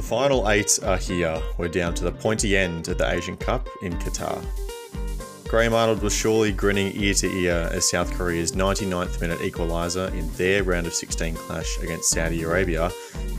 The 0.00 0.06
final 0.06 0.48
eight 0.48 0.78
are 0.82 0.96
here. 0.96 1.42
We're 1.58 1.68
down 1.68 1.92
to 1.96 2.04
the 2.04 2.10
pointy 2.10 2.56
end 2.56 2.88
of 2.88 2.96
the 2.96 3.12
Asian 3.12 3.36
Cup 3.36 3.68
in 3.82 3.92
Qatar. 3.98 4.42
Graham 5.46 5.74
Arnold 5.74 6.00
was 6.00 6.14
surely 6.14 6.52
grinning 6.52 6.96
ear 6.96 7.12
to 7.12 7.26
ear 7.26 7.68
as 7.70 7.90
South 7.90 8.10
Korea's 8.14 8.52
99th 8.52 9.20
minute 9.20 9.40
equaliser 9.40 10.10
in 10.14 10.32
their 10.36 10.64
round 10.64 10.86
of 10.86 10.94
16 10.94 11.34
clash 11.34 11.76
against 11.82 12.08
Saudi 12.08 12.44
Arabia 12.44 12.90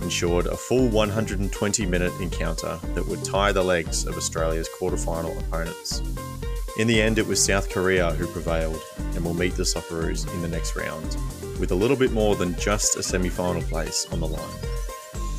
ensured 0.04 0.46
a 0.46 0.56
full 0.56 0.88
120 0.88 1.86
minute 1.88 2.14
encounter 2.22 2.80
that 2.94 3.08
would 3.08 3.26
tie 3.26 3.52
the 3.52 3.64
legs 3.64 4.06
of 4.06 4.16
Australia's 4.16 4.70
quarter-final 4.78 5.36
opponents. 5.40 6.04
In 6.78 6.86
the 6.86 7.02
end, 7.02 7.18
it 7.18 7.26
was 7.26 7.44
South 7.44 7.72
Korea 7.72 8.12
who 8.12 8.28
prevailed 8.28 8.80
and 9.16 9.26
will 9.26 9.34
meet 9.34 9.56
the 9.56 9.64
Socceroos 9.64 10.32
in 10.36 10.44
the 10.44 10.48
next 10.48 10.76
round, 10.76 11.18
with 11.60 11.72
a 11.72 11.76
little 11.76 11.98
bit 11.98 12.12
more 12.12 12.36
than 12.36 12.56
just 12.60 12.98
a 12.98 13.02
semi 13.02 13.30
final 13.30 13.64
place 13.64 14.06
on 14.12 14.20
the 14.20 14.28
line. 14.28 14.71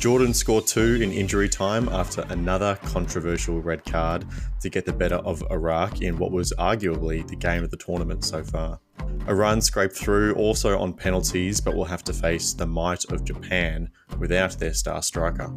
Jordan 0.03 0.33
scored 0.33 0.67
two 0.67 0.99
in 1.01 1.13
injury 1.13 1.47
time 1.47 1.87
after 1.87 2.25
another 2.27 2.77
controversial 2.83 3.61
red 3.61 3.85
card 3.85 4.25
to 4.59 4.67
get 4.67 4.85
the 4.85 4.91
better 4.91 5.15
of 5.15 5.41
Iraq 5.49 6.01
in 6.01 6.17
what 6.17 6.33
was 6.33 6.51
arguably 6.59 7.25
the 7.25 7.37
game 7.37 7.63
of 7.63 7.71
the 7.71 7.77
tournament 7.77 8.25
so 8.25 8.43
far. 8.43 8.81
Iran 9.29 9.61
scraped 9.61 9.95
through 9.95 10.35
also 10.35 10.77
on 10.77 10.91
penalties, 10.91 11.61
but 11.61 11.73
will 11.73 11.85
have 11.85 12.03
to 12.03 12.11
face 12.11 12.51
the 12.51 12.65
might 12.65 13.05
of 13.13 13.23
Japan 13.23 13.89
without 14.19 14.59
their 14.59 14.73
star 14.73 15.01
striker. 15.01 15.49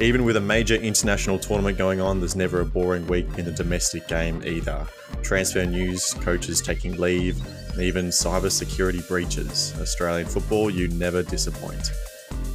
Even 0.00 0.24
with 0.24 0.36
a 0.36 0.40
major 0.40 0.74
international 0.74 1.38
tournament 1.38 1.78
going 1.78 2.00
on, 2.00 2.18
there's 2.18 2.34
never 2.34 2.62
a 2.62 2.66
boring 2.66 3.06
week 3.06 3.28
in 3.38 3.44
the 3.44 3.52
domestic 3.52 4.08
game 4.08 4.42
either. 4.44 4.84
Transfer 5.22 5.64
news, 5.64 6.12
coaches 6.22 6.60
taking 6.60 6.96
leave, 6.96 7.40
and 7.70 7.82
even 7.82 8.08
cyber 8.08 8.50
security 8.50 9.02
breaches. 9.06 9.72
Australian 9.80 10.26
football, 10.26 10.70
you 10.70 10.88
never 10.88 11.22
disappoint. 11.22 11.92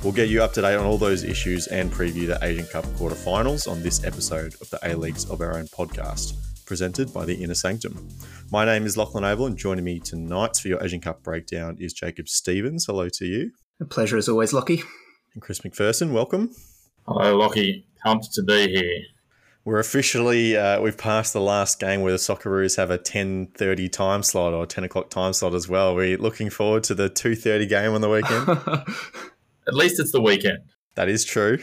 We'll 0.04 0.14
get 0.14 0.30
you 0.30 0.42
up 0.42 0.52
to 0.54 0.62
date 0.62 0.78
on 0.78 0.86
all 0.86 0.98
those 0.98 1.24
issues 1.24 1.68
and 1.68 1.92
preview 1.92 2.26
the 2.26 2.40
Asian 2.42 2.66
Cup 2.66 2.86
quarterfinals 2.86 3.72
on 3.72 3.84
this 3.84 4.04
episode 4.04 4.56
of 4.60 4.68
the 4.72 4.80
A 4.82 4.96
Leagues 4.96 5.30
of 5.30 5.42
Our 5.42 5.56
Own 5.56 5.68
podcast, 5.68 6.34
presented 6.66 7.14
by 7.14 7.24
the 7.24 7.36
Inner 7.36 7.54
Sanctum. 7.54 8.10
My 8.50 8.66
name 8.66 8.88
is 8.88 8.98
Lachlan 8.98 9.24
Avil, 9.24 9.46
and 9.46 9.56
joining 9.56 9.86
me 9.86 10.00
tonight 10.00 10.56
for 10.56 10.70
your 10.70 10.84
Asian 10.84 11.02
Cup 11.02 11.22
breakdown 11.22 11.78
is 11.80 11.94
Jacob 11.94 12.28
Stevens. 12.28 12.88
Hello 12.88 13.10
to 13.10 13.26
you. 13.26 13.52
A 13.80 13.86
pleasure 13.86 14.18
as 14.18 14.28
always, 14.28 14.54
Lockie. 14.54 14.82
And 15.36 15.42
Chris 15.44 15.64
Macpherson, 15.64 16.12
welcome. 16.12 16.50
Hello, 17.06 17.38
Lockie. 17.38 17.86
Pumped 18.04 18.34
to 18.34 18.42
be 18.42 18.70
here. 18.70 19.04
We're 19.66 19.78
officially 19.78 20.58
uh, 20.58 20.82
we've 20.82 20.98
passed 20.98 21.34
the 21.34 21.42
last 21.42 21.80
game 21.80 22.02
where 22.02 22.12
the 22.12 22.18
Socceroos 22.18 22.78
have 22.78 22.90
a 22.90 22.98
ten 22.98 23.50
thirty 23.56 23.88
time 23.88 24.24
slot 24.24 24.54
or 24.54 24.66
ten 24.66 24.84
o'clock 24.84 25.12
time 25.12 25.34
slot 25.34 25.54
as 25.54 25.70
well. 25.70 25.96
We're 25.96 26.18
looking 26.18 26.50
forward 26.50 26.84
to 26.86 26.96
the 26.96 27.08
two 27.08 27.36
thirty 27.36 27.68
game 27.68 27.94
on 27.94 28.02
the 28.02 28.10
weekend. 28.10 28.88
At 29.72 29.78
least 29.78 30.00
it's 30.00 30.12
the 30.12 30.22
weekend. 30.22 30.60
That 30.96 31.08
is 31.08 31.24
true. 31.24 31.54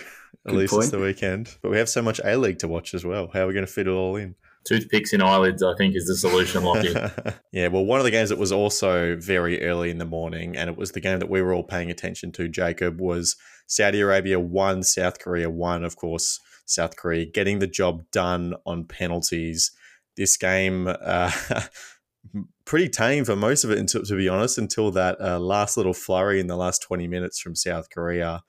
At 0.47 0.53
Good 0.53 0.55
least 0.55 0.73
point. 0.73 0.85
it's 0.85 0.93
the 0.93 0.99
weekend. 0.99 1.55
But 1.63 1.71
we 1.71 1.77
have 1.77 1.89
so 1.89 2.01
much 2.01 2.21
A 2.25 2.39
League 2.39 2.59
to 2.61 2.69
watch 2.69 2.95
as 2.95 3.05
well. 3.05 3.29
How 3.33 3.43
are 3.43 3.47
we 3.47 3.53
going 3.53 3.67
to 3.67 3.73
fit 3.73 3.87
it 3.87 3.91
all 3.91 4.17
in? 4.17 4.35
Toothpicks 4.65 5.13
in 5.13 5.23
eyelids, 5.23 5.63
I 5.63 5.75
think, 5.77 5.95
is 5.95 6.07
the 6.07 6.17
solution, 6.17 6.65
Lockie. 6.65 6.95
yeah, 7.53 7.69
well, 7.69 7.85
one 7.85 8.01
of 8.01 8.05
the 8.05 8.11
games 8.11 8.31
that 8.31 8.39
was 8.39 8.51
also 8.51 9.17
very 9.17 9.63
early 9.63 9.91
in 9.91 9.99
the 9.99 10.05
morning, 10.05 10.57
and 10.57 10.69
it 10.69 10.77
was 10.77 10.93
the 10.93 11.01
game 11.01 11.19
that 11.19 11.31
we 11.31 11.43
were 11.43 11.53
all 11.53 11.63
paying 11.63 11.91
attention 11.91 12.33
to, 12.33 12.49
Jacob, 12.49 13.01
was 13.01 13.37
Saudi 13.67 14.01
Arabia 14.01 14.41
1, 14.41 14.83
South 14.83 15.19
Korea 15.19 15.51
1. 15.51 15.85
Of 15.85 15.97
course, 15.97 16.41
South 16.65 16.97
Korea 16.97 17.27
getting 17.27 17.59
the 17.59 17.67
job 17.67 18.03
done 18.11 18.55
on 18.67 18.85
penalties. 18.85 19.73
This 20.17 20.37
game, 20.37 20.89
uh, 20.89 21.31
pretty 22.65 22.89
tame 22.89 23.25
for 23.25 23.37
most 23.37 23.65
of 23.65 23.71
it, 23.71 23.79
until, 23.79 24.03
to 24.03 24.17
be 24.17 24.29
honest, 24.29 24.59
until 24.59 24.91
that 24.93 25.21
uh, 25.21 25.39
last 25.39 25.77
little 25.77 25.95
flurry 25.95 26.41
in 26.41 26.47
the 26.47 26.57
last 26.57 26.83
20 26.83 27.07
minutes 27.07 27.41
from 27.41 27.55
South 27.55 27.91
Korea. 27.91 28.43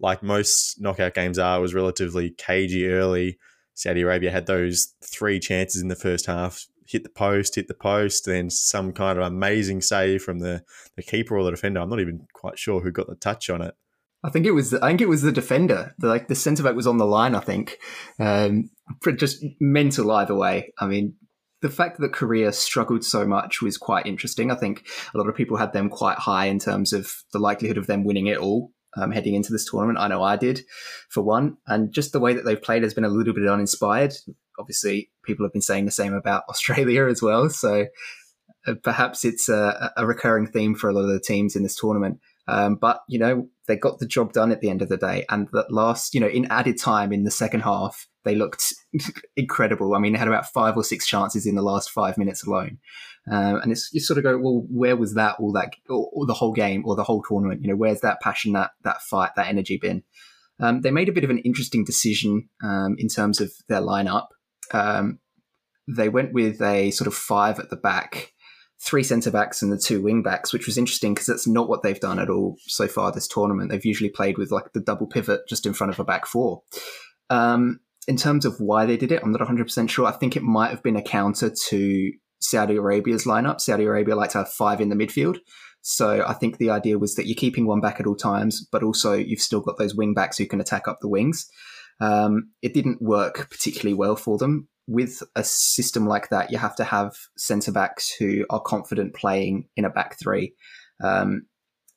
Like 0.00 0.22
most 0.22 0.80
knockout 0.80 1.14
games 1.14 1.38
are, 1.38 1.58
it 1.58 1.62
was 1.62 1.74
relatively 1.74 2.30
cagey 2.30 2.88
early. 2.88 3.38
Saudi 3.74 4.02
Arabia 4.02 4.30
had 4.30 4.46
those 4.46 4.94
three 5.04 5.38
chances 5.38 5.80
in 5.80 5.88
the 5.88 5.96
first 5.96 6.26
half 6.26 6.66
hit 6.92 7.02
the 7.04 7.08
post, 7.08 7.54
hit 7.54 7.68
the 7.68 7.74
post, 7.74 8.26
then 8.26 8.50
some 8.50 8.92
kind 8.92 9.18
of 9.18 9.24
amazing 9.24 9.80
save 9.80 10.22
from 10.22 10.40
the, 10.40 10.62
the 10.96 11.02
keeper 11.02 11.36
or 11.36 11.44
the 11.44 11.50
defender. 11.50 11.80
I'm 11.80 11.88
not 11.88 12.00
even 12.00 12.26
quite 12.34 12.58
sure 12.58 12.80
who 12.80 12.92
got 12.92 13.08
the 13.08 13.14
touch 13.14 13.48
on 13.50 13.62
it. 13.62 13.74
I 14.24 14.30
think 14.30 14.46
it 14.46 14.52
was. 14.52 14.72
I 14.72 14.88
think 14.88 15.00
it 15.00 15.08
was 15.08 15.22
the 15.22 15.32
defender. 15.32 15.94
The, 15.98 16.06
like 16.06 16.28
the 16.28 16.36
centre 16.36 16.62
back 16.62 16.76
was 16.76 16.86
on 16.86 16.98
the 16.98 17.06
line. 17.06 17.34
I 17.34 17.40
think. 17.40 17.78
Um, 18.20 18.70
just 19.16 19.44
mental 19.58 20.12
either 20.12 20.36
way. 20.36 20.72
I 20.78 20.86
mean, 20.86 21.14
the 21.62 21.70
fact 21.70 21.98
that 22.00 22.12
Korea 22.12 22.52
struggled 22.52 23.04
so 23.04 23.26
much 23.26 23.62
was 23.62 23.78
quite 23.78 24.06
interesting. 24.06 24.50
I 24.50 24.56
think 24.56 24.86
a 25.14 25.18
lot 25.18 25.28
of 25.28 25.36
people 25.36 25.56
had 25.56 25.72
them 25.72 25.88
quite 25.88 26.18
high 26.18 26.46
in 26.46 26.58
terms 26.58 26.92
of 26.92 27.10
the 27.32 27.38
likelihood 27.38 27.78
of 27.78 27.86
them 27.86 28.04
winning 28.04 28.26
it 28.26 28.38
all. 28.38 28.72
Um, 28.94 29.10
heading 29.10 29.34
into 29.34 29.52
this 29.52 29.64
tournament, 29.64 29.98
I 29.98 30.08
know 30.08 30.22
I 30.22 30.36
did, 30.36 30.60
for 31.08 31.22
one, 31.22 31.56
and 31.66 31.94
just 31.94 32.12
the 32.12 32.20
way 32.20 32.34
that 32.34 32.44
they've 32.44 32.60
played 32.60 32.82
has 32.82 32.92
been 32.92 33.06
a 33.06 33.08
little 33.08 33.32
bit 33.32 33.48
uninspired. 33.48 34.12
Obviously, 34.58 35.10
people 35.24 35.46
have 35.46 35.52
been 35.54 35.62
saying 35.62 35.86
the 35.86 35.90
same 35.90 36.12
about 36.12 36.42
Australia 36.50 37.06
as 37.06 37.22
well, 37.22 37.48
so 37.48 37.86
uh, 38.66 38.74
perhaps 38.82 39.24
it's 39.24 39.48
a, 39.48 39.92
a 39.96 40.06
recurring 40.06 40.46
theme 40.46 40.74
for 40.74 40.90
a 40.90 40.92
lot 40.92 41.04
of 41.04 41.08
the 41.08 41.20
teams 41.20 41.56
in 41.56 41.62
this 41.62 41.74
tournament. 41.74 42.20
Um, 42.48 42.74
but 42.74 43.00
you 43.08 43.18
know, 43.18 43.48
they 43.66 43.76
got 43.76 43.98
the 43.98 44.06
job 44.06 44.34
done 44.34 44.52
at 44.52 44.60
the 44.60 44.68
end 44.68 44.82
of 44.82 44.90
the 44.90 44.96
day. 44.96 45.24
And 45.30 45.48
that 45.52 45.72
last, 45.72 46.14
you 46.14 46.20
know, 46.20 46.28
in 46.28 46.46
added 46.50 46.78
time 46.78 47.12
in 47.12 47.24
the 47.24 47.30
second 47.30 47.60
half, 47.60 48.06
they 48.24 48.34
looked 48.34 48.72
incredible. 49.36 49.94
I 49.94 49.98
mean, 49.98 50.12
they 50.12 50.18
had 50.18 50.28
about 50.28 50.46
five 50.46 50.76
or 50.76 50.84
six 50.84 51.06
chances 51.06 51.46
in 51.46 51.54
the 51.54 51.62
last 51.62 51.90
five 51.90 52.18
minutes 52.18 52.46
alone. 52.46 52.78
Um, 53.30 53.56
and 53.56 53.72
it's 53.72 53.90
you 53.92 54.00
sort 54.00 54.18
of 54.18 54.24
go, 54.24 54.36
well, 54.38 54.64
where 54.68 54.96
was 54.96 55.14
that 55.14 55.36
all 55.38 55.52
that, 55.52 55.74
or, 55.88 56.10
or 56.12 56.26
the 56.26 56.34
whole 56.34 56.52
game, 56.52 56.82
or 56.84 56.96
the 56.96 57.04
whole 57.04 57.22
tournament? 57.22 57.62
You 57.62 57.68
know, 57.68 57.76
where's 57.76 58.00
that 58.00 58.20
passion, 58.20 58.52
that 58.52 58.72
that 58.82 59.02
fight, 59.02 59.30
that 59.36 59.48
energy 59.48 59.78
been? 59.78 60.02
Um, 60.60 60.80
they 60.80 60.90
made 60.90 61.08
a 61.08 61.12
bit 61.12 61.24
of 61.24 61.30
an 61.30 61.38
interesting 61.38 61.84
decision 61.84 62.48
um, 62.62 62.96
in 62.98 63.08
terms 63.08 63.40
of 63.40 63.52
their 63.68 63.80
lineup. 63.80 64.28
Um, 64.72 65.18
they 65.88 66.08
went 66.08 66.32
with 66.32 66.60
a 66.62 66.90
sort 66.92 67.08
of 67.08 67.14
five 67.14 67.58
at 67.58 67.70
the 67.70 67.76
back, 67.76 68.32
three 68.80 69.02
centre 69.02 69.30
backs 69.30 69.62
and 69.62 69.72
the 69.72 69.78
two 69.78 70.02
wing 70.02 70.22
backs, 70.22 70.52
which 70.52 70.66
was 70.66 70.78
interesting 70.78 71.14
because 71.14 71.26
that's 71.26 71.46
not 71.46 71.68
what 71.68 71.82
they've 71.82 72.00
done 72.00 72.18
at 72.18 72.30
all 72.30 72.56
so 72.66 72.86
far 72.88 73.12
this 73.12 73.28
tournament. 73.28 73.70
They've 73.70 73.84
usually 73.84 74.10
played 74.10 74.38
with 74.38 74.50
like 74.50 74.72
the 74.72 74.80
double 74.80 75.06
pivot 75.06 75.42
just 75.48 75.66
in 75.66 75.74
front 75.74 75.92
of 75.92 76.00
a 76.00 76.04
back 76.04 76.26
four. 76.26 76.62
Um, 77.30 77.80
in 78.08 78.16
terms 78.16 78.44
of 78.44 78.60
why 78.60 78.86
they 78.86 78.96
did 78.96 79.12
it, 79.12 79.20
I'm 79.22 79.32
not 79.32 79.40
100% 79.40 79.88
sure. 79.88 80.06
I 80.06 80.12
think 80.12 80.36
it 80.36 80.42
might 80.42 80.70
have 80.70 80.82
been 80.82 80.96
a 80.96 81.02
counter 81.02 81.52
to 81.68 82.12
Saudi 82.40 82.76
Arabia's 82.76 83.24
lineup. 83.24 83.60
Saudi 83.60 83.84
Arabia 83.84 84.16
like 84.16 84.30
to 84.30 84.38
have 84.38 84.52
five 84.52 84.80
in 84.80 84.88
the 84.88 84.96
midfield. 84.96 85.38
So 85.82 86.24
I 86.26 86.34
think 86.34 86.58
the 86.58 86.70
idea 86.70 86.98
was 86.98 87.14
that 87.14 87.26
you're 87.26 87.36
keeping 87.36 87.66
one 87.66 87.80
back 87.80 88.00
at 88.00 88.06
all 88.06 88.16
times, 88.16 88.66
but 88.70 88.82
also 88.82 89.14
you've 89.14 89.40
still 89.40 89.60
got 89.60 89.78
those 89.78 89.94
wing 89.94 90.14
backs 90.14 90.38
who 90.38 90.46
can 90.46 90.60
attack 90.60 90.86
up 90.86 90.98
the 91.00 91.08
wings. 91.08 91.48
Um, 92.00 92.50
it 92.62 92.74
didn't 92.74 93.02
work 93.02 93.48
particularly 93.50 93.94
well 93.94 94.16
for 94.16 94.38
them. 94.38 94.68
With 94.88 95.22
a 95.36 95.44
system 95.44 96.06
like 96.06 96.28
that, 96.30 96.50
you 96.50 96.58
have 96.58 96.74
to 96.76 96.84
have 96.84 97.14
centre 97.36 97.72
backs 97.72 98.12
who 98.18 98.44
are 98.50 98.60
confident 98.60 99.14
playing 99.14 99.68
in 99.76 99.84
a 99.84 99.90
back 99.90 100.18
three. 100.18 100.54
Um, 101.02 101.46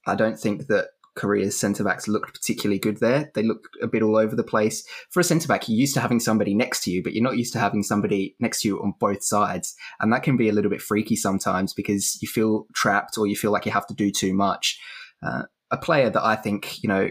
I 0.06 0.16
don't 0.16 0.40
think 0.40 0.68
that 0.68 0.90
Korea's 1.16 1.58
centre 1.58 1.84
backs 1.84 2.08
looked 2.08 2.34
particularly 2.34 2.80
good 2.80 2.98
there. 2.98 3.32
They 3.34 3.44
looked 3.44 3.68
a 3.82 3.88
bit 3.88 4.04
all 4.04 4.18
over 4.18 4.36
the 4.36 4.44
place. 4.44 4.86
For 5.12 5.20
a 5.20 5.24
centre 5.24 5.48
back, 5.48 5.68
you're 5.68 5.78
used 5.78 5.94
to 5.96 6.02
having 6.02 6.20
somebody 6.20 6.54
next 6.54 6.84
to 6.84 6.92
you, 6.92 7.02
but 7.02 7.14
you're 7.14 7.24
not 7.24 7.38
used 7.38 7.54
to 7.54 7.60
having 7.60 7.84
somebody 7.84 8.36
next 8.40 8.62
to 8.62 8.68
you 8.68 8.82
on 8.82 8.94
both 9.00 9.24
sides. 9.24 9.76
And 10.00 10.12
that 10.12 10.24
can 10.24 10.38
be 10.38 10.50
a 10.50 10.54
little 10.54 10.72
bit 10.72 10.82
freaky 10.82 11.16
sometimes 11.16 11.74
because 11.74 12.22
you 12.22 12.28
feel 12.28 12.68
trapped 12.74 13.18
or 13.18 13.28
you 13.28 13.36
feel 13.36 13.52
like 13.52 13.66
you 13.66 13.72
have 13.72 13.88
to 13.88 13.94
do 13.94 14.12
too 14.12 14.34
much. 14.34 14.80
Uh, 15.26 15.44
a 15.72 15.78
player 15.78 16.10
that 16.10 16.24
I 16.24 16.36
think, 16.36 16.84
you 16.84 16.90
know, 16.90 17.10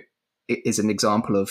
is 0.49 0.79
an 0.79 0.91
example 0.91 1.37
of 1.37 1.51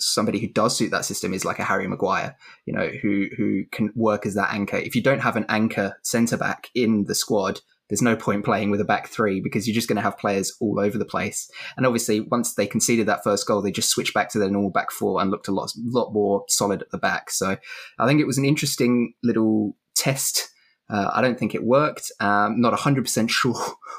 somebody 0.00 0.40
who 0.40 0.48
does 0.48 0.76
suit 0.76 0.90
that 0.90 1.04
system 1.04 1.32
is 1.32 1.44
like 1.44 1.58
a 1.58 1.64
Harry 1.64 1.86
Maguire, 1.86 2.36
you 2.66 2.72
know, 2.72 2.88
who 3.02 3.26
who 3.36 3.64
can 3.70 3.92
work 3.94 4.26
as 4.26 4.34
that 4.34 4.52
anchor. 4.52 4.76
If 4.76 4.96
you 4.96 5.02
don't 5.02 5.20
have 5.20 5.36
an 5.36 5.46
anchor 5.48 5.96
centre 6.02 6.36
back 6.36 6.68
in 6.74 7.04
the 7.04 7.14
squad, 7.14 7.60
there's 7.94 8.02
no 8.02 8.16
point 8.16 8.44
playing 8.44 8.72
with 8.72 8.80
a 8.80 8.84
back 8.84 9.06
three 9.06 9.40
because 9.40 9.68
you're 9.68 9.74
just 9.74 9.86
going 9.86 9.94
to 9.94 10.02
have 10.02 10.18
players 10.18 10.52
all 10.60 10.80
over 10.80 10.98
the 10.98 11.04
place. 11.04 11.48
And 11.76 11.86
obviously, 11.86 12.18
once 12.18 12.54
they 12.54 12.66
conceded 12.66 13.06
that 13.06 13.22
first 13.22 13.46
goal, 13.46 13.62
they 13.62 13.70
just 13.70 13.88
switched 13.88 14.12
back 14.12 14.30
to 14.30 14.40
their 14.40 14.50
normal 14.50 14.72
back 14.72 14.90
four 14.90 15.22
and 15.22 15.30
looked 15.30 15.46
a 15.46 15.52
lot, 15.52 15.70
lot 15.76 16.12
more 16.12 16.44
solid 16.48 16.82
at 16.82 16.90
the 16.90 16.98
back. 16.98 17.30
So 17.30 17.56
I 18.00 18.06
think 18.08 18.20
it 18.20 18.26
was 18.26 18.36
an 18.36 18.44
interesting 18.44 19.14
little 19.22 19.76
test. 19.94 20.50
Uh, 20.90 21.08
I 21.14 21.22
don't 21.22 21.38
think 21.38 21.54
it 21.54 21.62
worked. 21.62 22.10
Um, 22.18 22.60
not 22.60 22.76
100% 22.76 23.30
sure 23.30 23.54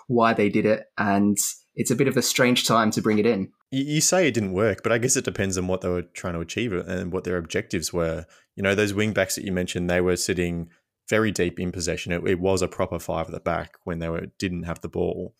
why 0.07 0.33
they 0.33 0.50
did 0.50 0.65
it. 0.65 0.88
And 0.98 1.38
it's 1.74 1.91
a 1.91 1.95
bit 1.95 2.09
of 2.09 2.18
a 2.18 2.21
strange 2.21 2.68
time 2.68 2.91
to 2.91 3.01
bring 3.01 3.18
it 3.18 3.25
in. 3.25 3.50
You, 3.71 3.86
you 3.86 4.01
say 4.01 4.27
it 4.27 4.33
didn't 4.33 4.51
work, 4.51 4.83
but 4.83 4.91
I 4.91 4.98
guess 4.98 5.15
it 5.15 5.24
depends 5.24 5.57
on 5.57 5.68
what 5.68 5.80
they 5.80 5.89
were 5.89 6.01
trying 6.01 6.33
to 6.33 6.41
achieve 6.41 6.74
and 6.74 7.13
what 7.13 7.24
their 7.24 7.38
objectives 7.38 7.94
were. 7.94 8.25
You 8.57 8.63
know, 8.63 8.75
those 8.75 8.94
wing 8.94 9.13
backs 9.13 9.36
that 9.36 9.45
you 9.45 9.53
mentioned, 9.53 9.89
they 9.89 10.01
were 10.01 10.18
sitting 10.18 10.68
very 11.10 11.31
deep 11.31 11.60
in 11.60 11.72
possession. 11.72 12.12
It, 12.12 12.28
it 12.28 12.40
was 12.40 12.62
a 12.62 12.68
proper 12.68 13.00
five 13.00 13.28
at 13.28 13.31
the 13.31 13.40
back 13.40 13.75
when 13.84 14.00
they 14.00 14.10
were 14.10 14.28
didn't 14.40 14.63
have 14.63 14.81
the 14.81 14.90
ball. 14.90 15.36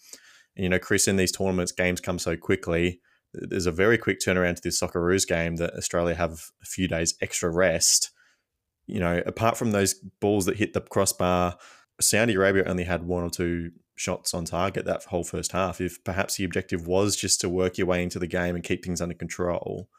And, 0.56 0.64
you 0.64 0.70
know, 0.70 0.80
Chris, 0.80 1.08
in 1.08 1.18
these 1.18 1.32
tournaments, 1.32 1.72
games 1.72 2.02
come 2.02 2.20
so 2.20 2.36
quickly. 2.38 3.02
There's 3.34 3.66
a 3.66 3.72
very 3.72 3.98
quick 3.98 4.20
turnaround 4.20 4.56
to 4.56 4.62
this 4.64 4.80
Socceroos 4.80 5.28
game 5.28 5.58
that 5.58 5.74
Australia 5.74 6.16
have 6.16 6.52
a 6.62 6.66
few 6.66 6.88
days 6.88 7.16
extra 7.22 7.50
rest. 7.50 8.12
You 8.88 9.00
know, 9.00 9.22
apart 9.26 9.58
from 9.58 9.72
those 9.72 9.94
balls 9.94 10.46
that 10.46 10.58
hit 10.58 10.74
the 10.74 10.82
crossbar, 10.82 11.58
Saudi 12.00 12.36
Arabia 12.36 12.64
only 12.66 12.84
had 12.84 13.04
one 13.04 13.24
or 13.24 13.30
two 13.30 13.72
shots 13.98 14.34
on 14.34 14.46
target 14.46 14.86
that 14.86 15.04
whole 15.06 15.24
first 15.24 15.52
half. 15.52 15.82
If 15.82 16.04
perhaps 16.04 16.36
the 16.36 16.46
objective 16.46 16.88
was 16.88 17.16
just 17.16 17.42
to 17.42 17.50
work 17.50 17.78
your 17.78 17.88
way 17.88 18.04
into 18.04 18.20
the 18.20 18.28
game 18.28 18.56
and 18.56 18.64
keep 18.64 18.84
things 18.84 19.02
under 19.02 19.16
control, 19.16 19.90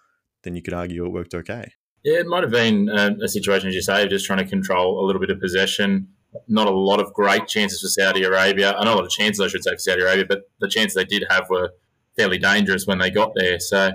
then 0.42 0.54
you 0.54 0.62
could 0.62 0.74
argue 0.74 1.04
it 1.04 1.12
worked 1.12 1.34
okay. 1.34 1.72
Yeah, 2.06 2.20
it 2.20 2.26
might 2.28 2.44
have 2.44 2.52
been 2.52 2.88
a, 2.88 3.16
a 3.24 3.28
situation, 3.28 3.68
as 3.68 3.74
you 3.74 3.82
say, 3.82 4.04
of 4.04 4.10
just 4.10 4.26
trying 4.26 4.38
to 4.38 4.44
control 4.44 5.00
a 5.00 5.02
little 5.04 5.20
bit 5.20 5.28
of 5.28 5.40
possession. 5.40 6.06
Not 6.46 6.68
a 6.68 6.70
lot 6.70 7.00
of 7.00 7.12
great 7.12 7.48
chances 7.48 7.80
for 7.80 7.88
Saudi 7.88 8.22
Arabia. 8.22 8.76
I 8.78 8.84
know 8.84 8.94
a 8.94 8.98
lot 8.98 9.04
of 9.04 9.10
chances, 9.10 9.40
I 9.40 9.48
should 9.48 9.64
say, 9.64 9.72
for 9.72 9.78
Saudi 9.78 10.02
Arabia, 10.02 10.24
but 10.24 10.42
the 10.60 10.68
chances 10.68 10.94
they 10.94 11.04
did 11.04 11.24
have 11.28 11.50
were 11.50 11.70
fairly 12.16 12.38
dangerous 12.38 12.86
when 12.86 12.98
they 12.98 13.10
got 13.10 13.32
there. 13.34 13.58
So 13.58 13.90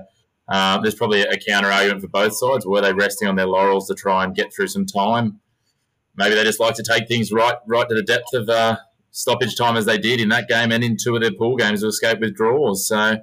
uh, 0.49 0.81
there's 0.81 0.93
probably 0.93 1.21
a 1.21 1.37
counter 1.37 1.71
argument 1.71 2.01
for 2.01 2.09
both 2.09 2.35
sides. 2.35 2.65
Were 2.65 2.81
they 2.81 2.91
resting 2.91 3.29
on 3.29 3.37
their 3.37 3.47
laurels 3.47 3.87
to 3.87 3.95
try 3.95 4.25
and 4.25 4.35
get 4.35 4.53
through 4.53 4.67
some 4.67 4.85
time? 4.85 5.39
Maybe 6.17 6.35
they 6.35 6.43
just 6.43 6.59
like 6.59 6.75
to 6.75 6.83
take 6.83 7.07
things 7.07 7.31
right, 7.31 7.55
right 7.65 7.87
to 7.87 7.95
the 7.95 8.03
depth 8.03 8.33
of 8.33 8.49
uh, 8.49 8.75
stoppage 9.11 9.55
time 9.55 9.77
as 9.77 9.85
they 9.85 9.97
did 9.97 10.19
in 10.19 10.27
that 10.27 10.49
game 10.49 10.73
and 10.73 10.83
in 10.83 10.97
two 11.01 11.15
of 11.15 11.21
their 11.21 11.31
pool 11.31 11.55
games 11.55 11.79
to 11.79 11.87
escape 11.87 12.19
withdrawals. 12.19 12.89
So 12.89 13.19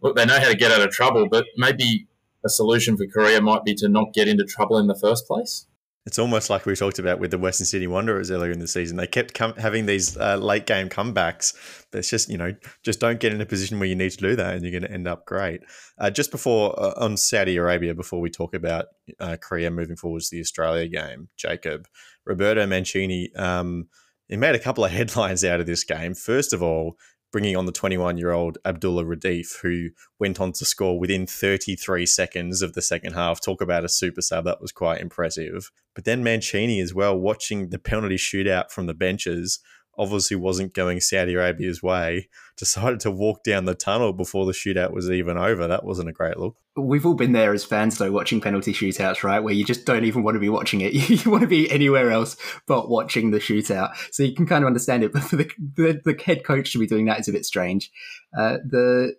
look, 0.00 0.16
they 0.16 0.26
know 0.26 0.40
how 0.40 0.48
to 0.48 0.56
get 0.56 0.72
out 0.72 0.82
of 0.82 0.90
trouble, 0.90 1.28
but 1.28 1.46
maybe 1.56 2.08
a 2.44 2.48
solution 2.48 2.96
for 2.96 3.06
Korea 3.06 3.40
might 3.40 3.64
be 3.64 3.74
to 3.76 3.88
not 3.88 4.12
get 4.12 4.28
into 4.28 4.44
trouble 4.44 4.78
in 4.78 4.86
the 4.86 4.98
first 4.98 5.26
place. 5.26 5.66
It's 6.04 6.18
almost 6.18 6.50
like 6.50 6.66
we 6.66 6.74
talked 6.74 6.98
about 6.98 7.20
with 7.20 7.30
the 7.30 7.38
Western 7.38 7.64
Sydney 7.64 7.86
Wanderers 7.86 8.30
earlier 8.30 8.50
in 8.50 8.58
the 8.58 8.66
season. 8.66 8.96
They 8.96 9.06
kept 9.06 9.34
com- 9.34 9.54
having 9.54 9.86
these 9.86 10.16
uh, 10.16 10.36
late 10.36 10.66
game 10.66 10.88
comebacks. 10.88 11.54
It's 11.92 12.10
just, 12.10 12.28
you 12.28 12.36
know, 12.36 12.52
just 12.82 12.98
don't 12.98 13.20
get 13.20 13.32
in 13.32 13.40
a 13.40 13.46
position 13.46 13.78
where 13.78 13.88
you 13.88 13.94
need 13.94 14.10
to 14.10 14.16
do 14.16 14.34
that 14.34 14.54
and 14.54 14.62
you're 14.64 14.72
going 14.72 14.82
to 14.82 14.90
end 14.90 15.06
up 15.06 15.26
great. 15.26 15.60
Uh, 15.98 16.10
just 16.10 16.32
before, 16.32 16.78
uh, 16.78 16.94
on 16.96 17.16
Saudi 17.16 17.56
Arabia, 17.56 17.94
before 17.94 18.20
we 18.20 18.30
talk 18.30 18.52
about 18.52 18.86
uh, 19.20 19.36
Korea 19.40 19.70
moving 19.70 19.94
forwards 19.94 20.28
to 20.28 20.36
the 20.36 20.40
Australia 20.40 20.88
game, 20.88 21.28
Jacob, 21.36 21.86
Roberto 22.26 22.66
Mancini, 22.66 23.32
um, 23.36 23.86
he 24.28 24.36
made 24.36 24.56
a 24.56 24.58
couple 24.58 24.84
of 24.84 24.90
headlines 24.92 25.44
out 25.44 25.60
of 25.60 25.66
this 25.66 25.84
game. 25.84 26.14
First 26.14 26.52
of 26.52 26.64
all, 26.64 26.96
bringing 27.32 27.56
on 27.56 27.66
the 27.66 27.72
21 27.72 28.18
year 28.18 28.30
old 28.30 28.58
Abdullah 28.64 29.04
Radif, 29.04 29.60
who 29.62 29.88
went 30.20 30.40
on 30.40 30.52
to 30.52 30.64
score 30.64 30.98
within 30.98 31.26
33 31.26 32.06
seconds 32.06 32.62
of 32.62 32.74
the 32.74 32.82
second 32.82 33.14
half. 33.14 33.40
Talk 33.40 33.60
about 33.60 33.84
a 33.84 33.88
super 33.88 34.22
sub. 34.22 34.44
That 34.44 34.60
was 34.60 34.70
quite 34.70 35.00
impressive. 35.00 35.70
But 35.94 36.04
then 36.04 36.22
Mancini 36.22 36.80
as 36.80 36.94
well, 36.94 37.18
watching 37.18 37.70
the 37.70 37.78
penalty 37.78 38.16
shootout 38.16 38.70
from 38.70 38.86
the 38.86 38.94
benches, 38.94 39.58
obviously 39.98 40.36
wasn't 40.36 40.74
going 40.74 41.00
Saudi 41.00 41.34
Arabia's 41.34 41.82
way, 41.82 42.28
decided 42.56 43.00
to 43.00 43.10
walk 43.10 43.44
down 43.44 43.64
the 43.64 43.74
tunnel 43.74 44.12
before 44.12 44.46
the 44.46 44.52
shootout 44.52 44.92
was 44.92 45.10
even 45.10 45.36
over. 45.36 45.66
That 45.66 45.84
wasn't 45.84 46.08
a 46.08 46.12
great 46.12 46.38
look. 46.38 46.56
We've 46.76 47.04
all 47.04 47.14
been 47.14 47.32
there 47.32 47.52
as 47.52 47.64
fans, 47.64 47.98
though, 47.98 48.10
watching 48.10 48.40
penalty 48.40 48.72
shootouts, 48.72 49.22
right? 49.22 49.40
Where 49.40 49.52
you 49.52 49.64
just 49.64 49.84
don't 49.84 50.04
even 50.04 50.22
want 50.22 50.36
to 50.36 50.40
be 50.40 50.48
watching 50.48 50.80
it. 50.80 50.92
You 51.12 51.30
want 51.30 51.42
to 51.42 51.48
be 51.48 51.70
anywhere 51.70 52.10
else 52.10 52.36
but 52.66 52.88
watching 52.88 53.30
the 53.30 53.38
shootout. 53.38 53.94
So 54.10 54.22
you 54.22 54.34
can 54.34 54.46
kind 54.46 54.64
of 54.64 54.66
understand 54.66 55.04
it. 55.04 55.12
But 55.12 55.24
for 55.24 55.36
the, 55.36 55.50
the, 55.76 56.00
the 56.04 56.22
head 56.22 56.44
coach 56.44 56.72
to 56.72 56.78
be 56.78 56.86
doing 56.86 57.04
that 57.06 57.20
is 57.20 57.28
a 57.28 57.32
bit 57.32 57.44
strange. 57.44 57.90
Uh, 58.36 58.58
the 58.64 59.14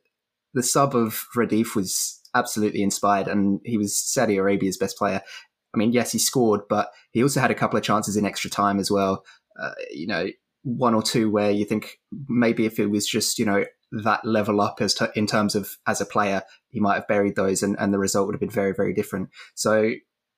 the 0.54 0.64
sub 0.64 0.96
of 0.96 1.26
Radif 1.36 1.76
was 1.76 2.22
absolutely 2.36 2.84
inspired, 2.84 3.28
and 3.28 3.60
he 3.64 3.78
was 3.78 3.98
Saudi 3.98 4.38
Arabia's 4.38 4.78
best 4.78 4.98
player. 4.98 5.22
I 5.74 5.78
mean, 5.78 5.92
yes, 5.92 6.12
he 6.12 6.20
scored, 6.20 6.62
but 6.70 6.92
he 7.12 7.24
also 7.24 7.40
had 7.40 7.52
a 7.52 7.56
couple 7.56 7.78
of 7.78 7.84
chances 7.84 8.18
in 8.18 8.26
extra 8.26 8.50
time 8.50 8.80
as 8.80 8.92
well. 8.92 9.24
Uh, 9.60 9.74
you 9.92 10.08
know, 10.08 10.28
one 10.64 10.94
or 10.94 11.04
two 11.04 11.30
where 11.30 11.52
you 11.52 11.66
think 11.66 12.00
maybe 12.28 12.66
if 12.66 12.80
it 12.80 12.88
was 12.88 13.06
just 13.06 13.38
you 13.38 13.46
know 13.46 13.66
that 14.04 14.26
level 14.26 14.60
up 14.60 14.78
as 14.82 14.96
to, 14.96 15.12
in 15.16 15.28
terms 15.28 15.54
of 15.54 15.78
as 15.86 16.02
a 16.02 16.06
player, 16.06 16.42
he 16.70 16.80
might 16.80 16.96
have 16.96 17.08
buried 17.08 17.36
those, 17.36 17.62
and, 17.62 17.76
and 17.80 17.94
the 17.94 18.00
result 18.00 18.26
would 18.26 18.36
have 18.36 18.42
been 18.42 18.50
very 18.50 18.74
very 18.74 18.94
different. 18.94 19.30
So 19.56 19.92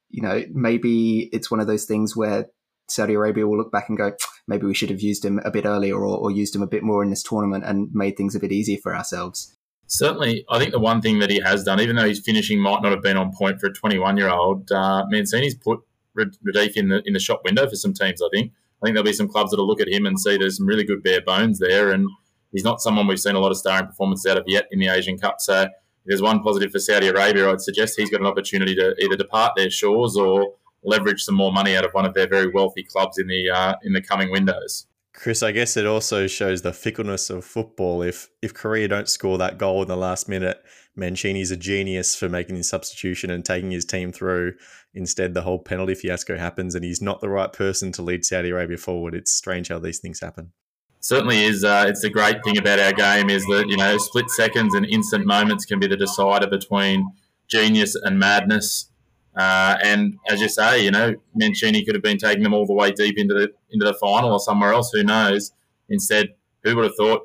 you 0.10 0.22
know 0.22 0.44
maybe 0.51 1.30
it's 1.31 1.50
one 1.50 1.60
of 1.60 1.68
those 1.68 1.86
things 1.86 2.16
where 2.16 2.48
Saudi 2.88 3.13
Arabia 3.13 3.48
will 3.48 3.57
look 3.57 3.72
back 3.72 3.89
and 3.89 3.98
go, 3.98 4.12
maybe 4.48 4.66
we 4.66 4.74
should 4.74 4.89
have 4.89 5.01
used 5.01 5.24
him 5.24 5.39
a 5.44 5.51
bit 5.51 5.66
earlier 5.66 5.95
or, 5.95 6.18
or 6.18 6.31
used 6.31 6.56
him 6.56 6.62
a 6.62 6.68
bit 6.68 6.83
more 6.83 7.04
in 7.04 7.10
this 7.10 7.24
tournament 7.24 7.63
and 7.66 7.89
made 7.94 8.18
things 8.18 8.36
a 8.36 8.39
bit 8.39 8.51
easier 8.51 8.77
for 8.81 8.95
ourselves. 8.95 9.56
Certainly, 9.88 10.45
I 10.50 10.57
think 10.57 10.72
the 10.72 10.80
one 10.80 11.00
thing 11.00 11.19
that 11.19 11.30
he 11.30 11.39
has 11.42 11.63
done, 11.63 11.80
even 11.80 11.95
though 11.95 12.07
his 12.07 12.19
finishing 12.19 12.60
might 12.60 12.81
not 12.81 12.92
have 12.92 13.04
been 13.04 13.18
on 13.18 13.31
point 13.31 13.60
for 13.60 13.68
a 13.68 13.74
21 13.74 14.18
year 14.18 14.30
old, 14.30 14.72
uh, 14.72 15.06
Mancini's 15.12 15.56
put 15.56 15.80
Radif 16.18 16.75
in 16.75 16.89
the 16.89 17.04
in 17.06 17.13
the 17.13 17.19
shop 17.19 17.42
window 17.44 17.69
for 17.69 17.75
some 17.75 17.94
teams. 17.94 18.22
I 18.22 18.30
think 18.33 18.51
I 18.81 18.88
think 18.88 18.95
there'll 18.95 19.06
be 19.06 19.13
some 19.13 19.27
clubs 19.27 19.51
that'll 19.51 19.68
look 19.68 19.81
at 19.81 19.88
him 19.88 20.06
and 20.06 20.19
see 20.19 20.38
there's 20.38 20.57
some 20.57 20.68
really 20.68 20.83
good 20.83 21.04
bare 21.04 21.22
bones 21.22 21.60
there, 21.60 21.92
and 21.92 22.07
he's 22.51 22.63
not 22.63 22.81
someone 22.81 23.07
we've 23.07 23.19
seen 23.19 23.36
a 23.36 23.39
lot 23.39 23.51
of 23.51 23.57
starring 23.57 23.88
performances 23.88 24.25
out 24.30 24.38
of 24.38 24.44
yet 24.48 24.68
in 24.72 24.80
the 24.80 24.88
Asian 24.88 25.18
Cup. 25.18 25.38
So 25.39 25.68
there's 26.06 26.22
one 26.22 26.42
positive 26.42 26.72
for 26.72 26.80
Saudi 26.80 27.07
Arabia, 27.07 27.50
I'd 27.50 27.62
suggest 27.62 27.95
he's 27.98 28.10
got 28.10 28.22
an 28.22 28.27
opportunity 28.27 28.75
to 28.75 28.95
either 29.00 29.16
depart 29.16 29.54
their 29.56 29.69
shores 29.69 30.16
or 30.16 30.54
leverage 30.83 31.24
some 31.24 31.36
more 31.36 31.51
money 31.51 31.75
out 31.75 31.83
of 31.83 31.92
one 31.92 32.06
of 32.06 32.13
their 32.13 32.27
very 32.27 32.50
wealthy 32.51 32.83
clubs 32.83 33.18
in 33.18 33.27
the 33.27 33.50
uh, 33.50 33.75
in 33.83 33.94
the 33.94 34.01
coming 34.01 34.31
windows. 34.31 34.86
Chris, 35.13 35.42
I 35.42 35.51
guess 35.51 35.77
it 35.77 35.86
also 35.86 36.27
shows 36.27 36.62
the 36.62 36.74
fickleness 36.74 37.30
of 37.30 37.45
football. 37.45 38.01
If 38.01 38.30
if 38.42 38.54
Korea 38.54 38.88
don't 38.88 39.10
score 39.10 39.38
that 39.38 39.57
goal 39.57 39.81
in 39.81 39.88
the 39.88 39.98
last 39.98 40.30
minute, 40.30 40.63
Mancini's 40.95 41.51
a 41.51 41.57
genius 41.57 42.16
for 42.16 42.30
making 42.30 42.57
his 42.57 42.69
substitution 42.69 43.30
and 43.30 43.44
taking 43.44 43.72
his 43.72 43.86
team 43.86 44.12
through. 44.12 44.54
Instead, 44.95 45.33
the 45.33 45.42
whole 45.42 45.59
penalty 45.59 45.94
fiasco 45.94 46.38
happens, 46.38 46.74
and 46.74 46.86
he's 46.86 47.01
not 47.01 47.19
the 47.19 47.30
right 47.30 47.51
person 47.51 47.92
to 47.92 48.01
lead 48.01 48.24
Saudi 48.24 48.50
Arabia 48.50 48.77
forward. 48.77 49.13
It's 49.13 49.31
strange 49.31 49.68
how 49.68 49.77
these 49.77 50.00
things 50.00 50.21
happen. 50.21 50.53
Certainly 51.01 51.44
is. 51.44 51.65
Uh, 51.65 51.86
it's 51.88 52.01
the 52.01 52.09
great 52.09 52.42
thing 52.45 52.57
about 52.57 52.80
our 52.80 52.94
game 52.94 53.30
is 53.30 53.44
that 53.47 53.65
you 53.68 53.75
know 53.75 53.97
split 53.97 54.30
seconds 54.30 54.74
and 54.74 54.86
instant 54.86 55.25
moments 55.25 55.65
can 55.65 55.80
be 55.80 55.88
the 55.88 55.97
decider 55.97 56.47
between 56.47 57.12
genius 57.47 57.94
and 57.94 58.18
madness. 58.18 58.89
Uh, 59.36 59.77
and 59.83 60.18
as 60.30 60.39
you 60.39 60.47
say, 60.47 60.83
you 60.83 60.92
know 60.92 61.13
Mancini 61.36 61.83
could 61.83 61.94
have 61.94 62.03
been 62.03 62.18
taking 62.18 62.44
them 62.44 62.53
all 62.53 62.65
the 62.65 62.74
way 62.74 62.91
deep 62.91 63.18
into 63.18 63.33
the 63.33 63.51
into 63.69 63.86
the 63.86 63.94
final 63.95 64.31
or 64.31 64.39
somewhere 64.39 64.71
else. 64.71 64.91
Who 64.94 65.03
knows? 65.03 65.51
Instead, 65.89 66.30
who 66.63 66.74
would 66.75 66.86
have 66.86 66.95
thought 66.95 67.24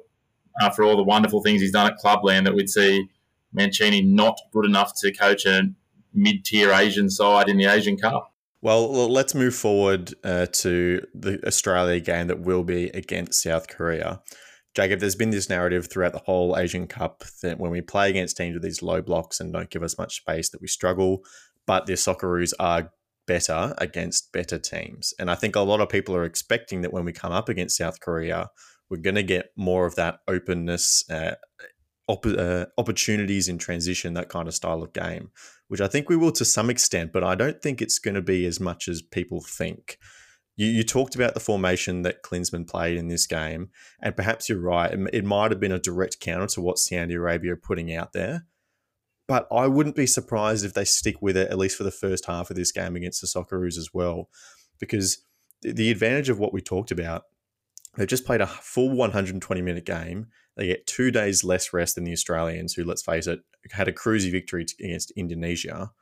after 0.60 0.82
all 0.82 0.96
the 0.96 1.04
wonderful 1.04 1.40
things 1.40 1.62
he's 1.62 1.72
done 1.72 1.90
at 1.90 1.96
Clubland 1.98 2.46
that 2.46 2.54
we'd 2.54 2.68
see 2.68 3.06
Mancini 3.52 4.02
not 4.02 4.38
good 4.52 4.64
enough 4.64 4.92
to 5.00 5.12
coach 5.12 5.46
a 5.46 5.62
mid 6.14 6.44
tier 6.44 6.72
Asian 6.72 7.10
side 7.10 7.48
in 7.48 7.56
the 7.56 7.66
Asian 7.66 7.96
Cup. 7.96 8.32
Well, 8.62 9.08
let's 9.10 9.34
move 9.34 9.54
forward 9.54 10.12
uh, 10.22 10.46
to 10.46 11.06
the 11.14 11.40
Australia 11.46 11.98
game 11.98 12.26
that 12.26 12.40
will 12.40 12.62
be 12.62 12.88
against 12.88 13.42
South 13.42 13.68
Korea. 13.68 14.20
Jacob, 14.74 15.00
there's 15.00 15.16
been 15.16 15.30
this 15.30 15.48
narrative 15.48 15.88
throughout 15.90 16.12
the 16.12 16.18
whole 16.18 16.56
Asian 16.56 16.86
Cup 16.86 17.24
that 17.42 17.58
when 17.58 17.70
we 17.70 17.80
play 17.80 18.10
against 18.10 18.36
teams 18.36 18.54
with 18.54 18.62
these 18.62 18.82
low 18.82 19.00
blocks 19.00 19.40
and 19.40 19.52
don't 19.52 19.70
give 19.70 19.82
us 19.82 19.98
much 19.98 20.16
space, 20.16 20.50
that 20.50 20.60
we 20.60 20.68
struggle. 20.68 21.24
But 21.66 21.86
the 21.86 21.94
Socceroos 21.94 22.52
are 22.60 22.92
better 23.26 23.74
against 23.78 24.32
better 24.32 24.58
teams, 24.58 25.14
and 25.18 25.30
I 25.30 25.34
think 25.36 25.56
a 25.56 25.60
lot 25.60 25.80
of 25.80 25.88
people 25.88 26.14
are 26.14 26.24
expecting 26.24 26.82
that 26.82 26.92
when 26.92 27.04
we 27.04 27.12
come 27.12 27.32
up 27.32 27.48
against 27.48 27.76
South 27.76 28.00
Korea, 28.00 28.50
we're 28.90 28.98
going 28.98 29.14
to 29.14 29.22
get 29.22 29.52
more 29.56 29.86
of 29.86 29.94
that 29.94 30.18
openness, 30.28 31.08
uh, 31.08 31.36
op- 32.08 32.26
uh, 32.26 32.66
opportunities 32.76 33.48
in 33.48 33.56
transition, 33.56 34.14
that 34.14 34.28
kind 34.28 34.48
of 34.48 34.54
style 34.54 34.82
of 34.82 34.92
game, 34.92 35.30
which 35.70 35.80
I 35.80 35.86
think 35.86 36.08
we 36.08 36.16
will 36.16 36.32
to 36.32 36.44
some 36.44 36.68
extent, 36.68 37.12
but 37.12 37.22
I 37.22 37.36
don't 37.36 37.62
think 37.62 37.80
it's 37.80 38.00
going 38.00 38.16
to 38.16 38.20
be 38.20 38.44
as 38.44 38.58
much 38.58 38.88
as 38.88 39.02
people 39.02 39.40
think. 39.40 39.98
You, 40.56 40.66
you 40.66 40.82
talked 40.82 41.14
about 41.14 41.34
the 41.34 41.38
formation 41.38 42.02
that 42.02 42.24
Klinsmann 42.24 42.68
played 42.68 42.96
in 42.96 43.06
this 43.06 43.24
game, 43.24 43.70
and 44.02 44.16
perhaps 44.16 44.48
you're 44.48 44.58
right. 44.58 44.92
It, 44.92 45.10
it 45.12 45.24
might 45.24 45.52
have 45.52 45.60
been 45.60 45.70
a 45.70 45.78
direct 45.78 46.18
counter 46.18 46.48
to 46.48 46.60
what 46.60 46.78
Saudi 46.78 47.14
Arabia 47.14 47.52
are 47.52 47.56
putting 47.56 47.94
out 47.94 48.12
there. 48.12 48.46
But 49.28 49.46
I 49.52 49.68
wouldn't 49.68 49.94
be 49.94 50.08
surprised 50.08 50.64
if 50.64 50.74
they 50.74 50.84
stick 50.84 51.22
with 51.22 51.36
it, 51.36 51.52
at 51.52 51.58
least 51.58 51.78
for 51.78 51.84
the 51.84 51.92
first 51.92 52.26
half 52.26 52.50
of 52.50 52.56
this 52.56 52.72
game 52.72 52.96
against 52.96 53.20
the 53.20 53.28
Socceroos 53.28 53.78
as 53.78 53.90
well. 53.94 54.28
Because 54.80 55.24
the 55.62 55.92
advantage 55.92 56.30
of 56.30 56.40
what 56.40 56.52
we 56.52 56.60
talked 56.60 56.90
about, 56.90 57.22
they've 57.96 58.08
just 58.08 58.26
played 58.26 58.40
a 58.40 58.48
full 58.48 58.90
120 58.90 59.62
minute 59.62 59.86
game 59.86 60.26
they 60.60 60.66
get 60.66 60.86
two 60.86 61.10
days 61.10 61.42
less 61.42 61.72
rest 61.72 61.94
than 61.94 62.04
the 62.04 62.12
Australians, 62.12 62.74
who, 62.74 62.84
let's 62.84 63.02
face 63.02 63.26
it, 63.26 63.40
had 63.70 63.88
a 63.88 63.92
cruisy 63.92 64.30
victory 64.30 64.66
against 64.78 65.12
Indonesia. 65.12 65.92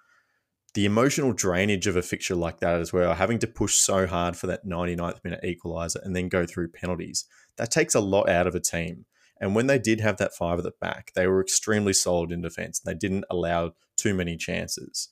The 0.75 0.85
emotional 0.85 1.33
drainage 1.33 1.87
of 1.87 1.97
a 1.97 2.03
fixture 2.03 2.35
like 2.35 2.61
that 2.61 2.81
as 2.81 2.93
well, 2.93 3.15
having 3.15 3.39
to 3.41 3.47
push 3.47 3.77
so 3.77 4.07
hard 4.07 4.37
for 4.37 4.47
that 4.47 4.67
99th 4.67 5.25
minute 5.25 5.41
equaliser 5.43 6.03
and 6.03 6.15
then 6.15 6.29
go 6.29 6.47
through 6.47 6.69
penalties, 6.69 7.25
that 7.57 7.71
takes 7.71 7.95
a 7.95 8.01
lot 8.01 8.29
out 8.29 8.47
of 8.47 8.55
a 8.55 8.61
team. 8.61 9.07
And 9.41 9.55
when 9.55 9.67
they 9.67 9.79
did 9.79 10.01
have 10.01 10.17
that 10.19 10.35
five 10.35 10.59
at 10.59 10.65
the 10.65 10.73
back, 10.81 11.13
they 11.15 11.27
were 11.27 11.41
extremely 11.41 11.93
solid 11.93 12.33
in 12.33 12.43
defence. 12.43 12.81
They 12.81 12.95
didn't 12.95 13.25
allow 13.31 13.73
too 13.97 14.15
many 14.15 14.37
chances. 14.37 15.09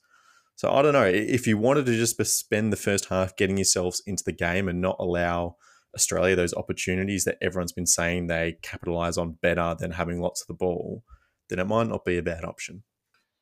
So 0.55 0.71
I 0.71 0.81
don't 0.81 0.93
know 0.93 1.05
if 1.05 1.45
you 1.45 1.57
wanted 1.57 1.85
to 1.85 1.95
just 1.95 2.23
spend 2.25 2.73
the 2.73 2.77
first 2.77 3.05
half 3.05 3.35
getting 3.35 3.57
yourselves 3.57 4.01
into 4.05 4.23
the 4.23 4.31
game 4.31 4.67
and 4.67 4.81
not 4.81 4.95
allow 4.99 5.55
Australia 5.95 6.35
those 6.35 6.53
opportunities 6.53 7.25
that 7.25 7.37
everyone's 7.41 7.71
been 7.71 7.85
saying 7.85 8.27
they 8.27 8.57
capitalize 8.61 9.17
on 9.17 9.37
better 9.41 9.75
than 9.79 9.91
having 9.91 10.19
lots 10.19 10.41
of 10.41 10.47
the 10.47 10.53
ball, 10.53 11.03
then 11.49 11.59
it 11.59 11.67
might 11.67 11.87
not 11.87 12.05
be 12.05 12.17
a 12.17 12.23
bad 12.23 12.43
option. 12.43 12.83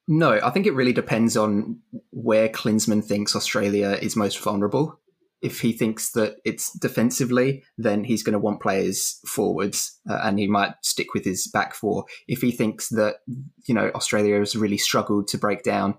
No, 0.08 0.40
I 0.42 0.52
think 0.52 0.68
it 0.68 0.76
really 0.76 0.94
depends 0.94 1.36
on 1.36 1.80
where 2.12 2.48
Klinsmann 2.48 3.04
thinks 3.04 3.36
Australia 3.36 3.98
is 4.02 4.16
most 4.16 4.40
vulnerable. 4.40 5.00
If 5.42 5.62
he 5.62 5.74
thinks 5.74 6.12
that 6.12 6.36
it's 6.46 6.72
defensively, 6.78 7.64
then 7.78 8.04
he's 8.04 8.24
going 8.24 8.34
to 8.34 8.40
want 8.40 8.62
players 8.62 9.20
forwards, 9.28 10.00
uh, 10.10 10.20
and 10.24 10.40
he 10.40 10.48
might 10.48 10.74
stick 10.82 11.14
with 11.14 11.26
his 11.26 11.48
back 11.48 11.74
four. 11.74 12.06
If 12.28 12.42
he 12.42 12.52
thinks 12.52 12.90
that 12.90 13.18
you 13.66 13.74
know 13.74 13.92
Australia 13.96 14.40
has 14.40 14.56
really 14.56 14.78
struggled 14.78 15.28
to 15.30 15.38
break 15.38 15.64
down 15.64 15.96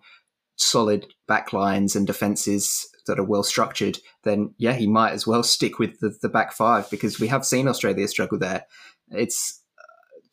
solid 0.56 1.06
backlines 1.28 1.94
and 1.94 2.06
defenses 2.06 2.88
that 3.06 3.18
are 3.18 3.24
well 3.24 3.42
structured, 3.42 3.98
then 4.24 4.54
yeah, 4.56 4.72
he 4.72 4.86
might 4.86 5.12
as 5.12 5.26
well 5.26 5.42
stick 5.56 5.78
with 5.78 5.98
the, 6.00 6.16
the 6.22 6.28
back 6.28 6.52
five 6.52 6.88
because 6.90 7.20
we 7.20 7.28
have 7.28 7.44
seen 7.44 7.68
Australia 7.68 8.08
struggle 8.08 8.38
there. 8.38 8.66
It's 9.10 9.62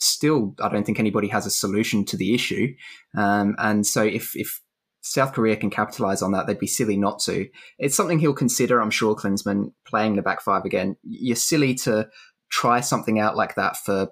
still, 0.04 0.56
I 0.62 0.70
don't 0.70 0.86
think 0.86 1.00
anybody 1.00 1.28
has 1.30 1.46
a 1.46 1.52
solution 1.52 2.06
to 2.06 2.18
the 2.18 2.34
issue. 2.34 2.74
Um, 3.16 3.56
and 3.58 3.86
so 3.86 4.04
if, 4.04 4.36
if 4.36 4.62
South 5.04 5.34
Korea 5.34 5.58
can 5.58 5.70
capitalize 5.70 6.22
on 6.22 6.32
that. 6.32 6.48
They'd 6.48 6.58
be 6.58 6.66
silly 6.66 6.96
not 6.96 7.20
to. 7.24 7.48
It's 7.78 7.96
something 7.96 8.20
he'll 8.20 8.34
consider, 8.34 8.82
I'm 8.82 8.90
sure, 8.90 9.16
Klinsmann, 9.16 9.74
playing 9.86 10.16
the 10.16 10.22
back 10.22 10.42
five 10.42 10.64
again. 10.64 10.96
You're 11.04 11.36
silly 11.36 11.76
to 11.76 12.10
try 12.50 12.80
something 12.80 13.20
out 13.20 13.36
like 13.36 13.56
that 13.56 13.76
for 13.76 14.10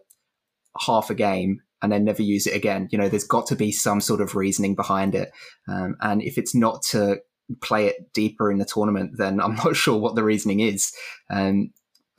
half 0.79 1.09
a 1.09 1.15
game 1.15 1.61
and 1.81 1.91
then 1.91 2.03
never 2.03 2.21
use 2.21 2.45
it 2.45 2.55
again. 2.55 2.89
You 2.91 2.97
know, 2.97 3.07
there's 3.07 3.23
got 3.23 3.47
to 3.47 3.55
be 3.55 3.71
some 3.71 4.01
sort 4.01 4.19
of 4.19 4.35
reasoning 4.35 4.75
behind 4.75 5.15
it. 5.15 5.31
Um, 5.67 5.95
and 6.01 6.21
if 6.21 6.37
it's 6.37 6.53
not 6.53 6.81
to 6.91 7.21
play 7.61 7.87
it 7.87 8.11
deeper 8.13 8.51
in 8.51 8.57
the 8.57 8.65
tournament, 8.65 9.13
then 9.17 9.39
I'm 9.39 9.55
not 9.63 9.77
sure 9.77 9.97
what 9.97 10.15
the 10.15 10.23
reasoning 10.25 10.59
is. 10.59 10.91
Um, 11.29 11.71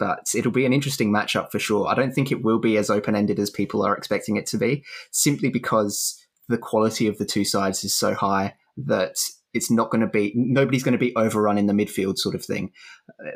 but 0.03 0.35
it'll 0.35 0.51
be 0.51 0.67
an 0.67 0.73
interesting 0.73 1.13
matchup 1.13 1.53
for 1.53 1.61
sure. 1.61 1.87
I 1.87 1.95
don't 1.95 2.13
think 2.13 2.33
it 2.33 2.43
will 2.43 2.59
be 2.59 2.77
as 2.77 2.91
open 2.91 3.15
ended 3.15 3.39
as 3.39 3.51
people 3.51 3.87
are 3.87 3.97
expecting 3.97 4.37
it 4.37 4.47
to 4.47 4.59
be, 4.59 4.83
simply 5.13 5.49
because 5.49 6.21
the 6.49 6.59
quality 6.59 7.07
of 7.07 7.19
the 7.19 7.25
two 7.25 7.45
sides 7.45 7.85
is 7.85 7.95
so 7.95 8.13
high 8.13 8.57
that 8.77 9.17
it's 9.55 9.71
not 9.71 9.91
going 9.91 10.01
to 10.01 10.09
be 10.09 10.33
nobody's 10.35 10.83
going 10.83 10.93
to 10.93 10.99
be 10.99 11.15
overrun 11.15 11.57
in 11.57 11.67
the 11.67 11.73
midfield 11.73 12.19
sort 12.19 12.35
of 12.35 12.45
thing. 12.45 12.73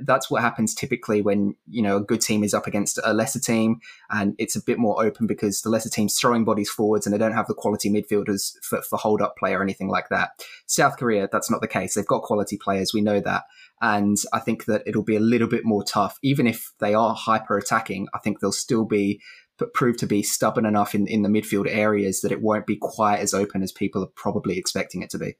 That's 0.02 0.28
what 0.28 0.42
happens 0.42 0.74
typically 0.74 1.22
when 1.22 1.54
you 1.70 1.82
know 1.82 1.98
a 1.98 2.02
good 2.02 2.20
team 2.20 2.42
is 2.42 2.52
up 2.52 2.66
against 2.66 2.98
a 3.04 3.14
lesser 3.14 3.38
team 3.38 3.78
and 4.10 4.34
it's 4.36 4.56
a 4.56 4.62
bit 4.64 4.80
more 4.80 5.00
open 5.04 5.28
because 5.28 5.62
the 5.62 5.70
lesser 5.70 5.90
team's 5.90 6.18
throwing 6.18 6.44
bodies 6.44 6.68
forwards 6.68 7.06
and 7.06 7.14
they 7.14 7.18
don't 7.18 7.34
have 7.34 7.46
the 7.46 7.54
quality 7.54 7.90
midfielders 7.90 8.54
for, 8.62 8.82
for 8.82 8.98
hold 8.98 9.22
up 9.22 9.36
play 9.36 9.54
or 9.54 9.62
anything 9.62 9.88
like 9.88 10.08
that. 10.08 10.30
South 10.66 10.96
korea 10.96 11.28
that's 11.30 11.48
not 11.48 11.60
the 11.60 11.68
case. 11.68 11.94
They've 11.94 12.04
got 12.04 12.22
quality 12.22 12.56
players 12.56 12.92
we 12.92 13.02
know 13.02 13.20
that 13.20 13.44
and 13.80 14.16
i 14.32 14.38
think 14.38 14.64
that 14.64 14.82
it'll 14.86 15.02
be 15.02 15.16
a 15.16 15.20
little 15.20 15.48
bit 15.48 15.64
more 15.64 15.82
tough 15.82 16.18
even 16.22 16.46
if 16.46 16.72
they 16.80 16.94
are 16.94 17.14
hyper 17.14 17.56
attacking 17.58 18.08
i 18.14 18.18
think 18.18 18.40
they'll 18.40 18.52
still 18.52 18.84
be 18.84 19.20
but 19.58 19.74
prove 19.74 19.96
to 19.98 20.06
be 20.06 20.22
stubborn 20.22 20.66
enough 20.66 20.94
in, 20.94 21.06
in 21.06 21.22
the 21.22 21.28
midfield 21.28 21.66
areas 21.68 22.20
that 22.20 22.32
it 22.32 22.42
won't 22.42 22.66
be 22.66 22.76
quite 22.76 23.20
as 23.20 23.34
open 23.34 23.62
as 23.62 23.72
people 23.72 24.02
are 24.02 24.10
probably 24.14 24.58
expecting 24.58 25.02
it 25.02 25.10
to 25.10 25.18
be. 25.18 25.36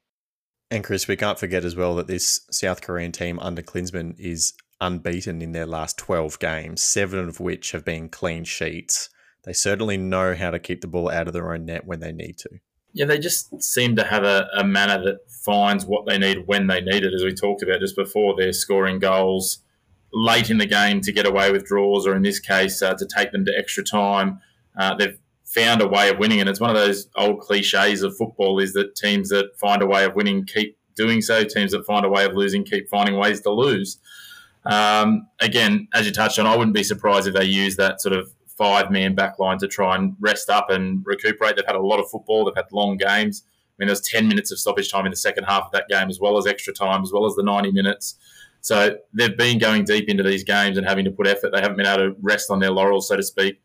And 0.69 0.83
Chris, 0.83 1.07
we 1.07 1.15
can't 1.15 1.39
forget 1.39 1.63
as 1.63 1.75
well 1.75 1.95
that 1.95 2.07
this 2.07 2.41
South 2.51 2.81
Korean 2.81 3.11
team 3.11 3.39
under 3.39 3.61
Klinsmann 3.61 4.15
is 4.19 4.53
unbeaten 4.81 5.41
in 5.41 5.53
their 5.53 5.65
last 5.65 5.97
12 5.97 6.39
games, 6.39 6.81
seven 6.81 7.27
of 7.27 7.39
which 7.39 7.71
have 7.71 7.85
been 7.85 8.09
clean 8.09 8.43
sheets. 8.43 9.09
They 9.43 9.53
certainly 9.53 9.97
know 9.97 10.35
how 10.35 10.51
to 10.51 10.59
keep 10.59 10.81
the 10.81 10.87
ball 10.87 11.09
out 11.09 11.27
of 11.27 11.33
their 11.33 11.53
own 11.53 11.65
net 11.65 11.85
when 11.85 11.99
they 11.99 12.11
need 12.11 12.37
to. 12.39 12.49
Yeah, 12.97 13.05
they 13.05 13.19
just 13.19 13.61
seem 13.61 13.95
to 13.97 14.03
have 14.03 14.23
a, 14.23 14.47
a 14.57 14.63
manner 14.63 14.99
that 15.03 15.29
finds 15.29 15.85
what 15.85 16.07
they 16.07 16.17
need 16.17 16.47
when 16.47 16.65
they 16.65 16.81
need 16.81 17.03
it, 17.03 17.13
as 17.13 17.23
we 17.23 17.31
talked 17.31 17.61
about 17.61 17.79
just 17.79 17.95
before. 17.95 18.35
They're 18.35 18.51
scoring 18.51 18.97
goals 18.97 19.59
late 20.11 20.49
in 20.49 20.57
the 20.57 20.65
game 20.65 21.01
to 21.01 21.11
get 21.11 21.27
away 21.27 21.51
with 21.51 21.63
draws, 21.63 22.07
or 22.07 22.15
in 22.15 22.23
this 22.23 22.39
case, 22.39 22.81
uh, 22.81 22.95
to 22.95 23.05
take 23.05 23.31
them 23.31 23.45
to 23.45 23.53
extra 23.55 23.83
time. 23.83 24.39
Uh, 24.75 24.95
they've 24.95 25.19
found 25.45 25.83
a 25.83 25.87
way 25.87 26.09
of 26.09 26.17
winning, 26.17 26.39
and 26.39 26.49
it's 26.49 26.59
one 26.59 26.71
of 26.71 26.75
those 26.75 27.07
old 27.15 27.39
cliches 27.39 28.01
of 28.01 28.17
football: 28.17 28.57
is 28.57 28.73
that 28.73 28.95
teams 28.95 29.29
that 29.29 29.55
find 29.59 29.83
a 29.83 29.85
way 29.85 30.03
of 30.03 30.15
winning 30.15 30.43
keep 30.43 30.75
doing 30.95 31.21
so. 31.21 31.43
Teams 31.43 31.73
that 31.73 31.85
find 31.85 32.03
a 32.03 32.09
way 32.09 32.25
of 32.25 32.33
losing 32.33 32.63
keep 32.63 32.89
finding 32.89 33.15
ways 33.15 33.41
to 33.41 33.51
lose. 33.51 33.99
Um, 34.65 35.27
again, 35.39 35.87
as 35.93 36.07
you 36.07 36.11
touched 36.11 36.39
on, 36.39 36.47
I 36.47 36.55
wouldn't 36.55 36.75
be 36.75 36.83
surprised 36.83 37.27
if 37.27 37.35
they 37.35 37.45
use 37.45 37.75
that 37.75 38.01
sort 38.01 38.13
of 38.13 38.33
five 38.57 38.89
man 38.91 39.13
back 39.15 39.39
line 39.39 39.57
to 39.59 39.67
try 39.67 39.95
and 39.95 40.15
rest 40.19 40.49
up 40.49 40.69
and 40.69 41.01
recuperate. 41.05 41.55
They've 41.55 41.65
had 41.65 41.75
a 41.75 41.81
lot 41.81 41.99
of 41.99 42.09
football, 42.09 42.45
they've 42.45 42.55
had 42.55 42.65
long 42.71 42.97
games. 42.97 43.43
I 43.45 43.83
mean, 43.83 43.87
there's 43.87 44.01
10 44.01 44.27
minutes 44.27 44.51
of 44.51 44.57
stoppage 44.57 44.91
time 44.91 45.05
in 45.05 45.11
the 45.11 45.17
second 45.17 45.43
half 45.43 45.65
of 45.65 45.71
that 45.73 45.87
game, 45.87 46.09
as 46.09 46.19
well 46.19 46.37
as 46.37 46.47
extra 46.47 46.73
time, 46.73 47.03
as 47.03 47.11
well 47.13 47.27
as 47.27 47.35
the 47.35 47.43
90 47.43 47.71
minutes. 47.71 48.15
So 48.61 48.97
they've 49.13 49.37
been 49.37 49.59
going 49.59 49.83
deep 49.85 50.09
into 50.09 50.23
these 50.23 50.43
games 50.43 50.77
and 50.77 50.87
having 50.87 51.05
to 51.05 51.11
put 51.11 51.27
effort. 51.27 51.51
They 51.53 51.61
haven't 51.61 51.77
been 51.77 51.85
able 51.85 52.09
to 52.09 52.15
rest 52.21 52.49
on 52.49 52.59
their 52.59 52.71
laurels, 52.71 53.07
so 53.07 53.15
to 53.15 53.23
speak. 53.23 53.61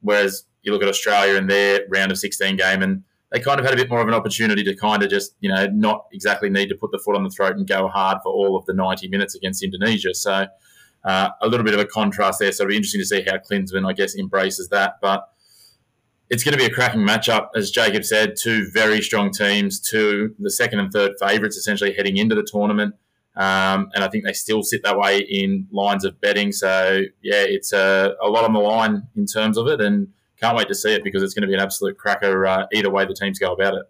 Whereas 0.00 0.44
you 0.62 0.72
look 0.72 0.82
at 0.82 0.88
Australia 0.88 1.34
in 1.34 1.46
their 1.46 1.82
round 1.90 2.10
of 2.10 2.18
16 2.18 2.56
game 2.56 2.82
and 2.82 3.02
they 3.30 3.38
kind 3.38 3.60
of 3.60 3.66
had 3.66 3.74
a 3.74 3.76
bit 3.76 3.90
more 3.90 4.00
of 4.00 4.08
an 4.08 4.14
opportunity 4.14 4.64
to 4.64 4.74
kind 4.74 5.02
of 5.02 5.10
just, 5.10 5.36
you 5.40 5.48
know, 5.48 5.66
not 5.66 6.06
exactly 6.12 6.48
need 6.50 6.68
to 6.68 6.74
put 6.74 6.90
the 6.90 6.98
foot 6.98 7.14
on 7.14 7.22
the 7.22 7.30
throat 7.30 7.56
and 7.56 7.68
go 7.68 7.86
hard 7.86 8.18
for 8.22 8.32
all 8.32 8.56
of 8.56 8.64
the 8.66 8.72
90 8.72 9.08
minutes 9.08 9.34
against 9.34 9.62
Indonesia. 9.62 10.14
So 10.14 10.46
uh, 11.04 11.30
a 11.40 11.48
little 11.48 11.64
bit 11.64 11.74
of 11.74 11.80
a 11.80 11.86
contrast 11.86 12.40
there. 12.40 12.52
So 12.52 12.62
it'll 12.62 12.70
be 12.70 12.76
interesting 12.76 13.00
to 13.00 13.06
see 13.06 13.22
how 13.22 13.38
Klinsmann, 13.38 13.88
I 13.88 13.92
guess, 13.92 14.16
embraces 14.16 14.68
that. 14.68 14.94
But 15.00 15.28
it's 16.28 16.44
going 16.44 16.52
to 16.52 16.58
be 16.58 16.64
a 16.64 16.70
cracking 16.70 17.00
matchup, 17.00 17.48
as 17.54 17.70
Jacob 17.70 18.04
said. 18.04 18.36
Two 18.36 18.70
very 18.72 19.02
strong 19.02 19.30
teams, 19.32 19.80
two 19.80 20.34
the 20.38 20.50
second 20.50 20.78
and 20.78 20.92
third 20.92 21.12
favourites 21.18 21.56
essentially 21.56 21.92
heading 21.92 22.16
into 22.16 22.34
the 22.34 22.46
tournament. 22.50 22.94
Um, 23.36 23.90
and 23.94 24.04
I 24.04 24.08
think 24.08 24.24
they 24.24 24.32
still 24.32 24.62
sit 24.62 24.82
that 24.82 24.98
way 24.98 25.20
in 25.20 25.66
lines 25.70 26.04
of 26.04 26.20
betting. 26.20 26.52
So, 26.52 27.02
yeah, 27.22 27.44
it's 27.46 27.72
a, 27.72 28.14
a, 28.20 28.28
lot 28.28 28.44
on 28.44 28.52
the 28.52 28.60
line 28.60 29.04
in 29.16 29.24
terms 29.24 29.56
of 29.56 29.66
it. 29.68 29.80
And 29.80 30.08
can't 30.40 30.56
wait 30.56 30.68
to 30.68 30.74
see 30.74 30.92
it 30.92 31.04
because 31.04 31.22
it's 31.22 31.34
going 31.34 31.42
to 31.42 31.48
be 31.48 31.54
an 31.54 31.60
absolute 31.60 31.96
cracker 31.96 32.46
uh, 32.46 32.66
either 32.72 32.90
way 32.90 33.04
the 33.04 33.14
teams 33.14 33.38
go 33.38 33.52
about 33.52 33.74
it. 33.74 33.82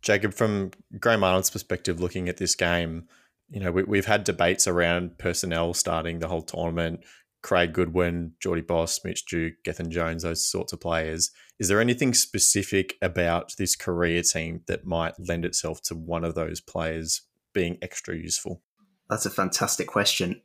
Jacob, 0.00 0.34
from 0.34 0.70
Graham 0.98 1.22
Arnold's 1.22 1.50
perspective, 1.50 2.00
looking 2.00 2.28
at 2.28 2.38
this 2.38 2.54
game, 2.54 3.06
you 3.52 3.60
know, 3.60 3.70
we, 3.70 3.98
have 3.98 4.06
had 4.06 4.24
debates 4.24 4.66
around 4.66 5.18
personnel 5.18 5.74
starting 5.74 6.18
the 6.18 6.28
whole 6.28 6.42
tournament. 6.42 7.00
Craig 7.42 7.72
Goodwin, 7.72 8.32
Geordie 8.40 8.62
Bos, 8.62 9.00
Mitch 9.04 9.26
Duke, 9.26 9.54
Gethin 9.64 9.90
Jones, 9.90 10.22
those 10.22 10.48
sorts 10.48 10.72
of 10.72 10.80
players. 10.80 11.30
Is 11.58 11.68
there 11.68 11.80
anything 11.80 12.14
specific 12.14 12.94
about 13.02 13.52
this 13.58 13.76
Korea 13.76 14.22
team 14.22 14.62
that 14.68 14.86
might 14.86 15.14
lend 15.18 15.44
itself 15.44 15.82
to 15.82 15.94
one 15.94 16.24
of 16.24 16.34
those 16.34 16.60
players 16.60 17.22
being 17.52 17.78
extra 17.82 18.16
useful? 18.16 18.62
That's 19.10 19.26
a 19.26 19.30
fantastic 19.30 19.88
question. 19.88 20.40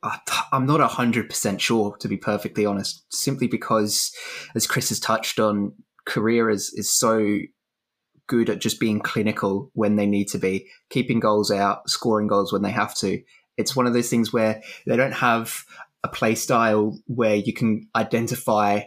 I'm 0.51 0.65
not 0.65 0.81
100% 0.89 1.59
sure, 1.59 1.95
to 1.97 2.07
be 2.09 2.17
perfectly 2.17 2.65
honest, 2.65 3.05
simply 3.09 3.47
because, 3.47 4.11
as 4.55 4.67
Chris 4.67 4.89
has 4.89 4.99
touched 4.99 5.39
on, 5.39 5.73
Korea 6.05 6.47
is, 6.47 6.73
is 6.75 6.93
so 6.93 7.37
good 8.27 8.49
at 8.49 8.59
just 8.59 8.79
being 8.79 8.99
clinical 8.99 9.71
when 9.73 9.95
they 9.95 10.05
need 10.05 10.27
to 10.29 10.37
be, 10.37 10.67
keeping 10.89 11.19
goals 11.19 11.51
out, 11.51 11.89
scoring 11.89 12.27
goals 12.27 12.53
when 12.53 12.61
they 12.61 12.71
have 12.71 12.93
to. 12.95 13.21
It's 13.57 13.75
one 13.75 13.87
of 13.87 13.93
those 13.93 14.09
things 14.09 14.31
where 14.31 14.61
they 14.85 14.95
don't 14.95 15.13
have 15.13 15.63
a 16.03 16.07
play 16.07 16.35
style 16.35 16.99
where 17.07 17.35
you 17.35 17.53
can 17.53 17.87
identify 17.95 18.81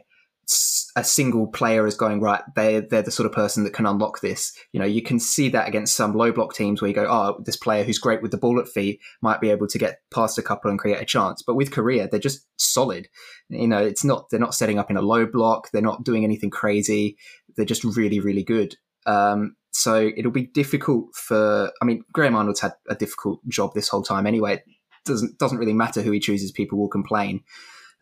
a 0.96 1.04
single 1.04 1.46
player 1.46 1.86
as 1.86 1.94
going 1.94 2.20
right. 2.20 2.42
They 2.56 2.80
they're 2.80 3.02
the 3.02 3.10
sort 3.10 3.26
of 3.26 3.32
person 3.32 3.64
that 3.64 3.72
can 3.72 3.86
unlock 3.86 4.20
this. 4.20 4.52
You 4.72 4.80
know, 4.80 4.86
you 4.86 5.02
can 5.02 5.20
see 5.20 5.48
that 5.50 5.68
against 5.68 5.96
some 5.96 6.14
low 6.14 6.32
block 6.32 6.54
teams 6.54 6.80
where 6.82 6.88
you 6.88 6.94
go, 6.94 7.06
oh, 7.08 7.40
this 7.44 7.56
player 7.56 7.84
who's 7.84 7.98
great 7.98 8.22
with 8.22 8.32
the 8.32 8.36
ball 8.36 8.58
at 8.58 8.68
feet 8.68 9.00
might 9.22 9.40
be 9.40 9.50
able 9.50 9.68
to 9.68 9.78
get 9.78 10.00
past 10.12 10.38
a 10.38 10.42
couple 10.42 10.70
and 10.70 10.78
create 10.78 11.00
a 11.00 11.04
chance. 11.04 11.42
But 11.42 11.54
with 11.54 11.70
Korea, 11.70 12.08
they're 12.08 12.18
just 12.18 12.46
solid. 12.56 13.08
You 13.48 13.68
know, 13.68 13.78
it's 13.78 14.04
not 14.04 14.26
they're 14.30 14.40
not 14.40 14.54
setting 14.54 14.78
up 14.78 14.90
in 14.90 14.96
a 14.96 15.02
low 15.02 15.26
block. 15.26 15.70
They're 15.70 15.82
not 15.82 16.04
doing 16.04 16.24
anything 16.24 16.50
crazy. 16.50 17.16
They're 17.56 17.64
just 17.64 17.84
really 17.84 18.20
really 18.20 18.44
good. 18.44 18.76
Um, 19.06 19.56
so 19.72 20.10
it'll 20.16 20.30
be 20.30 20.46
difficult 20.46 21.14
for. 21.14 21.72
I 21.80 21.84
mean, 21.84 22.04
Graham 22.12 22.34
Arnold's 22.34 22.60
had 22.60 22.74
a 22.88 22.94
difficult 22.94 23.40
job 23.48 23.74
this 23.74 23.88
whole 23.88 24.02
time 24.02 24.26
anyway. 24.26 24.54
It 24.54 24.64
doesn't 25.04 25.38
doesn't 25.38 25.58
really 25.58 25.72
matter 25.72 26.02
who 26.02 26.10
he 26.10 26.20
chooses. 26.20 26.52
People 26.52 26.78
will 26.78 26.88
complain. 26.88 27.42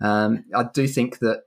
Um, 0.00 0.44
I 0.54 0.64
do 0.64 0.86
think 0.86 1.18
that 1.18 1.42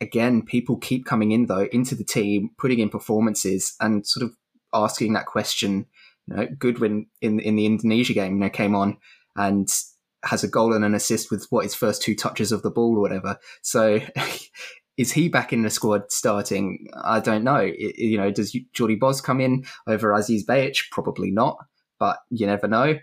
again, 0.00 0.42
people 0.42 0.76
keep 0.76 1.06
coming 1.06 1.30
in 1.30 1.46
though 1.46 1.68
into 1.72 1.94
the 1.94 2.04
team, 2.04 2.50
putting 2.58 2.80
in 2.80 2.88
performances, 2.88 3.74
and 3.80 4.06
sort 4.06 4.24
of 4.24 4.32
asking 4.74 5.12
that 5.12 5.26
question. 5.26 5.86
You 6.26 6.36
know, 6.36 6.46
Goodwin 6.58 7.06
in 7.20 7.40
in 7.40 7.56
the 7.56 7.66
Indonesia 7.66 8.14
game, 8.14 8.34
you 8.34 8.40
know, 8.40 8.50
came 8.50 8.74
on 8.74 8.98
and 9.36 9.68
has 10.24 10.44
a 10.44 10.48
goal 10.48 10.72
and 10.72 10.84
an 10.84 10.94
assist 10.94 11.30
with 11.30 11.46
what 11.50 11.64
his 11.64 11.74
first 11.74 12.02
two 12.02 12.14
touches 12.14 12.52
of 12.52 12.62
the 12.62 12.70
ball 12.70 12.96
or 12.96 13.00
whatever. 13.00 13.38
So. 13.62 14.00
is 14.96 15.12
he 15.12 15.28
back 15.28 15.52
in 15.52 15.62
the 15.62 15.70
squad 15.70 16.10
starting? 16.10 16.88
I 17.02 17.20
don't 17.20 17.44
know. 17.44 17.56
It, 17.56 17.98
you 17.98 18.18
know, 18.18 18.30
does 18.30 18.56
Geordie 18.72 18.96
Bos 18.96 19.20
come 19.20 19.40
in 19.40 19.64
over 19.86 20.12
Aziz 20.12 20.44
Behich? 20.46 20.90
Probably 20.90 21.30
not, 21.30 21.58
but 21.98 22.18
you 22.30 22.46
never 22.46 22.68
know. 22.68 22.98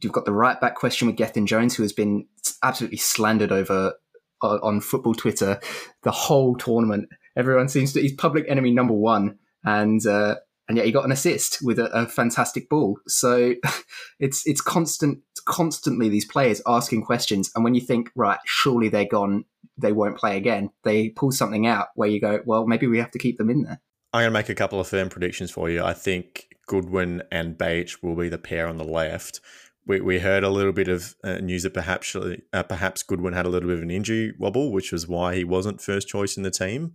You've 0.00 0.12
got 0.12 0.26
the 0.26 0.32
right 0.32 0.60
back 0.60 0.76
question 0.76 1.08
with 1.08 1.16
Gethin 1.16 1.46
Jones, 1.46 1.74
who 1.74 1.82
has 1.82 1.92
been 1.92 2.26
absolutely 2.62 2.98
slandered 2.98 3.50
over 3.52 3.94
on 4.42 4.80
football 4.80 5.14
Twitter 5.14 5.60
the 6.02 6.10
whole 6.10 6.56
tournament. 6.56 7.08
Everyone 7.36 7.68
seems 7.68 7.92
to 7.92 8.00
he's 8.00 8.12
public 8.12 8.44
enemy 8.48 8.72
number 8.72 8.94
one, 8.94 9.38
and 9.64 10.04
uh, 10.06 10.36
and 10.68 10.76
yet 10.76 10.86
he 10.86 10.92
got 10.92 11.04
an 11.04 11.12
assist 11.12 11.58
with 11.62 11.78
a, 11.78 11.86
a 11.86 12.06
fantastic 12.06 12.68
ball. 12.68 12.98
So 13.06 13.54
it's 14.20 14.46
it's 14.46 14.60
constant, 14.60 15.20
constantly 15.44 16.08
these 16.08 16.24
players 16.24 16.62
asking 16.66 17.04
questions, 17.04 17.50
and 17.54 17.64
when 17.64 17.74
you 17.74 17.80
think 17.80 18.10
right, 18.14 18.38
surely 18.44 18.88
they're 18.88 19.04
gone, 19.04 19.44
they 19.76 19.92
won't 19.92 20.16
play 20.16 20.36
again. 20.36 20.70
They 20.84 21.10
pull 21.10 21.32
something 21.32 21.66
out 21.66 21.88
where 21.94 22.08
you 22.08 22.20
go, 22.20 22.40
well, 22.44 22.66
maybe 22.66 22.86
we 22.86 22.98
have 22.98 23.10
to 23.12 23.18
keep 23.18 23.38
them 23.38 23.50
in 23.50 23.62
there. 23.62 23.80
I'm 24.12 24.22
going 24.22 24.32
to 24.32 24.38
make 24.38 24.48
a 24.48 24.54
couple 24.54 24.78
of 24.78 24.88
firm 24.88 25.08
predictions 25.08 25.50
for 25.50 25.70
you. 25.70 25.82
I 25.82 25.94
think 25.94 26.48
Goodwin 26.66 27.22
and 27.30 27.56
Behich 27.56 28.02
will 28.02 28.14
be 28.14 28.28
the 28.28 28.38
pair 28.38 28.68
on 28.68 28.76
the 28.76 28.84
left 28.84 29.40
we, 29.86 30.00
we 30.00 30.18
heard 30.18 30.44
a 30.44 30.50
little 30.50 30.72
bit 30.72 30.88
of 30.88 31.16
uh, 31.24 31.38
news 31.38 31.64
that 31.64 31.74
perhaps 31.74 32.14
uh, 32.14 32.36
perhaps 32.68 33.02
Goodwin 33.02 33.34
had 33.34 33.46
a 33.46 33.48
little 33.48 33.68
bit 33.68 33.78
of 33.78 33.82
an 33.82 33.90
injury 33.90 34.34
wobble, 34.38 34.72
which 34.72 34.92
was 34.92 35.08
why 35.08 35.34
he 35.34 35.44
wasn't 35.44 35.80
first 35.80 36.08
choice 36.08 36.36
in 36.36 36.42
the 36.42 36.50
team. 36.50 36.94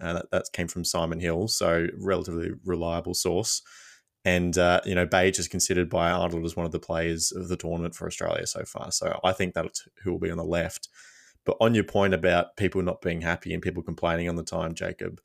Uh, 0.00 0.14
that, 0.14 0.30
that 0.32 0.44
came 0.52 0.66
from 0.66 0.84
Simon 0.84 1.20
Hill, 1.20 1.46
so 1.46 1.86
relatively 1.96 2.50
reliable 2.64 3.14
source. 3.14 3.62
And 4.24 4.56
uh, 4.56 4.80
you 4.84 4.94
know, 4.94 5.06
Bage 5.06 5.38
is 5.38 5.48
considered 5.48 5.90
by 5.90 6.10
Arnold 6.10 6.44
as 6.44 6.56
one 6.56 6.66
of 6.66 6.72
the 6.72 6.80
players 6.80 7.30
of 7.30 7.48
the 7.48 7.56
tournament 7.56 7.94
for 7.94 8.06
Australia 8.06 8.46
so 8.46 8.64
far. 8.64 8.90
So 8.90 9.20
I 9.22 9.32
think 9.32 9.54
that's 9.54 9.86
who 10.02 10.12
will 10.12 10.18
be 10.18 10.30
on 10.30 10.38
the 10.38 10.44
left. 10.44 10.88
But 11.44 11.56
on 11.60 11.74
your 11.74 11.84
point 11.84 12.14
about 12.14 12.56
people 12.56 12.82
not 12.82 13.02
being 13.02 13.20
happy 13.20 13.52
and 13.52 13.62
people 13.62 13.82
complaining 13.82 14.28
on 14.28 14.36
the 14.36 14.42
time, 14.42 14.74
Jacob, 14.74 15.20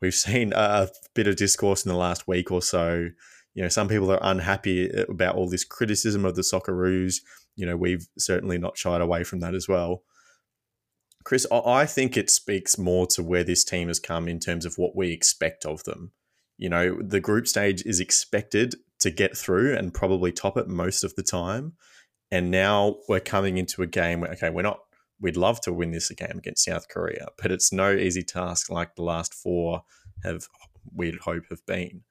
we've 0.00 0.14
seen 0.28 0.52
a 0.54 0.88
bit 1.14 1.28
of 1.28 1.36
discourse 1.36 1.84
in 1.84 1.90
the 1.90 1.98
last 1.98 2.26
week 2.26 2.50
or 2.50 2.62
so 2.62 3.08
You 3.54 3.62
know, 3.62 3.68
some 3.68 3.88
people 3.88 4.10
are 4.10 4.18
unhappy 4.22 4.90
about 5.08 5.36
all 5.36 5.48
this 5.48 5.64
criticism 5.64 6.24
of 6.24 6.34
the 6.34 6.42
Socceroos. 6.42 7.16
You 7.54 7.66
know, 7.66 7.76
we've 7.76 8.08
certainly 8.18 8.58
not 8.58 8.76
shied 8.76 9.00
away 9.00 9.24
from 9.24 9.40
that 9.40 9.54
as 9.54 9.68
well. 9.68 10.02
Chris, 11.24 11.46
I 11.52 11.86
think 11.86 12.16
it 12.16 12.30
speaks 12.30 12.76
more 12.76 13.06
to 13.08 13.22
where 13.22 13.44
this 13.44 13.62
team 13.62 13.88
has 13.88 14.00
come 14.00 14.26
in 14.26 14.40
terms 14.40 14.64
of 14.64 14.78
what 14.78 14.96
we 14.96 15.12
expect 15.12 15.64
of 15.64 15.84
them. 15.84 16.10
You 16.62 16.68
know, 16.68 16.96
the 17.00 17.20
group 17.20 17.48
stage 17.48 17.82
is 17.84 18.00
expected 18.00 18.76
to 19.00 19.10
get 19.10 19.36
through 19.36 19.76
and 19.76 19.92
probably 19.92 20.30
top 20.30 20.56
it 20.56 20.68
most 20.68 21.02
of 21.02 21.14
the 21.16 21.22
time. 21.22 21.72
And 22.30 22.50
now 22.50 22.96
we're 23.08 23.20
coming 23.20 23.58
into 23.58 23.82
a 23.82 23.86
game 23.86 24.20
where, 24.20 24.30
okay, 24.32 24.48
we're 24.48 24.62
not, 24.62 24.80
we'd 25.20 25.36
love 25.36 25.60
to 25.62 25.72
win 25.72 25.90
this 25.90 26.10
game 26.10 26.38
against 26.38 26.64
South 26.64 26.88
Korea, 26.88 27.28
but 27.40 27.50
it's 27.50 27.72
no 27.72 27.92
easy 27.92 28.22
task 28.22 28.70
like 28.70 28.94
the 28.94 29.02
last 29.02 29.34
four 29.34 29.82
have, 30.22 30.46
we'd 30.94 31.16
hope, 31.16 31.44
have 31.50 31.66
been. 31.66 32.02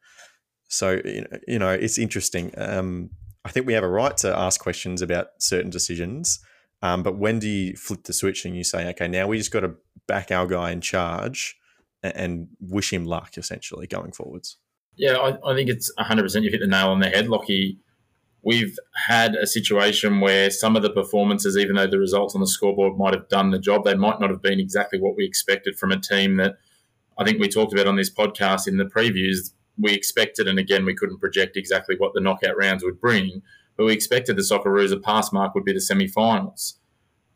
So, 0.67 1.01
you 1.48 1.58
know, 1.60 1.72
it's 1.72 1.98
interesting. 1.98 2.53
Um, 2.58 3.12
I 3.46 3.50
think 3.50 3.65
we 3.65 3.74
have 3.74 3.84
a 3.84 3.89
right 3.89 4.15
to 4.17 4.38
ask 4.38 4.62
questions 4.62 5.01
about 5.01 5.27
certain 5.39 5.72
decisions 5.72 6.39
um, 6.81 7.03
but 7.03 7.17
when 7.17 7.39
do 7.39 7.48
you 7.48 7.75
flip 7.75 8.03
the 8.03 8.13
switch 8.13 8.46
and 8.46 8.55
you 8.55 8.63
say, 8.63 8.89
okay, 8.89 9.08
now 9.08 9.27
we 9.27 9.38
just 9.38 9.51
got 9.51 9.62
to 9.62 9.75
back 10.08 10.31
our 10.31 10.48
guy 10.48 10.72
in 10.72 10.81
charge 10.81 11.58
and, 12.03 12.48
wish 12.60 12.91
him 12.91 13.05
luck, 13.05 13.38
essentially, 13.38 13.88
going 13.88 14.12
forwards? 14.12 14.58
Yeah, 14.96 15.17
I, 15.17 15.51
I 15.51 15.55
think 15.55 15.70
it's 15.70 15.91
100% 16.00 16.43
you 16.43 16.50
hit 16.50 16.62
the 16.62 16.67
nail 16.67 16.89
on 16.89 17.00
the 17.00 17.10
head, 17.10 17.27
Lockie. 17.27 17.79
We've 18.43 18.77
had 19.08 19.36
a 19.36 19.46
situation 19.46 20.20
where 20.20 20.50
some 20.50 20.75
of 20.75 20.81
the 20.81 20.89
performances, 20.89 21.58
even 21.58 21.75
though 21.75 21.88
the 21.88 22.00
results 22.00 22.34
on 22.34 22.41
the 22.41 22.48
scoreboard 22.48 22.98
might 22.98 23.13
have 23.13 23.29
done 23.29 23.51
the 23.51 23.60
job, 23.60 23.84
they 23.84 23.96
might 23.96 24.20
not 24.20 24.31
have 24.31 24.41
been 24.41 24.60
exactly 24.60 25.00
what 25.00 25.15
we 25.15 25.25
expected 25.25 25.77
from 25.77 25.91
a 25.91 26.00
team 26.00 26.38
that 26.38 26.58
I 27.17 27.24
think 27.24 27.39
we 27.39 27.48
talked 27.48 27.74
about 27.74 27.88
on 27.88 27.98
this 27.98 28.10
podcast 28.10 28.67
in 28.67 28.77
the 28.77 28.86
previews. 28.86 29.51
We 29.77 29.93
expected, 29.93 30.48
and 30.48 30.58
again, 30.58 30.86
we 30.86 30.96
couldn't 30.96 31.20
project 31.20 31.55
exactly 31.55 31.96
what 31.98 32.13
the 32.13 32.20
knockout 32.20 32.58
rounds 32.58 32.84
would 32.84 33.00
bring 33.00 33.43
but 33.81 33.86
we 33.86 33.93
expected 33.93 34.36
the 34.36 34.43
Socceroos, 34.43 35.01
pass 35.01 35.31
mark 35.31 35.55
would 35.55 35.65
be 35.65 35.74
the 35.74 35.81
semi-finals. 35.81 36.77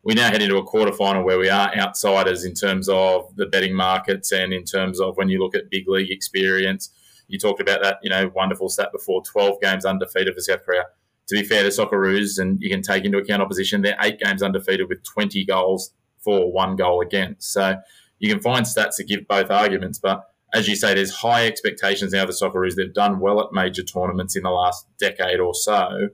We 0.06 0.14
now 0.14 0.30
head 0.30 0.40
into 0.40 0.56
a 0.56 0.64
quarterfinal 0.64 1.24
where 1.24 1.36
we 1.36 1.50
are 1.50 1.76
outsiders 1.76 2.44
in 2.44 2.54
terms 2.54 2.88
of 2.88 3.34
the 3.34 3.44
betting 3.44 3.74
markets 3.74 4.30
and 4.30 4.52
in 4.52 4.62
terms 4.62 5.00
of 5.00 5.16
when 5.16 5.28
you 5.28 5.40
look 5.40 5.56
at 5.56 5.68
big 5.68 5.88
league 5.88 6.12
experience. 6.12 6.90
You 7.26 7.40
talked 7.40 7.60
about 7.60 7.82
that, 7.82 7.98
you 8.04 8.10
know, 8.10 8.30
wonderful 8.32 8.68
stat 8.68 8.90
before: 8.92 9.24
twelve 9.24 9.60
games 9.60 9.84
undefeated 9.84 10.32
for 10.36 10.40
South 10.40 10.64
Korea. 10.64 10.84
To 11.26 11.34
be 11.34 11.42
fair, 11.42 11.64
the 11.64 11.70
Socceroos, 11.70 12.38
and 12.38 12.60
you 12.60 12.70
can 12.70 12.82
take 12.82 13.04
into 13.04 13.18
account 13.18 13.42
opposition, 13.42 13.82
they're 13.82 13.96
eight 14.00 14.20
games 14.20 14.44
undefeated 14.44 14.88
with 14.88 15.02
twenty 15.02 15.44
goals 15.44 15.92
for, 16.20 16.52
one 16.52 16.76
goal 16.76 17.00
against. 17.00 17.52
So 17.52 17.74
you 18.20 18.32
can 18.32 18.40
find 18.40 18.64
stats 18.64 18.98
that 18.98 19.08
give 19.08 19.26
both 19.26 19.50
arguments, 19.50 19.98
but 19.98 20.22
as 20.54 20.68
you 20.68 20.76
say, 20.76 20.94
there's 20.94 21.16
high 21.16 21.48
expectations 21.48 22.12
now. 22.12 22.24
The 22.24 22.32
Socceroos 22.32 22.76
they've 22.76 22.94
done 22.94 23.18
well 23.18 23.40
at 23.40 23.52
major 23.52 23.82
tournaments 23.82 24.36
in 24.36 24.44
the 24.44 24.50
last 24.50 24.86
decade 25.00 25.40
or 25.40 25.52
so. 25.52 26.10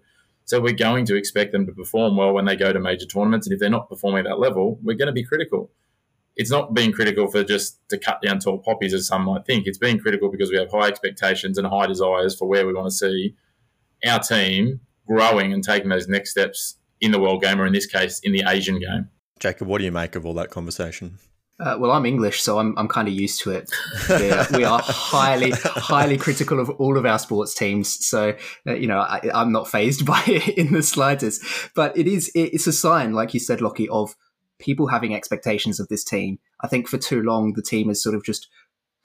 So 0.52 0.60
we're 0.60 0.74
going 0.74 1.06
to 1.06 1.16
expect 1.16 1.52
them 1.52 1.64
to 1.64 1.72
perform 1.72 2.18
well 2.18 2.34
when 2.34 2.44
they 2.44 2.56
go 2.56 2.74
to 2.74 2.78
major 2.78 3.06
tournaments. 3.06 3.46
And 3.46 3.54
if 3.54 3.58
they're 3.58 3.70
not 3.70 3.88
performing 3.88 4.26
at 4.26 4.28
that 4.28 4.38
level, 4.38 4.78
we're 4.82 4.98
going 4.98 5.06
to 5.06 5.12
be 5.12 5.24
critical. 5.24 5.70
It's 6.36 6.50
not 6.50 6.74
being 6.74 6.92
critical 6.92 7.26
for 7.26 7.42
just 7.42 7.78
to 7.88 7.96
cut 7.96 8.20
down 8.20 8.38
tall 8.38 8.58
poppies, 8.58 8.92
as 8.92 9.06
some 9.06 9.24
might 9.24 9.46
think. 9.46 9.66
It's 9.66 9.78
being 9.78 9.98
critical 9.98 10.30
because 10.30 10.50
we 10.50 10.58
have 10.58 10.70
high 10.70 10.88
expectations 10.88 11.56
and 11.56 11.66
high 11.66 11.86
desires 11.86 12.36
for 12.36 12.46
where 12.46 12.66
we 12.66 12.74
want 12.74 12.88
to 12.88 12.94
see 12.94 13.34
our 14.06 14.18
team 14.18 14.80
growing 15.06 15.54
and 15.54 15.64
taking 15.64 15.88
those 15.88 16.06
next 16.06 16.32
steps 16.32 16.76
in 17.00 17.12
the 17.12 17.18
world 17.18 17.40
game, 17.40 17.58
or 17.58 17.64
in 17.64 17.72
this 17.72 17.86
case, 17.86 18.20
in 18.22 18.32
the 18.32 18.44
Asian 18.46 18.78
game. 18.78 19.08
Jacob, 19.40 19.68
what 19.68 19.78
do 19.78 19.86
you 19.86 19.90
make 19.90 20.16
of 20.16 20.26
all 20.26 20.34
that 20.34 20.50
conversation? 20.50 21.18
Uh, 21.60 21.76
well, 21.78 21.92
I'm 21.92 22.06
English, 22.06 22.42
so 22.42 22.58
I'm, 22.58 22.76
I'm 22.76 22.88
kind 22.88 23.06
of 23.06 23.14
used 23.14 23.40
to 23.42 23.50
it. 23.50 23.70
we 24.52 24.64
are 24.64 24.80
highly, 24.82 25.50
highly 25.50 26.16
critical 26.16 26.58
of 26.58 26.70
all 26.70 26.96
of 26.96 27.06
our 27.06 27.18
sports 27.18 27.54
teams. 27.54 28.04
So, 28.04 28.34
uh, 28.66 28.74
you 28.74 28.88
know, 28.88 28.98
I, 28.98 29.20
am 29.32 29.52
not 29.52 29.68
phased 29.68 30.04
by 30.14 30.22
it 30.26 30.58
in 30.58 30.72
the 30.72 30.82
slightest. 30.82 31.44
But 31.74 31.96
it 31.96 32.08
is, 32.08 32.32
it's 32.34 32.66
a 32.66 32.72
sign, 32.72 33.12
like 33.12 33.34
you 33.34 33.40
said, 33.40 33.60
Lockie, 33.60 33.88
of 33.88 34.16
people 34.58 34.88
having 34.88 35.14
expectations 35.14 35.78
of 35.78 35.88
this 35.88 36.04
team. 36.04 36.38
I 36.62 36.68
think 36.68 36.88
for 36.88 36.98
too 36.98 37.22
long, 37.22 37.52
the 37.52 37.62
team 37.62 37.88
has 37.88 38.02
sort 38.02 38.14
of 38.14 38.24
just 38.24 38.48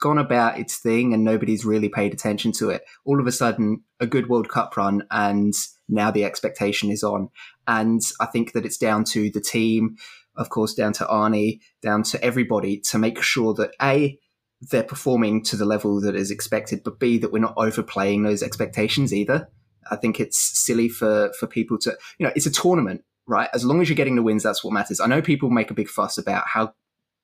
gone 0.00 0.18
about 0.18 0.58
its 0.58 0.76
thing 0.76 1.12
and 1.12 1.24
nobody's 1.24 1.64
really 1.64 1.88
paid 1.88 2.12
attention 2.12 2.52
to 2.52 2.70
it. 2.70 2.82
All 3.04 3.20
of 3.20 3.26
a 3.26 3.32
sudden, 3.32 3.82
a 4.00 4.06
good 4.06 4.28
World 4.28 4.48
Cup 4.48 4.76
run, 4.76 5.02
and 5.10 5.52
now 5.88 6.10
the 6.10 6.24
expectation 6.24 6.90
is 6.90 7.02
on. 7.02 7.30
And 7.66 8.00
I 8.20 8.26
think 8.26 8.52
that 8.52 8.64
it's 8.64 8.78
down 8.78 9.04
to 9.04 9.30
the 9.30 9.40
team 9.40 9.96
of 10.38 10.48
course, 10.48 10.72
down 10.72 10.92
to 10.94 11.04
Arnie, 11.04 11.60
down 11.82 12.02
to 12.04 12.24
everybody 12.24 12.78
to 12.80 12.98
make 12.98 13.22
sure 13.22 13.52
that 13.54 13.72
A, 13.82 14.18
they're 14.60 14.82
performing 14.82 15.42
to 15.44 15.56
the 15.56 15.64
level 15.64 16.00
that 16.00 16.16
is 16.16 16.30
expected, 16.30 16.82
but 16.82 16.98
B, 16.98 17.18
that 17.18 17.32
we're 17.32 17.38
not 17.40 17.54
overplaying 17.56 18.22
those 18.22 18.42
expectations 18.42 19.12
either. 19.12 19.48
I 19.90 19.96
think 19.96 20.20
it's 20.20 20.38
silly 20.38 20.88
for, 20.88 21.32
for 21.38 21.46
people 21.46 21.78
to, 21.78 21.96
you 22.18 22.26
know, 22.26 22.32
it's 22.34 22.46
a 22.46 22.50
tournament, 22.50 23.04
right? 23.26 23.48
As 23.52 23.64
long 23.64 23.80
as 23.80 23.88
you're 23.88 23.96
getting 23.96 24.16
the 24.16 24.22
wins, 24.22 24.42
that's 24.42 24.64
what 24.64 24.72
matters. 24.72 25.00
I 25.00 25.06
know 25.06 25.22
people 25.22 25.50
make 25.50 25.70
a 25.70 25.74
big 25.74 25.88
fuss 25.88 26.18
about 26.18 26.44
how 26.46 26.74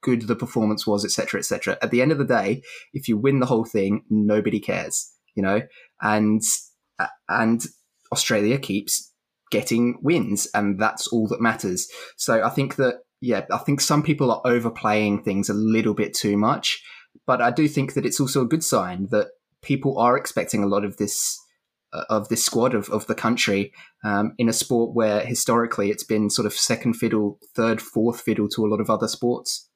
good 0.03 0.23
the 0.23 0.37
performance 0.37 0.87
was, 0.87 1.05
etc., 1.05 1.41
etc. 1.41 1.79
At 1.83 1.91
the 1.91 2.03
end 2.03 2.13
of 2.13 2.19
the 2.19 2.25
day, 2.25 2.63
if 2.93 3.09
you 3.09 3.17
win 3.17 3.41
the 3.41 3.47
whole 3.47 3.65
thing, 3.65 4.05
nobody 4.11 4.61
cares, 4.61 5.11
you 5.35 5.43
know, 5.43 5.63
and 6.01 6.43
and 7.29 7.65
Australia 8.13 8.59
keeps 8.59 9.13
getting 9.51 9.99
wins, 10.03 10.47
and 10.55 10.79
that's 10.79 11.09
all 11.09 11.27
that 11.29 11.41
matters. 11.41 11.89
So 12.17 12.43
I 12.43 12.51
think 12.51 12.77
that 12.77 13.04
yeah, 13.25 13.47
I 13.51 13.59
think 13.59 13.81
some 13.81 14.03
people 14.03 14.31
are 14.31 14.43
overplaying 14.45 15.23
things 15.23 15.49
a 15.49 15.55
little 15.55 15.95
bit 15.95 16.13
too 16.13 16.37
much, 16.37 16.85
but 17.27 17.41
I 17.41 17.51
do 17.51 17.67
think 17.67 17.95
that 17.95 18.05
it's 18.05 18.21
also 18.21 18.43
a 18.43 18.47
good 18.47 18.63
sign 18.63 19.09
that 19.11 19.29
people 19.63 19.99
are 19.99 20.17
expecting 20.17 20.63
a 20.63 20.67
lot 20.67 20.85
of 20.85 20.99
this 20.99 21.41
uh, 21.95 22.05
of 22.11 22.29
this 22.29 22.45
squad 22.45 22.75
of, 22.75 22.91
of 22.91 23.07
the 23.07 23.15
country 23.15 23.73
um, 24.05 24.35
in 24.37 24.49
a 24.49 24.53
sport 24.53 24.95
where 24.95 25.21
historically 25.21 25.91
it's 25.91 26.05
been 26.05 26.29
sort 26.29 26.45
of 26.45 26.53
second 26.53 26.95
fiddle, 26.95 27.39
third, 27.55 27.81
fourth 27.81 28.21
fiddle 28.21 28.49
to 28.49 28.67
a 28.67 28.69
lot 28.69 28.81
of 28.81 28.91
other 28.91 29.09
sports. 29.09 29.71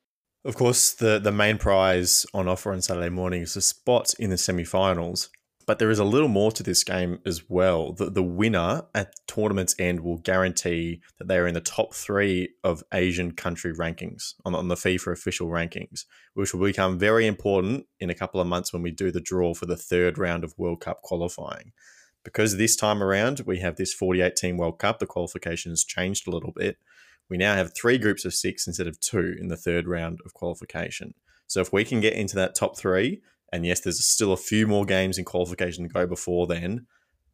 Of 0.45 0.57
course, 0.57 0.93
the, 0.93 1.19
the 1.19 1.33
main 1.33 1.57
prize 1.59 2.27
on 2.35 2.49
offer 2.49 2.73
on 2.73 2.83
Saturday 2.83 3.09
morning 3.09 3.43
is 3.43 3.57
a 3.57 3.63
spot 3.63 4.15
in 4.19 4.31
the 4.31 4.39
semi 4.39 4.65
finals. 4.65 5.31
But 5.69 5.79
there 5.79 5.91
is 5.91 5.99
a 5.99 6.05
little 6.05 6.29
more 6.29 6.51
to 6.53 6.63
this 6.63 6.83
game 6.83 7.19
as 7.27 7.43
well. 7.51 7.93
The, 7.93 8.09
the 8.09 8.23
winner 8.23 8.87
at 8.95 9.13
tournament's 9.27 9.75
end 9.79 10.01
will 10.01 10.17
guarantee 10.17 11.03
that 11.19 11.29
they 11.29 11.37
are 11.37 11.47
in 11.47 11.53
the 11.53 11.61
top 11.61 11.95
three 11.95 12.55
of 12.65 12.83
Asian 12.95 13.33
country 13.33 13.75
rankings 13.75 14.33
on, 14.47 14.55
on 14.55 14.69
the 14.69 14.77
FIFA 14.77 15.13
official 15.13 15.49
rankings, 15.49 16.07
which 16.33 16.55
will 16.55 16.65
become 16.65 16.99
very 16.99 17.27
important 17.27 17.85
in 18.01 18.09
a 18.09 18.15
couple 18.15 18.41
of 18.41 18.47
months 18.47 18.73
when 18.73 18.81
we 18.81 18.91
do 18.91 19.11
the 19.11 19.21
draw 19.21 19.53
for 19.53 19.67
the 19.67 19.77
third 19.77 20.17
round 20.17 20.43
of 20.43 20.55
World 20.57 20.81
Cup 20.81 21.03
qualifying. 21.03 21.73
Because 22.25 22.57
this 22.57 22.75
time 22.75 23.03
around 23.03 23.43
we 23.45 23.59
have 23.59 23.77
this 23.77 23.93
48 23.93 24.37
team 24.37 24.57
World 24.57 24.79
Cup, 24.79 25.01
the 25.01 25.07
qualifications 25.07 25.85
changed 25.85 26.27
a 26.27 26.31
little 26.31 26.53
bit. 26.53 26.79
We 27.29 27.37
now 27.37 27.57
have 27.57 27.75
three 27.75 27.99
groups 27.99 28.25
of 28.25 28.33
six 28.33 28.67
instead 28.67 28.87
of 28.87 28.99
two 29.01 29.37
in 29.39 29.49
the 29.49 29.57
third 29.59 29.87
round 29.87 30.21
of 30.25 30.33
qualification. 30.33 31.13
So 31.47 31.61
if 31.61 31.75
we 31.75 31.85
can 31.85 32.01
get 32.01 32.15
into 32.15 32.37
that 32.37 32.55
top 32.55 32.79
three, 32.79 33.21
and 33.53 33.65
yes, 33.65 33.81
there's 33.81 34.05
still 34.05 34.33
a 34.33 34.37
few 34.37 34.67
more 34.67 34.85
games 34.85 35.19
in 35.19 35.25
qualification 35.25 35.85
to 35.85 35.93
go 35.93 36.07
before 36.07 36.47
then. 36.47 36.87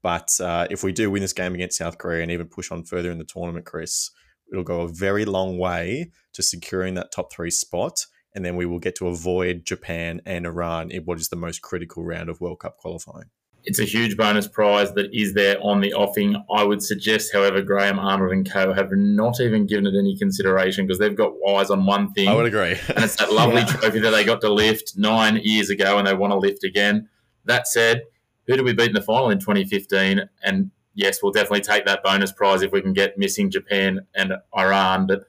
But 0.02 0.38
uh, 0.40 0.66
if 0.70 0.82
we 0.84 0.92
do 0.92 1.10
win 1.10 1.22
this 1.22 1.32
game 1.32 1.54
against 1.54 1.78
South 1.78 1.98
Korea 1.98 2.22
and 2.22 2.30
even 2.30 2.48
push 2.48 2.70
on 2.70 2.84
further 2.84 3.10
in 3.10 3.18
the 3.18 3.24
tournament, 3.24 3.64
Chris, 3.64 4.10
it'll 4.52 4.64
go 4.64 4.82
a 4.82 4.88
very 4.88 5.24
long 5.24 5.58
way 5.58 6.10
to 6.34 6.42
securing 6.42 6.94
that 6.94 7.10
top 7.10 7.32
three 7.32 7.50
spot. 7.50 8.04
And 8.34 8.44
then 8.44 8.56
we 8.56 8.66
will 8.66 8.80
get 8.80 8.96
to 8.96 9.08
avoid 9.08 9.64
Japan 9.64 10.20
and 10.26 10.44
Iran 10.44 10.90
in 10.90 11.04
what 11.04 11.20
is 11.20 11.28
the 11.28 11.36
most 11.36 11.62
critical 11.62 12.04
round 12.04 12.28
of 12.28 12.40
World 12.40 12.60
Cup 12.60 12.76
qualifying 12.76 13.30
it's 13.64 13.78
a 13.78 13.84
huge 13.84 14.16
bonus 14.16 14.46
prize 14.46 14.92
that 14.92 15.08
is 15.14 15.32
there 15.32 15.56
on 15.62 15.80
the 15.80 15.94
offing. 15.94 16.36
I 16.54 16.64
would 16.64 16.82
suggest, 16.82 17.32
however, 17.32 17.62
Graham 17.62 17.98
Arnold 17.98 18.32
and 18.32 18.48
Co. 18.48 18.74
have 18.74 18.90
not 18.92 19.40
even 19.40 19.66
given 19.66 19.86
it 19.86 19.98
any 19.98 20.18
consideration 20.18 20.86
because 20.86 20.98
they've 20.98 21.16
got 21.16 21.32
eyes 21.48 21.70
on 21.70 21.86
one 21.86 22.12
thing. 22.12 22.28
I 22.28 22.34
would 22.34 22.46
agree. 22.46 22.76
and 22.94 23.04
it's 23.04 23.16
that 23.16 23.32
lovely 23.32 23.60
yeah. 23.62 23.66
trophy 23.66 24.00
that 24.00 24.10
they 24.10 24.24
got 24.24 24.42
to 24.42 24.52
lift 24.52 24.96
nine 24.96 25.40
years 25.42 25.70
ago 25.70 25.96
and 25.96 26.06
they 26.06 26.14
want 26.14 26.32
to 26.32 26.38
lift 26.38 26.62
again. 26.62 27.08
That 27.46 27.66
said, 27.66 28.02
who 28.46 28.56
did 28.56 28.64
we 28.64 28.74
beat 28.74 28.88
in 28.88 28.94
the 28.94 29.02
final 29.02 29.30
in 29.30 29.38
2015? 29.38 30.28
And 30.42 30.70
yes, 30.92 31.22
we'll 31.22 31.32
definitely 31.32 31.62
take 31.62 31.86
that 31.86 32.02
bonus 32.02 32.32
prize 32.32 32.60
if 32.60 32.70
we 32.70 32.82
can 32.82 32.92
get 32.92 33.16
missing 33.16 33.50
Japan 33.50 34.06
and 34.14 34.34
Iran. 34.56 35.06
But 35.06 35.24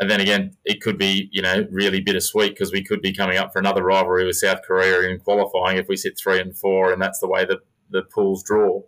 and 0.00 0.10
then 0.10 0.20
again, 0.20 0.56
it 0.64 0.80
could 0.80 0.96
be, 0.96 1.28
you 1.30 1.42
know, 1.42 1.66
really 1.70 2.00
bittersweet 2.00 2.52
because 2.52 2.72
we 2.72 2.82
could 2.82 3.02
be 3.02 3.12
coming 3.12 3.36
up 3.36 3.52
for 3.52 3.58
another 3.58 3.84
rivalry 3.84 4.24
with 4.24 4.36
South 4.36 4.62
Korea 4.66 5.08
in 5.08 5.20
qualifying 5.20 5.76
if 5.76 5.88
we 5.88 5.96
sit 5.96 6.18
three 6.18 6.40
and 6.40 6.56
four, 6.56 6.90
and 6.90 7.00
that's 7.00 7.20
the 7.20 7.28
way 7.28 7.44
that 7.44 7.58
the 7.90 8.02
pools 8.02 8.42
draw. 8.42 8.80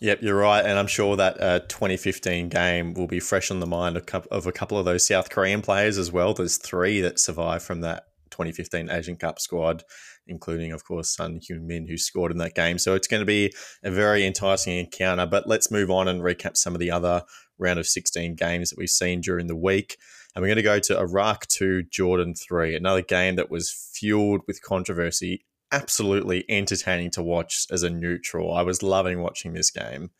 Yep, 0.00 0.22
you're 0.22 0.38
right, 0.38 0.64
and 0.64 0.78
I'm 0.78 0.86
sure 0.86 1.16
that 1.16 1.40
uh, 1.40 1.60
2015 1.60 2.48
game 2.48 2.94
will 2.94 3.08
be 3.08 3.20
fresh 3.20 3.50
on 3.50 3.58
the 3.58 3.66
mind 3.66 3.96
of 3.96 4.46
a 4.46 4.52
couple 4.52 4.78
of 4.78 4.84
those 4.84 5.06
South 5.06 5.30
Korean 5.30 5.62
players 5.62 5.98
as 5.98 6.12
well. 6.12 6.32
There's 6.32 6.58
three 6.58 7.00
that 7.00 7.18
survived 7.18 7.64
from 7.64 7.80
that 7.80 8.06
2015 8.30 8.88
Asian 8.90 9.16
Cup 9.16 9.40
squad, 9.40 9.82
including, 10.28 10.72
of 10.72 10.84
course, 10.84 11.14
Son 11.14 11.40
Heung-min, 11.40 11.86
who 11.86 11.96
scored 11.96 12.32
in 12.32 12.38
that 12.38 12.54
game. 12.54 12.78
So 12.78 12.94
it's 12.94 13.08
going 13.08 13.20
to 13.20 13.26
be 13.26 13.52
a 13.82 13.90
very 13.90 14.24
enticing 14.24 14.76
encounter. 14.78 15.26
But 15.26 15.48
let's 15.48 15.70
move 15.70 15.90
on 15.90 16.08
and 16.08 16.20
recap 16.20 16.56
some 16.56 16.74
of 16.74 16.80
the 16.80 16.90
other 16.90 17.22
round 17.58 17.78
of 17.78 17.86
16 17.86 18.34
games 18.34 18.70
that 18.70 18.78
we've 18.78 18.88
seen 18.88 19.20
during 19.20 19.46
the 19.46 19.56
week. 19.56 19.96
And 20.34 20.42
we're 20.42 20.48
going 20.48 20.56
to 20.56 20.62
go 20.62 20.78
to 20.78 20.98
Iraq 20.98 21.46
2, 21.48 21.84
Jordan 21.84 22.34
3, 22.34 22.74
another 22.74 23.02
game 23.02 23.36
that 23.36 23.50
was 23.50 23.70
fueled 23.70 24.40
with 24.46 24.62
controversy 24.62 25.44
absolutely 25.72 26.44
entertaining 26.48 27.10
to 27.10 27.22
watch 27.22 27.66
as 27.70 27.82
a 27.82 27.90
neutral. 27.90 28.54
I 28.54 28.62
was 28.62 28.82
loving 28.82 29.22
watching 29.22 29.54
this 29.54 29.70
game. 29.70 30.10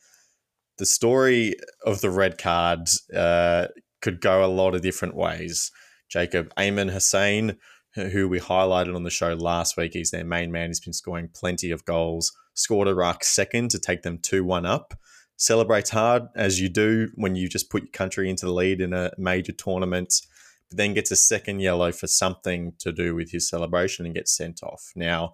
The 0.79 0.87
story 0.87 1.55
of 1.85 2.01
the 2.01 2.11
red 2.11 2.39
card 2.39 2.89
uh, 3.15 3.69
could 4.01 4.21
go 4.21 4.45
a 4.45 4.49
lot 4.49 4.75
of 4.75 4.81
different 4.81 5.15
ways. 5.15 5.71
Jacob 6.09 6.53
Aymen 6.57 6.91
Hussein, 6.91 7.59
who 7.95 8.29
we 8.29 8.41
highlighted 8.41 8.97
on 8.97 9.05
the 9.05 9.11
show 9.11 9.35
last 9.35 9.77
week, 9.77 9.93
he's 9.93 10.11
their 10.11 10.25
main 10.25 10.51
man. 10.51 10.71
He's 10.71 10.81
been 10.81 10.95
scoring 10.95 11.29
plenty 11.33 11.71
of 11.71 11.85
goals, 11.85 12.33
scored 12.55 12.89
Iraq 12.89 13.23
second 13.23 13.71
to 13.71 13.79
take 13.79 14.03
them 14.03 14.19
2 14.19 14.45
1 14.45 14.67
up. 14.67 14.95
Celebrates 15.43 15.91
hard, 15.91 16.29
as 16.37 16.61
you 16.61 16.69
do 16.69 17.11
when 17.17 17.35
you 17.35 17.49
just 17.49 17.69
put 17.69 17.83
your 17.83 17.91
country 17.91 18.31
into 18.31 18.47
the 18.47 18.53
lead 18.53 18.81
in 18.81 18.93
a 18.93 19.11
major 19.19 19.51
tournament, 19.51 20.21
but 20.69 20.77
then 20.77 20.95
gets 20.95 21.11
a 21.11 21.17
second 21.17 21.59
yellow 21.59 21.91
for 21.91 22.07
something 22.07 22.75
to 22.79 22.93
do 22.93 23.17
with 23.17 23.33
his 23.33 23.49
celebration 23.49 24.07
and 24.07 24.15
gets 24.15 24.37
sent 24.37 24.63
off. 24.63 24.93
Now, 24.95 25.33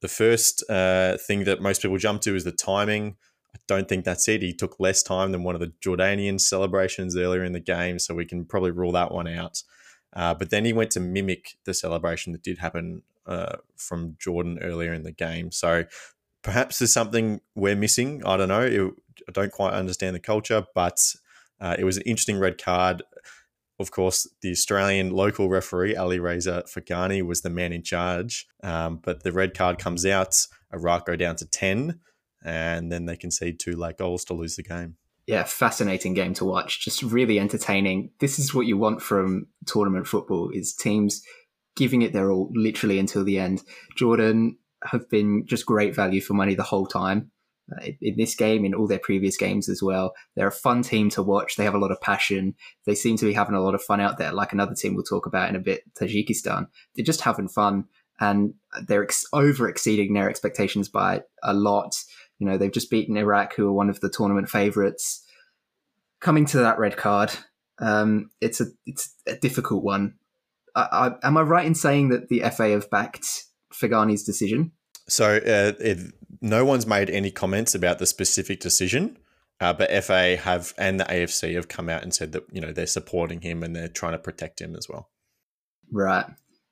the 0.00 0.06
first 0.06 0.62
uh, 0.70 1.16
thing 1.16 1.42
that 1.42 1.60
most 1.60 1.82
people 1.82 1.98
jump 1.98 2.20
to 2.22 2.36
is 2.36 2.44
the 2.44 2.52
timing. 2.52 3.16
I 3.52 3.58
don't 3.66 3.88
think 3.88 4.04
that's 4.04 4.28
it. 4.28 4.42
He 4.42 4.54
took 4.54 4.78
less 4.78 5.02
time 5.02 5.32
than 5.32 5.42
one 5.42 5.56
of 5.56 5.60
the 5.60 5.72
Jordanian 5.84 6.40
celebrations 6.40 7.16
earlier 7.16 7.42
in 7.42 7.52
the 7.52 7.58
game, 7.58 7.98
so 7.98 8.14
we 8.14 8.24
can 8.24 8.44
probably 8.44 8.70
rule 8.70 8.92
that 8.92 9.10
one 9.10 9.26
out. 9.26 9.64
Uh, 10.12 10.34
but 10.34 10.50
then 10.50 10.64
he 10.64 10.72
went 10.72 10.92
to 10.92 11.00
mimic 11.00 11.56
the 11.64 11.74
celebration 11.74 12.32
that 12.32 12.44
did 12.44 12.58
happen 12.58 13.02
uh, 13.26 13.56
from 13.76 14.16
Jordan 14.20 14.60
earlier 14.62 14.92
in 14.92 15.02
the 15.02 15.10
game. 15.10 15.50
So 15.50 15.84
perhaps 16.42 16.78
there's 16.78 16.92
something 16.92 17.40
we're 17.56 17.74
missing. 17.74 18.22
I 18.24 18.36
don't 18.36 18.48
know. 18.48 18.62
It, 18.62 18.94
I 19.36 19.40
don't 19.40 19.52
quite 19.52 19.72
understand 19.72 20.14
the 20.14 20.20
culture, 20.20 20.64
but 20.74 21.14
uh, 21.60 21.76
it 21.78 21.84
was 21.84 21.96
an 21.96 22.02
interesting 22.04 22.38
red 22.38 22.62
card. 22.62 23.02
Of 23.78 23.90
course, 23.90 24.28
the 24.42 24.50
Australian 24.50 25.10
local 25.10 25.48
referee, 25.48 25.96
Ali 25.96 26.18
Reza 26.18 26.64
Faghani, 26.68 27.22
was 27.22 27.40
the 27.40 27.50
man 27.50 27.72
in 27.72 27.82
charge. 27.82 28.46
Um, 28.62 29.00
but 29.02 29.22
the 29.22 29.32
red 29.32 29.54
card 29.54 29.78
comes 29.78 30.06
out. 30.06 30.46
Iraq 30.72 31.06
go 31.06 31.16
down 31.16 31.36
to 31.36 31.46
10, 31.46 31.98
and 32.44 32.92
then 32.92 33.06
they 33.06 33.16
concede 33.16 33.58
two 33.58 33.76
late 33.76 33.98
goals 33.98 34.24
to 34.26 34.34
lose 34.34 34.56
the 34.56 34.62
game 34.62 34.96
yeah, 35.26 35.44
fascinating 35.44 36.14
game 36.14 36.34
to 36.34 36.44
watch. 36.44 36.80
Just 36.80 37.02
really 37.02 37.38
entertaining. 37.38 38.10
This 38.20 38.38
is 38.38 38.52
what 38.52 38.66
you 38.66 38.76
want 38.76 39.02
from 39.02 39.46
tournament 39.66 40.06
football: 40.06 40.50
is 40.52 40.74
teams 40.74 41.22
giving 41.76 42.02
it 42.02 42.12
their 42.12 42.30
all, 42.30 42.50
literally 42.52 42.98
until 42.98 43.24
the 43.24 43.38
end. 43.38 43.62
Jordan 43.96 44.58
have 44.84 45.08
been 45.08 45.46
just 45.46 45.64
great 45.64 45.94
value 45.94 46.20
for 46.20 46.34
money 46.34 46.54
the 46.54 46.62
whole 46.62 46.86
time. 46.86 47.30
Uh, 47.70 47.90
in 48.00 48.16
this 48.16 48.34
game, 48.34 48.64
in 48.64 48.74
all 48.74 48.88
their 48.88 48.98
previous 48.98 49.36
games 49.36 49.68
as 49.68 49.82
well, 49.82 50.14
they're 50.34 50.48
a 50.48 50.52
fun 50.52 50.82
team 50.82 51.08
to 51.10 51.22
watch. 51.22 51.56
They 51.56 51.64
have 51.64 51.74
a 51.74 51.78
lot 51.78 51.92
of 51.92 52.00
passion. 52.00 52.54
They 52.86 52.94
seem 52.94 53.16
to 53.18 53.24
be 53.24 53.32
having 53.32 53.54
a 53.54 53.62
lot 53.62 53.74
of 53.74 53.82
fun 53.82 54.00
out 54.00 54.18
there. 54.18 54.32
Like 54.32 54.52
another 54.52 54.74
team 54.74 54.94
we'll 54.94 55.04
talk 55.04 55.26
about 55.26 55.48
in 55.48 55.56
a 55.56 55.60
bit, 55.60 55.82
Tajikistan. 55.94 56.66
They're 56.94 57.04
just 57.04 57.20
having 57.20 57.48
fun, 57.48 57.84
and 58.20 58.54
they're 58.86 59.04
ex- 59.04 59.26
over 59.32 59.68
exceeding 59.68 60.12
their 60.12 60.28
expectations 60.28 60.88
by 60.88 61.22
a 61.42 61.54
lot 61.54 61.94
you 62.42 62.48
know, 62.48 62.58
they've 62.58 62.72
just 62.72 62.90
beaten 62.90 63.16
Iraq, 63.16 63.54
who 63.54 63.68
are 63.68 63.72
one 63.72 63.88
of 63.88 64.00
the 64.00 64.10
tournament 64.10 64.48
favourites. 64.48 65.24
Coming 66.20 66.44
to 66.46 66.58
that 66.58 66.76
red 66.76 66.96
card, 66.96 67.30
um, 67.78 68.30
it's 68.40 68.60
a 68.60 68.64
it's 68.84 69.14
a 69.28 69.36
difficult 69.36 69.84
one. 69.84 70.14
I, 70.74 71.12
I, 71.22 71.26
am 71.28 71.36
I 71.36 71.42
right 71.42 71.64
in 71.64 71.76
saying 71.76 72.08
that 72.08 72.30
the 72.30 72.40
FA 72.50 72.70
have 72.70 72.90
backed 72.90 73.44
Faghani's 73.72 74.24
decision? 74.24 74.72
So 75.08 75.36
uh, 75.36 75.72
it, 75.80 76.12
no 76.40 76.64
one's 76.64 76.86
made 76.86 77.10
any 77.10 77.30
comments 77.30 77.74
about 77.74 77.98
the 77.98 78.06
specific 78.06 78.60
decision, 78.60 79.18
uh, 79.60 79.72
but 79.72 79.90
FA 80.04 80.36
have 80.36 80.74
and 80.78 80.98
the 80.98 81.04
AFC 81.04 81.54
have 81.54 81.68
come 81.68 81.88
out 81.88 82.02
and 82.02 82.14
said 82.14 82.32
that 82.32 82.44
you 82.52 82.60
know 82.60 82.72
they're 82.72 82.86
supporting 82.86 83.40
him 83.40 83.62
and 83.62 83.74
they're 83.74 83.88
trying 83.88 84.12
to 84.12 84.18
protect 84.18 84.60
him 84.60 84.74
as 84.76 84.88
well. 84.88 85.10
Right, 85.90 86.26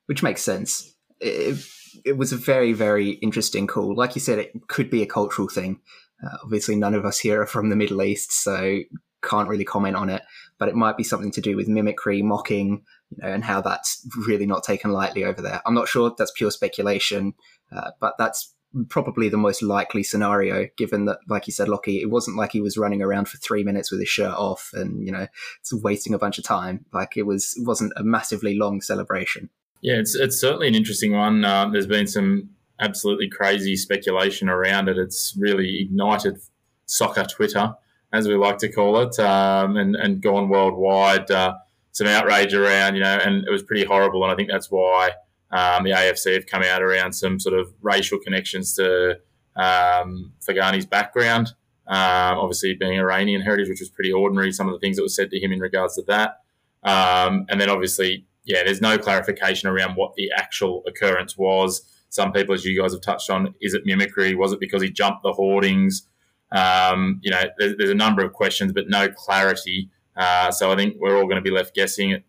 which 0.07 0.23
makes 0.23 0.41
sense. 0.41 0.93
It, 1.19 1.63
it 2.03 2.17
was 2.17 2.31
a 2.31 2.37
very, 2.37 2.73
very 2.73 3.11
interesting 3.11 3.67
call. 3.67 3.95
Like 3.95 4.15
you 4.15 4.21
said, 4.21 4.39
it 4.39 4.67
could 4.67 4.89
be 4.89 5.01
a 5.01 5.07
cultural 5.07 5.47
thing. 5.47 5.79
Uh, 6.23 6.37
obviously, 6.43 6.75
none 6.75 6.95
of 6.95 7.05
us 7.05 7.19
here 7.19 7.41
are 7.41 7.47
from 7.47 7.69
the 7.69 7.75
Middle 7.75 8.01
East, 8.01 8.31
so 8.31 8.79
can't 9.23 9.49
really 9.49 9.65
comment 9.65 9.95
on 9.95 10.09
it. 10.09 10.23
But 10.57 10.69
it 10.69 10.75
might 10.75 10.97
be 10.97 11.03
something 11.03 11.31
to 11.31 11.41
do 11.41 11.55
with 11.55 11.67
mimicry, 11.67 12.21
mocking, 12.21 12.83
you 13.09 13.17
know, 13.17 13.33
and 13.33 13.43
how 13.43 13.61
that's 13.61 14.07
really 14.27 14.45
not 14.45 14.63
taken 14.63 14.91
lightly 14.91 15.23
over 15.23 15.41
there. 15.41 15.61
I'm 15.65 15.73
not 15.73 15.87
sure. 15.87 16.13
That's 16.17 16.31
pure 16.31 16.51
speculation, 16.51 17.33
uh, 17.75 17.91
but 17.99 18.13
that's 18.17 18.53
probably 18.89 19.27
the 19.27 19.37
most 19.37 19.61
likely 19.61 20.03
scenario, 20.03 20.67
given 20.77 21.05
that, 21.05 21.19
like 21.27 21.45
you 21.47 21.53
said, 21.53 21.67
Lockie, 21.67 22.01
it 22.01 22.09
wasn't 22.09 22.37
like 22.37 22.51
he 22.51 22.61
was 22.61 22.77
running 22.77 23.01
around 23.01 23.27
for 23.27 23.37
three 23.37 23.63
minutes 23.63 23.91
with 23.91 23.99
his 23.99 24.09
shirt 24.09 24.33
off 24.33 24.69
and 24.73 25.05
you 25.05 25.11
know, 25.11 25.27
it's 25.59 25.73
wasting 25.73 26.13
a 26.13 26.19
bunch 26.19 26.37
of 26.37 26.45
time. 26.45 26.85
Like 26.93 27.17
it 27.17 27.23
was, 27.23 27.55
it 27.57 27.67
wasn't 27.67 27.93
a 27.97 28.03
massively 28.03 28.57
long 28.57 28.81
celebration. 28.81 29.49
Yeah, 29.81 29.95
it's 29.95 30.13
it's 30.15 30.39
certainly 30.39 30.67
an 30.67 30.75
interesting 30.75 31.13
one. 31.13 31.43
Uh, 31.43 31.67
there's 31.69 31.87
been 31.87 32.07
some 32.07 32.51
absolutely 32.79 33.29
crazy 33.29 33.75
speculation 33.75 34.47
around 34.47 34.89
it. 34.89 34.97
It's 34.97 35.35
really 35.37 35.81
ignited 35.81 36.37
soccer 36.85 37.23
Twitter, 37.23 37.73
as 38.13 38.27
we 38.27 38.35
like 38.35 38.57
to 38.59 38.71
call 38.71 39.01
it, 39.01 39.19
um, 39.19 39.77
and 39.77 39.95
and 39.95 40.21
gone 40.21 40.49
worldwide. 40.49 41.29
Uh, 41.29 41.55
some 41.93 42.07
outrage 42.07 42.53
around, 42.53 42.95
you 42.95 43.01
know, 43.01 43.17
and 43.17 43.45
it 43.45 43.51
was 43.51 43.63
pretty 43.63 43.83
horrible. 43.83 44.23
And 44.23 44.31
I 44.31 44.35
think 44.35 44.49
that's 44.49 44.71
why 44.71 45.11
um, 45.51 45.83
the 45.83 45.91
AFC 45.91 46.33
have 46.35 46.45
come 46.45 46.63
out 46.63 46.81
around 46.81 47.11
some 47.11 47.37
sort 47.37 47.59
of 47.59 47.73
racial 47.81 48.17
connections 48.17 48.73
to 48.75 49.19
um, 49.57 50.31
Faghani's 50.41 50.85
background. 50.85 51.49
Um, 51.87 52.37
obviously, 52.37 52.75
being 52.75 52.97
Iranian 52.97 53.41
heritage, 53.41 53.67
which 53.67 53.81
was 53.81 53.89
pretty 53.89 54.13
ordinary. 54.13 54.53
Some 54.53 54.67
of 54.67 54.73
the 54.73 54.79
things 54.79 54.95
that 54.95 55.03
were 55.03 55.09
said 55.09 55.31
to 55.31 55.39
him 55.39 55.51
in 55.51 55.59
regards 55.59 55.95
to 55.95 56.03
that, 56.03 56.39
um, 56.83 57.45
and 57.49 57.59
then 57.59 57.69
obviously 57.69 58.25
yeah, 58.43 58.63
there's 58.63 58.81
no 58.81 58.97
clarification 58.97 59.69
around 59.69 59.95
what 59.95 60.15
the 60.15 60.31
actual 60.35 60.83
occurrence 60.87 61.37
was. 61.37 61.83
Some 62.09 62.31
people, 62.31 62.53
as 62.53 62.65
you 62.65 62.79
guys 62.79 62.93
have 62.93 63.01
touched 63.01 63.29
on, 63.29 63.53
is 63.61 63.73
it 63.73 63.83
mimicry? 63.85 64.35
Was 64.35 64.51
it 64.51 64.59
because 64.59 64.81
he 64.81 64.89
jumped 64.89 65.23
the 65.23 65.33
hoardings? 65.33 66.07
Um, 66.51 67.19
you 67.23 67.31
know, 67.31 67.43
there's, 67.57 67.77
there's, 67.77 67.89
a 67.89 67.95
number 67.95 68.23
of 68.23 68.33
questions, 68.33 68.73
but 68.73 68.89
no 68.89 69.09
clarity. 69.09 69.89
Uh, 70.17 70.51
so 70.51 70.71
I 70.71 70.75
think 70.75 70.95
we're 70.99 71.15
all 71.15 71.23
going 71.23 71.35
to 71.35 71.41
be 71.41 71.51
left 71.51 71.73
guessing. 71.73 72.21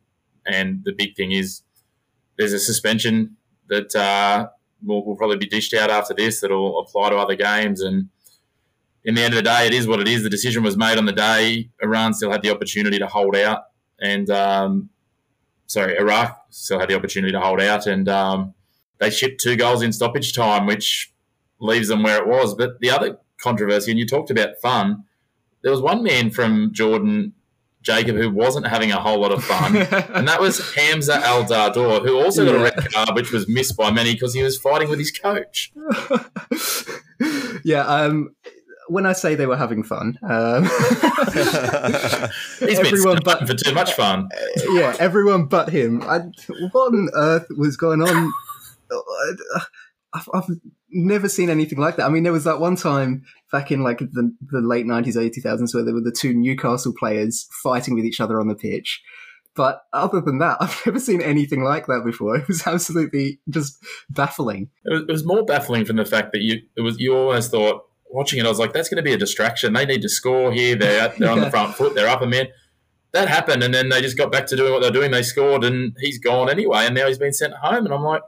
And 0.46 0.82
the 0.84 0.92
big 0.92 1.16
thing 1.16 1.32
is 1.32 1.62
there's 2.38 2.52
a 2.52 2.58
suspension 2.58 3.36
that 3.68 3.94
uh, 3.96 4.48
will, 4.84 5.04
will, 5.04 5.16
probably 5.16 5.38
be 5.38 5.46
dished 5.46 5.74
out 5.74 5.90
after 5.90 6.14
this 6.14 6.40
that'll 6.40 6.78
apply 6.80 7.10
to 7.10 7.16
other 7.16 7.34
games. 7.34 7.80
And 7.80 8.10
in 9.04 9.14
the 9.14 9.22
end 9.22 9.34
of 9.34 9.38
the 9.38 9.42
day, 9.42 9.66
it 9.66 9.74
is 9.74 9.88
what 9.88 10.00
it 10.00 10.06
is. 10.06 10.22
The 10.22 10.30
decision 10.30 10.62
was 10.62 10.76
made 10.76 10.98
on 10.98 11.06
the 11.06 11.12
day. 11.12 11.70
Iran 11.82 12.14
still 12.14 12.30
had 12.30 12.42
the 12.42 12.50
opportunity 12.50 12.98
to 12.98 13.06
hold 13.08 13.34
out. 13.34 13.64
And 14.00 14.30
um, 14.30 14.90
sorry, 15.66 15.96
Iraq 15.96 16.46
still 16.50 16.78
had 16.78 16.88
the 16.88 16.94
opportunity 16.94 17.32
to 17.32 17.40
hold 17.40 17.60
out, 17.60 17.86
and 17.86 18.08
um, 18.08 18.54
they 18.98 19.10
shipped 19.10 19.40
two 19.40 19.56
goals 19.56 19.82
in 19.82 19.92
stoppage 19.92 20.32
time, 20.32 20.66
which 20.66 21.12
leaves 21.60 21.88
them 21.88 22.02
where 22.02 22.20
it 22.20 22.28
was. 22.28 22.54
But 22.54 22.80
the 22.80 22.90
other 22.90 23.18
controversy, 23.42 23.90
and 23.90 23.98
you 23.98 24.06
talked 24.06 24.30
about 24.30 24.56
fun, 24.62 25.04
there 25.62 25.70
was 25.70 25.80
one 25.80 26.02
man 26.02 26.30
from 26.30 26.72
Jordan, 26.72 27.34
Jacob, 27.82 28.16
who 28.16 28.30
wasn't 28.30 28.66
having 28.66 28.92
a 28.92 29.00
whole 29.00 29.20
lot 29.20 29.32
of 29.32 29.42
fun, 29.42 29.76
and 30.14 30.28
that 30.28 30.40
was 30.40 30.74
Hamza 30.74 31.14
Al 31.14 31.44
Dardour, 31.44 32.06
who 32.06 32.18
also 32.18 32.44
got 32.44 32.54
a 32.54 32.58
red 32.58 32.92
card, 32.92 33.14
which 33.14 33.32
was 33.32 33.48
missed 33.48 33.76
by 33.76 33.90
many 33.90 34.14
because 34.14 34.34
he 34.34 34.42
was 34.42 34.58
fighting 34.58 34.88
with 34.88 34.98
his 34.98 35.10
coach. 35.10 35.72
yeah, 37.64 37.86
um, 37.86 38.34
when 38.88 39.06
I 39.06 39.12
say 39.12 39.34
they 39.34 39.46
were 39.46 39.56
having 39.56 39.82
fun, 39.82 40.18
um, 40.22 40.64
everyone 42.60 43.20
but 43.24 43.46
for 43.46 43.54
too 43.54 43.72
much 43.72 43.94
fun. 43.94 44.28
Yeah, 44.70 44.94
everyone 44.98 45.46
but 45.46 45.70
him. 45.70 46.02
I, 46.02 46.20
what 46.72 46.92
on 46.92 47.08
earth 47.14 47.46
was 47.56 47.76
going 47.76 48.02
on? 48.02 48.32
I've, 50.12 50.28
I've, 50.34 50.44
never 50.92 51.28
seen 51.28 51.50
anything 51.50 51.78
like 51.78 51.96
that. 51.96 52.06
I 52.06 52.08
mean, 52.08 52.22
there 52.22 52.32
was 52.32 52.44
that 52.44 52.60
one 52.60 52.76
time 52.76 53.24
back 53.50 53.70
in 53.70 53.82
like 53.82 53.98
the, 53.98 54.34
the 54.50 54.60
late 54.60 54.86
nineties, 54.86 55.16
early 55.16 55.30
two 55.30 55.40
thousands, 55.40 55.74
where 55.74 55.84
there 55.84 55.94
were 55.94 56.00
the 56.00 56.12
two 56.12 56.34
Newcastle 56.34 56.94
players 56.98 57.48
fighting 57.62 57.94
with 57.94 58.04
each 58.04 58.20
other 58.20 58.40
on 58.40 58.48
the 58.48 58.54
pitch. 58.54 59.02
But 59.54 59.82
other 59.92 60.20
than 60.20 60.38
that, 60.38 60.56
I've 60.60 60.80
never 60.86 61.00
seen 61.00 61.22
anything 61.22 61.62
like 61.62 61.86
that 61.86 62.02
before. 62.04 62.36
It 62.42 62.48
was 62.48 62.66
absolutely 62.66 63.40
just 63.48 63.78
baffling. 64.10 64.70
It 64.84 64.92
was, 64.92 65.02
it 65.02 65.12
was 65.12 65.24
more 65.24 65.44
baffling 65.44 65.84
from 65.84 65.96
the 65.96 66.04
fact 66.04 66.32
that 66.32 66.42
you 66.42 66.62
it 66.76 66.80
was 66.80 66.98
you 66.98 67.14
almost 67.16 67.50
thought 67.50 67.84
watching 68.12 68.38
it, 68.38 68.46
I 68.46 68.48
was 68.48 68.58
like, 68.58 68.72
that's 68.72 68.88
going 68.88 69.02
to 69.02 69.02
be 69.02 69.12
a 69.12 69.18
distraction. 69.18 69.72
They 69.72 69.86
need 69.86 70.02
to 70.02 70.08
score 70.08 70.52
here. 70.52 70.76
They're, 70.76 71.08
they're 71.18 71.30
on 71.30 71.40
the 71.40 71.50
front 71.50 71.74
foot. 71.74 71.94
They're 71.94 72.08
up 72.08 72.22
a 72.22 72.26
man. 72.26 72.48
That 73.12 73.28
happened, 73.28 73.62
and 73.62 73.74
then 73.74 73.90
they 73.90 74.00
just 74.00 74.16
got 74.16 74.32
back 74.32 74.46
to 74.46 74.56
doing 74.56 74.72
what 74.72 74.80
they're 74.80 74.90
doing. 74.90 75.10
They 75.10 75.22
scored, 75.22 75.64
and 75.64 75.94
he's 76.00 76.18
gone 76.18 76.48
anyway, 76.48 76.86
and 76.86 76.94
now 76.94 77.08
he's 77.08 77.18
been 77.18 77.32
sent 77.32 77.52
home. 77.52 77.84
And 77.84 77.92
I'm 77.92 78.02
like, 78.02 78.22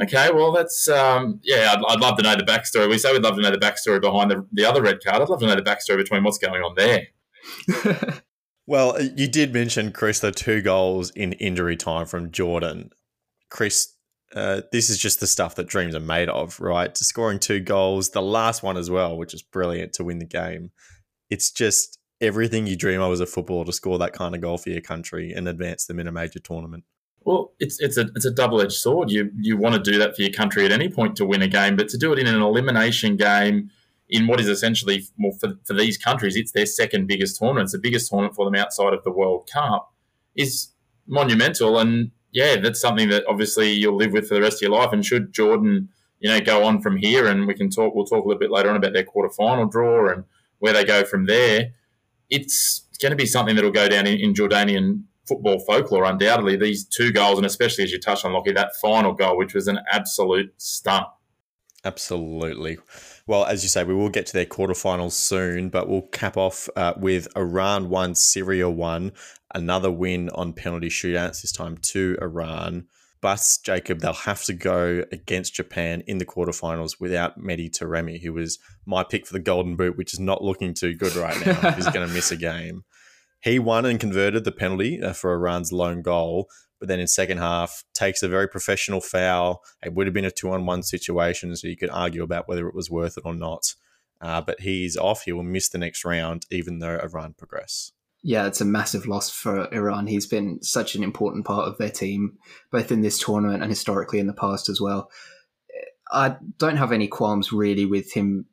okay, 0.00 0.30
well, 0.32 0.52
that's 0.52 0.88
um, 0.88 1.40
yeah. 1.42 1.74
I'd, 1.74 1.84
I'd, 1.88 2.00
love 2.00 2.16
to 2.18 2.22
know 2.22 2.36
the 2.36 2.42
backstory. 2.42 2.88
We 2.88 2.98
say 2.98 3.12
we'd 3.12 3.22
love 3.22 3.36
to 3.36 3.42
know 3.42 3.50
the 3.50 3.58
backstory 3.58 4.00
behind 4.00 4.30
the, 4.30 4.46
the 4.52 4.64
other 4.64 4.82
red 4.82 5.02
card. 5.04 5.22
I'd 5.22 5.28
love 5.28 5.40
to 5.40 5.46
know 5.46 5.56
the 5.56 5.62
backstory 5.62 5.96
between 5.96 6.24
what's 6.24 6.38
going 6.38 6.62
on 6.62 6.74
there. 6.76 7.08
well, 8.66 9.00
you 9.00 9.28
did 9.28 9.52
mention 9.52 9.92
Chris 9.92 10.20
the 10.20 10.32
two 10.32 10.62
goals 10.62 11.10
in 11.10 11.32
injury 11.34 11.76
time 11.76 12.06
from 12.06 12.30
Jordan. 12.30 12.90
Chris, 13.50 13.94
uh, 14.34 14.62
this 14.72 14.90
is 14.90 14.98
just 14.98 15.20
the 15.20 15.26
stuff 15.26 15.54
that 15.54 15.68
dreams 15.68 15.94
are 15.94 16.00
made 16.00 16.28
of, 16.28 16.60
right? 16.60 16.96
Scoring 16.96 17.38
two 17.38 17.60
goals, 17.60 18.10
the 18.10 18.22
last 18.22 18.62
one 18.62 18.76
as 18.76 18.90
well, 18.90 19.16
which 19.16 19.34
is 19.34 19.42
brilliant 19.42 19.92
to 19.94 20.04
win 20.04 20.18
the 20.18 20.26
game. 20.26 20.70
It's 21.30 21.50
just 21.50 21.98
everything 22.20 22.66
you 22.66 22.76
dream 22.76 23.00
of 23.00 23.12
as 23.12 23.20
a 23.20 23.26
footballer 23.26 23.64
to 23.64 23.72
score 23.72 23.98
that 23.98 24.12
kind 24.12 24.34
of 24.34 24.40
goal 24.40 24.58
for 24.58 24.70
your 24.70 24.80
country 24.80 25.32
and 25.32 25.48
advance 25.48 25.86
them 25.86 26.00
in 26.00 26.08
a 26.08 26.12
major 26.12 26.40
tournament. 26.40 26.84
Well, 27.24 27.52
it's 27.58 27.80
it's 27.80 27.96
a 27.96 28.08
it's 28.14 28.24
a 28.24 28.30
double 28.30 28.60
edged 28.60 28.72
sword. 28.72 29.10
You 29.10 29.30
you 29.38 29.56
want 29.56 29.74
to 29.74 29.90
do 29.90 29.98
that 29.98 30.16
for 30.16 30.22
your 30.22 30.32
country 30.32 30.64
at 30.64 30.72
any 30.72 30.88
point 30.88 31.16
to 31.16 31.26
win 31.26 31.42
a 31.42 31.48
game, 31.48 31.76
but 31.76 31.88
to 31.90 31.98
do 31.98 32.12
it 32.12 32.18
in 32.18 32.26
an 32.26 32.40
elimination 32.40 33.16
game 33.16 33.70
in 34.08 34.26
what 34.26 34.40
is 34.40 34.48
essentially 34.48 35.04
well, 35.18 35.32
for, 35.32 35.58
for 35.64 35.74
these 35.74 35.98
countries, 35.98 36.36
it's 36.36 36.52
their 36.52 36.66
second 36.66 37.06
biggest 37.06 37.38
tournament. 37.38 37.64
It's 37.64 37.72
the 37.72 37.78
biggest 37.78 38.08
tournament 38.08 38.34
for 38.34 38.44
them 38.44 38.54
outside 38.54 38.94
of 38.94 39.04
the 39.04 39.10
World 39.10 39.48
Cup. 39.52 39.92
Is 40.34 40.68
monumental, 41.06 41.78
and 41.78 42.12
yeah, 42.32 42.56
that's 42.56 42.80
something 42.80 43.08
that 43.08 43.24
obviously 43.28 43.72
you'll 43.72 43.96
live 43.96 44.12
with 44.12 44.28
for 44.28 44.34
the 44.34 44.40
rest 44.40 44.58
of 44.58 44.62
your 44.62 44.78
life. 44.78 44.92
And 44.92 45.04
should 45.04 45.32
Jordan, 45.32 45.88
you 46.20 46.30
know, 46.30 46.40
go 46.40 46.64
on 46.64 46.80
from 46.80 46.96
here, 46.96 47.26
and 47.26 47.46
we 47.46 47.54
can 47.54 47.70
talk, 47.70 47.94
we'll 47.94 48.04
talk 48.06 48.24
a 48.24 48.28
little 48.28 48.38
bit 48.38 48.50
later 48.50 48.70
on 48.70 48.76
about 48.76 48.92
their 48.92 49.04
quarterfinal 49.04 49.70
draw 49.70 50.10
and 50.12 50.24
where 50.60 50.72
they 50.72 50.84
go 50.84 51.04
from 51.04 51.26
there. 51.26 51.72
It's 52.30 52.86
going 53.00 53.10
to 53.10 53.16
be 53.16 53.26
something 53.26 53.56
that 53.56 53.64
will 53.64 53.72
go 53.72 53.88
down 53.88 54.06
in, 54.06 54.20
in 54.20 54.34
Jordanian 54.34 55.04
football 55.28 55.58
folklore, 55.60 56.04
undoubtedly. 56.04 56.56
These 56.56 56.86
two 56.86 57.12
goals, 57.12 57.38
and 57.38 57.46
especially 57.46 57.84
as 57.84 57.92
you 57.92 58.00
touched 58.00 58.24
on, 58.24 58.32
Lockie, 58.32 58.52
that 58.52 58.74
final 58.80 59.12
goal, 59.12 59.36
which 59.36 59.54
was 59.54 59.68
an 59.68 59.78
absolute 59.92 60.52
stunt. 60.56 61.06
Absolutely. 61.84 62.78
Well, 63.26 63.44
as 63.44 63.62
you 63.62 63.68
say, 63.68 63.84
we 63.84 63.94
will 63.94 64.08
get 64.08 64.26
to 64.26 64.32
their 64.32 64.46
quarterfinals 64.46 65.12
soon, 65.12 65.68
but 65.68 65.88
we'll 65.88 66.02
cap 66.02 66.36
off 66.36 66.68
uh, 66.76 66.94
with 66.96 67.28
Iran 67.36 67.88
1, 67.88 68.14
Syria 68.14 68.68
1, 68.68 69.12
another 69.54 69.90
win 69.90 70.28
on 70.30 70.52
penalty 70.54 70.88
shootouts, 70.88 71.42
this 71.42 71.52
time 71.52 71.76
to 71.78 72.18
Iran. 72.20 72.86
But, 73.20 73.58
Jacob, 73.64 74.00
they'll 74.00 74.12
have 74.12 74.44
to 74.44 74.52
go 74.52 75.04
against 75.10 75.54
Japan 75.54 76.02
in 76.06 76.18
the 76.18 76.26
quarterfinals 76.26 77.00
without 77.00 77.38
Mehdi 77.38 77.70
Taremi, 77.70 78.22
who 78.22 78.32
was 78.32 78.58
my 78.86 79.02
pick 79.02 79.26
for 79.26 79.32
the 79.32 79.40
Golden 79.40 79.76
Boot, 79.76 79.96
which 79.96 80.12
is 80.12 80.20
not 80.20 80.42
looking 80.42 80.72
too 80.72 80.94
good 80.94 81.16
right 81.16 81.44
now. 81.44 81.72
He's 81.72 81.88
going 81.88 82.06
to 82.06 82.14
miss 82.14 82.30
a 82.30 82.36
game. 82.36 82.84
He 83.40 83.58
won 83.58 83.86
and 83.86 84.00
converted 84.00 84.44
the 84.44 84.52
penalty 84.52 85.00
uh, 85.00 85.12
for 85.12 85.32
Iran's 85.32 85.72
lone 85.72 86.02
goal, 86.02 86.48
but 86.78 86.88
then 86.88 87.00
in 87.00 87.06
second 87.06 87.38
half 87.38 87.84
takes 87.94 88.22
a 88.22 88.28
very 88.28 88.48
professional 88.48 89.00
foul. 89.00 89.62
It 89.84 89.94
would 89.94 90.06
have 90.06 90.14
been 90.14 90.24
a 90.24 90.30
two 90.30 90.50
on 90.50 90.66
one 90.66 90.82
situation, 90.82 91.54
so 91.56 91.68
you 91.68 91.76
could 91.76 91.90
argue 91.90 92.22
about 92.22 92.48
whether 92.48 92.68
it 92.68 92.74
was 92.74 92.90
worth 92.90 93.16
it 93.16 93.24
or 93.24 93.34
not. 93.34 93.74
Uh, 94.20 94.40
but 94.40 94.60
he's 94.60 94.96
off. 94.96 95.22
He 95.22 95.32
will 95.32 95.44
miss 95.44 95.68
the 95.68 95.78
next 95.78 96.04
round, 96.04 96.46
even 96.50 96.80
though 96.80 96.98
Iran 96.98 97.34
progress. 97.38 97.92
Yeah, 98.22 98.46
it's 98.46 98.60
a 98.60 98.64
massive 98.64 99.06
loss 99.06 99.30
for 99.30 99.72
Iran. 99.72 100.08
He's 100.08 100.26
been 100.26 100.60
such 100.60 100.96
an 100.96 101.04
important 101.04 101.46
part 101.46 101.68
of 101.68 101.78
their 101.78 101.90
team, 101.90 102.36
both 102.72 102.90
in 102.90 103.00
this 103.00 103.18
tournament 103.18 103.62
and 103.62 103.70
historically 103.70 104.18
in 104.18 104.26
the 104.26 104.32
past 104.32 104.68
as 104.68 104.80
well. 104.80 105.10
I 106.10 106.36
don't 106.58 106.78
have 106.78 106.90
any 106.90 107.06
qualms 107.06 107.52
really 107.52 107.86
with 107.86 108.12
him 108.12 108.46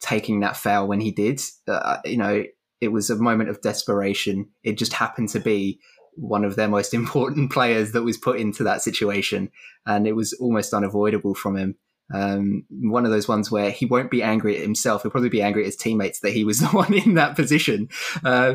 taking 0.00 0.40
that 0.40 0.56
foul 0.56 0.88
when 0.88 1.00
he 1.00 1.12
did. 1.12 1.40
Uh, 1.68 1.98
you 2.04 2.16
know, 2.16 2.44
it 2.80 2.88
was 2.88 3.10
a 3.10 3.16
moment 3.16 3.50
of 3.50 3.60
desperation. 3.60 4.48
It 4.62 4.78
just 4.78 4.92
happened 4.92 5.28
to 5.30 5.40
be 5.40 5.80
one 6.14 6.44
of 6.44 6.56
their 6.56 6.68
most 6.68 6.94
important 6.94 7.52
players 7.52 7.92
that 7.92 8.02
was 8.02 8.16
put 8.16 8.40
into 8.40 8.64
that 8.64 8.82
situation, 8.82 9.50
and 9.86 10.06
it 10.06 10.16
was 10.16 10.32
almost 10.34 10.74
unavoidable 10.74 11.34
from 11.34 11.56
him. 11.56 11.76
Um, 12.12 12.64
one 12.70 13.04
of 13.04 13.12
those 13.12 13.28
ones 13.28 13.52
where 13.52 13.70
he 13.70 13.86
won't 13.86 14.10
be 14.10 14.22
angry 14.22 14.56
at 14.56 14.62
himself; 14.62 15.02
he'll 15.02 15.10
probably 15.10 15.28
be 15.28 15.42
angry 15.42 15.62
at 15.62 15.66
his 15.66 15.76
teammates 15.76 16.20
that 16.20 16.32
he 16.32 16.44
was 16.44 16.58
the 16.60 16.68
one 16.68 16.94
in 16.94 17.14
that 17.14 17.36
position. 17.36 17.88
Uh, 18.24 18.54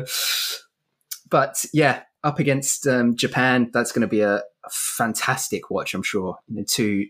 but 1.28 1.64
yeah, 1.72 2.02
up 2.22 2.38
against 2.38 2.86
um, 2.86 3.16
Japan, 3.16 3.70
that's 3.72 3.92
going 3.92 4.02
to 4.02 4.08
be 4.08 4.20
a, 4.20 4.42
fantastic 4.70 5.70
watch, 5.70 5.94
I'm 5.94 6.02
sure. 6.02 6.38
Two 6.66 7.06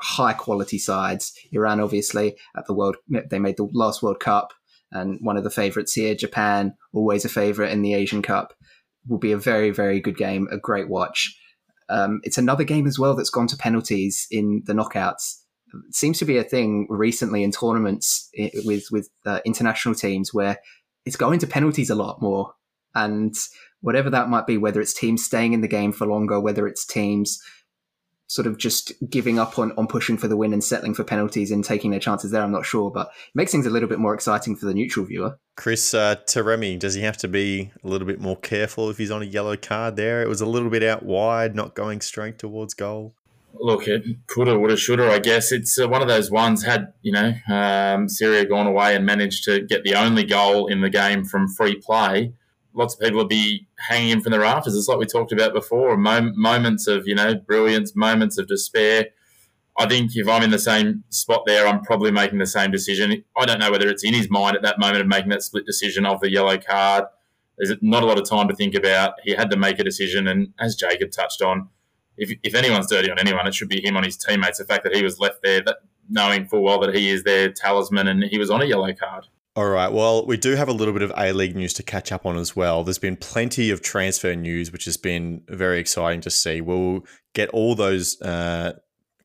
high 0.00 0.32
quality 0.32 0.78
sides. 0.78 1.32
Iran, 1.52 1.80
obviously, 1.80 2.36
at 2.56 2.66
the 2.66 2.72
world, 2.72 2.96
they 3.08 3.40
made 3.40 3.56
the 3.56 3.68
last 3.72 4.00
World 4.02 4.20
Cup 4.20 4.52
and 4.92 5.18
one 5.20 5.36
of 5.36 5.44
the 5.44 5.50
favourites 5.50 5.92
here. 5.92 6.14
Japan, 6.14 6.74
always 6.92 7.24
a 7.24 7.28
favourite 7.28 7.72
in 7.72 7.82
the 7.82 7.94
Asian 7.94 8.22
Cup, 8.22 8.54
will 9.08 9.18
be 9.18 9.32
a 9.32 9.38
very, 9.38 9.70
very 9.70 10.00
good 10.00 10.16
game, 10.16 10.48
a 10.50 10.58
great 10.58 10.88
watch. 10.88 11.36
Um, 11.88 12.20
it's 12.22 12.38
another 12.38 12.64
game 12.64 12.86
as 12.86 12.98
well 12.98 13.14
that's 13.14 13.30
gone 13.30 13.48
to 13.48 13.56
penalties 13.56 14.26
in 14.30 14.62
the 14.66 14.72
knockouts. 14.72 15.40
It 15.88 15.94
seems 15.94 16.18
to 16.18 16.24
be 16.24 16.38
a 16.38 16.44
thing 16.44 16.86
recently 16.88 17.42
in 17.42 17.52
tournaments 17.52 18.28
with 18.64 18.84
with 18.90 19.08
uh, 19.24 19.40
international 19.44 19.94
teams 19.94 20.34
where 20.34 20.58
it's 21.04 21.16
going 21.16 21.38
to 21.40 21.46
penalties 21.46 21.90
a 21.90 21.94
lot 21.94 22.20
more, 22.20 22.54
and 22.94 23.34
whatever 23.80 24.10
that 24.10 24.28
might 24.28 24.46
be, 24.46 24.56
whether 24.56 24.80
it's 24.80 24.94
teams 24.94 25.24
staying 25.24 25.52
in 25.52 25.60
the 25.60 25.68
game 25.68 25.92
for 25.92 26.06
longer, 26.06 26.40
whether 26.40 26.66
it's 26.66 26.84
teams 26.84 27.40
sort 28.30 28.46
of 28.46 28.56
just 28.56 28.92
giving 29.10 29.40
up 29.40 29.58
on, 29.58 29.72
on 29.72 29.88
pushing 29.88 30.16
for 30.16 30.28
the 30.28 30.36
win 30.36 30.52
and 30.52 30.62
settling 30.62 30.94
for 30.94 31.02
penalties 31.02 31.50
and 31.50 31.64
taking 31.64 31.90
their 31.90 31.98
chances 31.98 32.30
there. 32.30 32.42
I'm 32.42 32.52
not 32.52 32.64
sure, 32.64 32.88
but 32.88 33.08
it 33.08 33.34
makes 33.34 33.50
things 33.50 33.66
a 33.66 33.70
little 33.70 33.88
bit 33.88 33.98
more 33.98 34.14
exciting 34.14 34.54
for 34.54 34.66
the 34.66 34.72
neutral 34.72 35.04
viewer. 35.04 35.36
Chris 35.56 35.92
uh, 35.94 36.14
Taremi, 36.28 36.78
does 36.78 36.94
he 36.94 37.02
have 37.02 37.16
to 37.16 37.28
be 37.28 37.72
a 37.82 37.88
little 37.88 38.06
bit 38.06 38.20
more 38.20 38.36
careful 38.36 38.88
if 38.88 38.98
he's 38.98 39.10
on 39.10 39.20
a 39.20 39.24
yellow 39.24 39.56
card 39.56 39.96
there? 39.96 40.22
It 40.22 40.28
was 40.28 40.40
a 40.40 40.46
little 40.46 40.70
bit 40.70 40.84
out 40.84 41.02
wide, 41.02 41.56
not 41.56 41.74
going 41.74 42.00
straight 42.02 42.38
towards 42.38 42.72
goal. 42.72 43.16
Look, 43.52 43.88
it 43.88 44.04
coulda, 44.28 44.56
woulda, 44.56 44.76
shoulda. 44.76 45.10
I 45.10 45.18
guess 45.18 45.50
it's 45.50 45.76
uh, 45.76 45.88
one 45.88 46.00
of 46.00 46.06
those 46.06 46.30
ones. 46.30 46.64
Had 46.64 46.92
you 47.02 47.10
know 47.10 47.34
um, 47.52 48.08
Syria 48.08 48.44
gone 48.44 48.68
away 48.68 48.94
and 48.94 49.04
managed 49.04 49.42
to 49.46 49.60
get 49.60 49.82
the 49.82 49.96
only 49.96 50.22
goal 50.22 50.68
in 50.68 50.82
the 50.82 50.88
game 50.88 51.24
from 51.24 51.48
free 51.48 51.74
play, 51.74 52.32
lots 52.74 52.94
of 52.94 53.00
people 53.00 53.18
will 53.18 53.26
be 53.26 53.66
hanging 53.78 54.10
in 54.10 54.20
from 54.20 54.32
the 54.32 54.40
rafters. 54.40 54.76
It's 54.76 54.88
like 54.88 54.98
we 54.98 55.06
talked 55.06 55.32
about 55.32 55.52
before. 55.52 55.96
Mom- 55.96 56.40
moments 56.40 56.86
of 56.86 57.06
you 57.06 57.14
know 57.14 57.34
brilliance, 57.34 57.94
moments 57.94 58.38
of 58.38 58.46
despair. 58.46 59.08
I 59.78 59.86
think 59.86 60.10
if 60.14 60.28
I'm 60.28 60.42
in 60.42 60.50
the 60.50 60.58
same 60.58 61.04
spot 61.10 61.44
there, 61.46 61.66
I'm 61.66 61.80
probably 61.80 62.10
making 62.10 62.38
the 62.38 62.46
same 62.46 62.70
decision. 62.70 63.24
I 63.36 63.46
don't 63.46 63.60
know 63.60 63.70
whether 63.70 63.88
it's 63.88 64.04
in 64.04 64.12
his 64.12 64.28
mind 64.28 64.56
at 64.56 64.62
that 64.62 64.78
moment 64.78 65.00
of 65.00 65.06
making 65.06 65.30
that 65.30 65.42
split 65.42 65.64
decision 65.64 66.04
of 66.04 66.20
the 66.20 66.30
yellow 66.30 66.58
card. 66.58 67.04
There's 67.56 67.72
not 67.80 68.02
a 68.02 68.06
lot 68.06 68.18
of 68.18 68.28
time 68.28 68.48
to 68.48 68.54
think 68.54 68.74
about. 68.74 69.14
He 69.22 69.32
had 69.32 69.50
to 69.50 69.56
make 69.56 69.78
a 69.78 69.84
decision, 69.84 70.26
and 70.26 70.52
as 70.58 70.74
Jacob 70.74 71.10
touched 71.10 71.40
on, 71.42 71.68
if, 72.16 72.36
if 72.42 72.54
anyone's 72.54 72.88
dirty 72.88 73.10
on 73.10 73.18
anyone, 73.18 73.46
it 73.46 73.54
should 73.54 73.68
be 73.68 73.84
him 73.84 73.96
on 73.96 74.04
his 74.04 74.16
teammates. 74.16 74.58
The 74.58 74.64
fact 74.64 74.84
that 74.84 74.94
he 74.94 75.02
was 75.02 75.18
left 75.18 75.42
there, 75.42 75.62
that 75.62 75.76
knowing 76.08 76.46
full 76.46 76.62
well 76.62 76.80
that 76.80 76.94
he 76.94 77.08
is 77.08 77.22
their 77.22 77.50
talisman, 77.50 78.08
and 78.08 78.24
he 78.24 78.38
was 78.38 78.50
on 78.50 78.60
a 78.60 78.66
yellow 78.66 78.92
card. 78.92 79.26
All 79.60 79.68
right. 79.68 79.92
Well, 79.92 80.24
we 80.24 80.38
do 80.38 80.54
have 80.54 80.70
a 80.70 80.72
little 80.72 80.94
bit 80.94 81.02
of 81.02 81.12
A 81.18 81.34
League 81.34 81.54
news 81.54 81.74
to 81.74 81.82
catch 81.82 82.12
up 82.12 82.24
on 82.24 82.38
as 82.38 82.56
well. 82.56 82.82
There's 82.82 82.96
been 82.98 83.18
plenty 83.18 83.68
of 83.70 83.82
transfer 83.82 84.34
news, 84.34 84.72
which 84.72 84.86
has 84.86 84.96
been 84.96 85.42
very 85.48 85.78
exciting 85.78 86.22
to 86.22 86.30
see. 86.30 86.62
We'll 86.62 87.04
get 87.34 87.50
all 87.50 87.74
those 87.74 88.18
uh, 88.22 88.78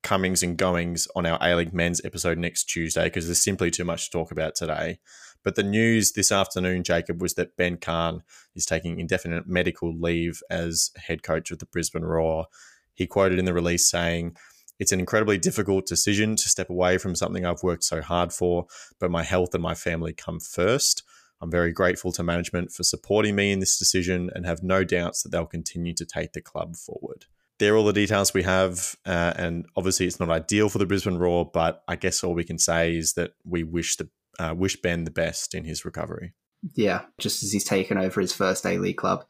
comings 0.03 0.43
and 0.43 0.57
goings 0.57 1.07
on 1.15 1.25
our 1.25 1.37
A 1.41 1.55
League 1.55 1.73
men's 1.73 2.03
episode 2.03 2.37
next 2.37 2.65
Tuesday 2.65 3.05
because 3.05 3.27
there's 3.27 3.41
simply 3.41 3.71
too 3.71 3.85
much 3.85 4.07
to 4.07 4.11
talk 4.11 4.29
about 4.29 4.55
today. 4.55 4.99
But 5.41 5.55
the 5.55 5.63
news 5.63 6.11
this 6.11 6.33
afternoon, 6.33 6.83
Jacob, 6.83 7.21
was 7.21 7.35
that 7.35 7.55
Ben 7.55 7.77
Cahn 7.77 8.21
is 8.55 8.65
taking 8.65 8.99
indefinite 8.99 9.47
medical 9.47 9.97
leave 9.97 10.43
as 10.49 10.91
head 10.97 11.23
coach 11.23 11.49
of 11.49 11.59
the 11.59 11.65
Brisbane 11.65 12.03
Roar. 12.03 12.47
He 12.93 13.07
quoted 13.07 13.39
in 13.39 13.45
the 13.45 13.53
release 13.53 13.89
saying, 13.89 14.35
it's 14.79 14.91
an 14.91 14.99
incredibly 14.99 15.37
difficult 15.37 15.85
decision 15.85 16.35
to 16.35 16.49
step 16.49 16.69
away 16.69 16.97
from 16.97 17.15
something 17.15 17.45
I've 17.45 17.63
worked 17.63 17.83
so 17.83 18.01
hard 18.01 18.33
for, 18.33 18.67
but 18.99 19.11
my 19.11 19.23
health 19.23 19.53
and 19.53 19.63
my 19.63 19.75
family 19.75 20.13
come 20.13 20.39
first. 20.39 21.03
I'm 21.41 21.51
very 21.51 21.71
grateful 21.71 22.11
to 22.13 22.23
management 22.23 22.71
for 22.71 22.83
supporting 22.83 23.35
me 23.35 23.51
in 23.51 23.59
this 23.59 23.77
decision 23.77 24.29
and 24.33 24.45
have 24.45 24.63
no 24.63 24.83
doubts 24.83 25.23
that 25.23 25.29
they'll 25.29 25.45
continue 25.45 25.93
to 25.93 26.05
take 26.05 26.33
the 26.33 26.41
club 26.41 26.75
forward. 26.75 27.25
There 27.59 27.73
are 27.73 27.77
all 27.77 27.85
the 27.85 27.93
details 27.93 28.33
we 28.33 28.43
have, 28.43 28.95
uh, 29.05 29.33
and 29.37 29.65
obviously 29.77 30.07
it's 30.07 30.19
not 30.19 30.29
ideal 30.29 30.69
for 30.69 30.77
the 30.77 30.85
Brisbane 30.85 31.17
Roar, 31.17 31.49
but 31.53 31.83
I 31.87 31.95
guess 31.95 32.23
all 32.23 32.33
we 32.33 32.43
can 32.43 32.57
say 32.59 32.95
is 32.95 33.13
that 33.13 33.31
we 33.45 33.63
wish 33.63 33.95
the 33.95 34.09
uh, 34.37 34.53
wish 34.53 34.81
Ben 34.81 35.05
the 35.05 35.11
best 35.11 35.55
in 35.55 35.63
his 35.63 35.85
recovery. 35.85 36.33
Yeah, 36.73 37.03
just 37.19 37.43
as 37.43 37.53
he's 37.53 37.63
taken 37.63 37.97
over 37.97 38.19
his 38.19 38.33
first 38.33 38.65
A 38.65 38.77
League 38.77 38.97
club, 38.97 39.23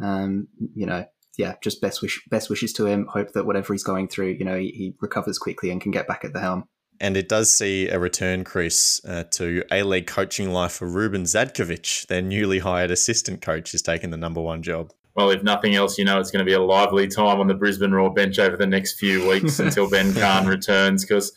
um, 0.00 0.46
you 0.74 0.86
know, 0.86 1.04
yeah, 1.38 1.54
just 1.62 1.80
best 1.80 2.02
wish 2.02 2.22
best 2.30 2.50
wishes 2.50 2.72
to 2.74 2.86
him. 2.86 3.06
Hope 3.06 3.32
that 3.32 3.46
whatever 3.46 3.72
he's 3.72 3.84
going 3.84 4.08
through, 4.08 4.36
you 4.38 4.44
know, 4.44 4.58
he, 4.58 4.68
he 4.68 4.94
recovers 5.00 5.38
quickly 5.38 5.70
and 5.70 5.80
can 5.80 5.90
get 5.90 6.06
back 6.06 6.24
at 6.24 6.32
the 6.32 6.40
helm. 6.40 6.64
And 7.00 7.16
it 7.16 7.28
does 7.28 7.50
see 7.50 7.88
a 7.88 7.98
return, 7.98 8.44
Chris, 8.44 9.00
uh, 9.04 9.24
to 9.32 9.64
A 9.72 9.82
League 9.82 10.06
coaching 10.06 10.50
life 10.50 10.72
for 10.72 10.86
Ruben 10.86 11.24
Zadkovich. 11.24 12.06
Their 12.06 12.22
newly 12.22 12.60
hired 12.60 12.90
assistant 12.90 13.40
coach 13.40 13.72
has 13.72 13.82
taken 13.82 14.10
the 14.10 14.16
number 14.16 14.40
one 14.40 14.62
job. 14.62 14.92
Well, 15.14 15.30
if 15.30 15.42
nothing 15.42 15.74
else, 15.74 15.98
you 15.98 16.04
know 16.04 16.20
it's 16.20 16.30
going 16.30 16.44
to 16.44 16.48
be 16.48 16.54
a 16.54 16.62
lively 16.62 17.08
time 17.08 17.40
on 17.40 17.46
the 17.46 17.54
Brisbane 17.54 17.92
Roar 17.92 18.12
bench 18.12 18.38
over 18.38 18.56
the 18.56 18.66
next 18.66 18.98
few 18.98 19.28
weeks 19.28 19.58
until 19.58 19.90
Ben 19.90 20.14
Cahn 20.14 20.46
returns 20.46 21.04
because 21.04 21.32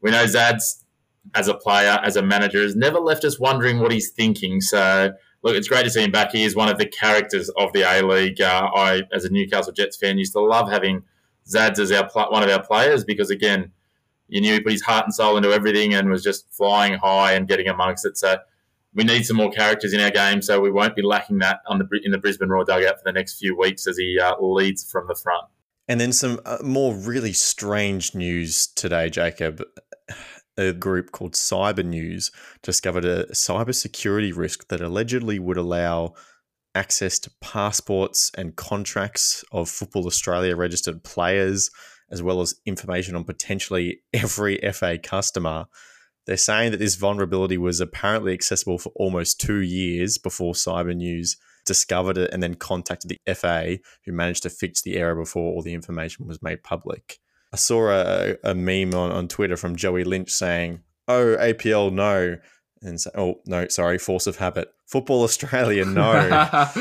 we 0.00 0.10
know 0.10 0.24
Zad's, 0.26 0.84
as 1.34 1.48
a 1.48 1.54
player, 1.54 2.00
as 2.02 2.16
a 2.16 2.22
manager, 2.22 2.62
has 2.62 2.76
never 2.76 2.98
left 2.98 3.24
us 3.24 3.38
wondering 3.38 3.80
what 3.80 3.92
he's 3.92 4.10
thinking. 4.10 4.60
So 4.60 5.12
look, 5.42 5.56
it's 5.56 5.68
great 5.68 5.84
to 5.84 5.90
see 5.90 6.02
him 6.02 6.10
back. 6.10 6.32
He 6.32 6.44
is 6.44 6.56
one 6.56 6.68
of 6.68 6.78
the 6.78 6.86
characters 6.86 7.48
of 7.50 7.72
the 7.72 7.82
A 7.82 8.02
League. 8.02 8.40
Uh, 8.40 8.70
I, 8.74 9.02
as 9.12 9.24
a 9.24 9.30
Newcastle 9.30 9.72
Jets 9.72 9.96
fan, 9.96 10.18
used 10.18 10.32
to 10.32 10.40
love 10.40 10.70
having 10.70 11.02
Zads 11.48 11.78
as 11.78 11.92
our 11.92 12.08
one 12.30 12.42
of 12.42 12.50
our 12.50 12.62
players 12.62 13.04
because 13.04 13.30
again, 13.30 13.72
you 14.28 14.40
knew 14.40 14.52
he 14.52 14.60
put 14.60 14.72
his 14.72 14.82
heart 14.82 15.06
and 15.06 15.14
soul 15.14 15.36
into 15.36 15.50
everything 15.50 15.94
and 15.94 16.10
was 16.10 16.22
just 16.22 16.52
flying 16.52 16.94
high 16.94 17.32
and 17.32 17.48
getting 17.48 17.68
amongst 17.68 18.04
it. 18.04 18.18
So 18.18 18.36
we 18.94 19.04
need 19.04 19.24
some 19.24 19.36
more 19.36 19.50
characters 19.50 19.92
in 19.92 20.00
our 20.00 20.10
game, 20.10 20.42
so 20.42 20.60
we 20.60 20.70
won't 20.70 20.96
be 20.96 21.02
lacking 21.02 21.38
that 21.38 21.60
on 21.66 21.78
the 21.78 22.00
in 22.02 22.10
the 22.10 22.18
Brisbane 22.18 22.48
Roar 22.48 22.64
dugout 22.64 22.96
for 22.96 23.04
the 23.04 23.12
next 23.12 23.38
few 23.38 23.56
weeks 23.56 23.86
as 23.86 23.96
he 23.96 24.18
uh, 24.20 24.34
leads 24.40 24.90
from 24.90 25.06
the 25.08 25.14
front. 25.14 25.44
And 25.90 25.98
then 25.98 26.12
some 26.12 26.40
uh, 26.44 26.58
more 26.62 26.94
really 26.94 27.32
strange 27.32 28.14
news 28.14 28.66
today, 28.66 29.08
Jacob 29.08 29.62
a 30.58 30.72
group 30.72 31.12
called 31.12 31.34
Cybernews 31.34 32.30
discovered 32.62 33.04
a 33.04 33.26
cybersecurity 33.26 34.36
risk 34.36 34.68
that 34.68 34.80
allegedly 34.80 35.38
would 35.38 35.56
allow 35.56 36.14
access 36.74 37.18
to 37.20 37.30
passports 37.40 38.30
and 38.36 38.56
contracts 38.56 39.44
of 39.52 39.68
Football 39.70 40.06
Australia 40.06 40.56
registered 40.56 41.04
players, 41.04 41.70
as 42.10 42.22
well 42.22 42.40
as 42.40 42.56
information 42.66 43.14
on 43.14 43.24
potentially 43.24 44.00
every 44.12 44.58
FA 44.72 44.98
customer. 44.98 45.66
They're 46.26 46.36
saying 46.36 46.72
that 46.72 46.78
this 46.78 46.96
vulnerability 46.96 47.56
was 47.56 47.80
apparently 47.80 48.34
accessible 48.34 48.78
for 48.78 48.92
almost 48.96 49.40
two 49.40 49.60
years 49.60 50.18
before 50.18 50.52
Cybernews 50.52 51.36
discovered 51.64 52.18
it 52.18 52.32
and 52.32 52.42
then 52.42 52.54
contacted 52.54 53.10
the 53.10 53.34
FA, 53.34 53.78
who 54.04 54.12
managed 54.12 54.42
to 54.42 54.50
fix 54.50 54.82
the 54.82 54.96
error 54.96 55.14
before 55.14 55.54
all 55.54 55.62
the 55.62 55.72
information 55.72 56.26
was 56.26 56.42
made 56.42 56.62
public. 56.62 57.18
I 57.52 57.56
saw 57.56 57.90
a, 57.90 58.36
a 58.44 58.54
meme 58.54 58.94
on, 58.94 59.10
on 59.10 59.28
Twitter 59.28 59.56
from 59.56 59.76
Joey 59.76 60.04
Lynch 60.04 60.30
saying, 60.30 60.80
Oh, 61.06 61.36
APL, 61.40 61.92
no. 61.92 62.36
And 62.80 63.00
say, 63.00 63.10
oh, 63.16 63.40
no, 63.46 63.66
sorry, 63.68 63.98
force 63.98 64.26
of 64.26 64.36
habit. 64.36 64.68
Football 64.86 65.24
Australia, 65.24 65.84
no. 65.84 66.12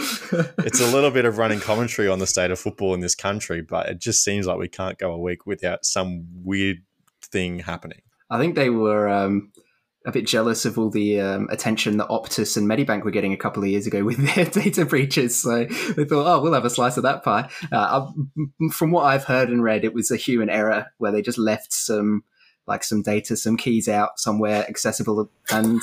it's 0.59 0.81
a 0.81 0.91
little 0.91 1.09
bit 1.09 1.25
of 1.25 1.37
running 1.37 1.59
commentary 1.59 2.07
on 2.07 2.19
the 2.19 2.27
state 2.27 2.51
of 2.51 2.59
football 2.59 2.93
in 2.93 2.99
this 2.99 3.15
country, 3.15 3.61
but 3.61 3.89
it 3.89 3.99
just 3.99 4.23
seems 4.23 4.45
like 4.45 4.59
we 4.59 4.67
can't 4.67 4.99
go 4.99 5.11
a 5.11 5.17
week 5.17 5.45
without 5.47 5.85
some 5.85 6.27
weird 6.43 6.77
thing 7.23 7.59
happening. 7.59 8.01
I 8.29 8.37
think 8.37 8.55
they 8.55 8.69
were 8.69 9.07
um, 9.09 9.51
a 10.07 10.11
bit 10.11 10.25
jealous 10.25 10.63
of 10.63 10.79
all 10.79 10.89
the 10.89 11.19
um, 11.19 11.47
attention 11.51 11.97
that 11.97 12.07
Optus 12.07 12.55
and 12.55 12.65
Medibank 12.65 13.03
were 13.03 13.11
getting 13.11 13.33
a 13.33 13.37
couple 13.37 13.61
of 13.61 13.69
years 13.69 13.85
ago 13.85 14.05
with 14.05 14.17
their 14.17 14.45
data 14.63 14.85
breaches. 14.85 15.39
So 15.39 15.65
they 15.65 16.05
thought, 16.05 16.25
oh, 16.25 16.41
we'll 16.41 16.53
have 16.53 16.63
a 16.63 16.69
slice 16.69 16.95
of 16.95 17.03
that 17.03 17.23
pie. 17.23 17.49
Uh, 17.73 18.09
from 18.71 18.91
what 18.91 19.03
I've 19.03 19.25
heard 19.25 19.49
and 19.49 19.61
read, 19.61 19.83
it 19.83 19.93
was 19.93 20.09
a 20.09 20.15
human 20.15 20.49
error 20.49 20.87
where 20.97 21.11
they 21.11 21.21
just 21.21 21.37
left 21.37 21.73
some 21.73 22.23
like 22.67 22.83
some 22.83 23.01
data, 23.01 23.35
some 23.35 23.57
keys 23.57 23.87
out 23.87 24.19
somewhere 24.19 24.65
accessible, 24.67 25.29
and 25.51 25.81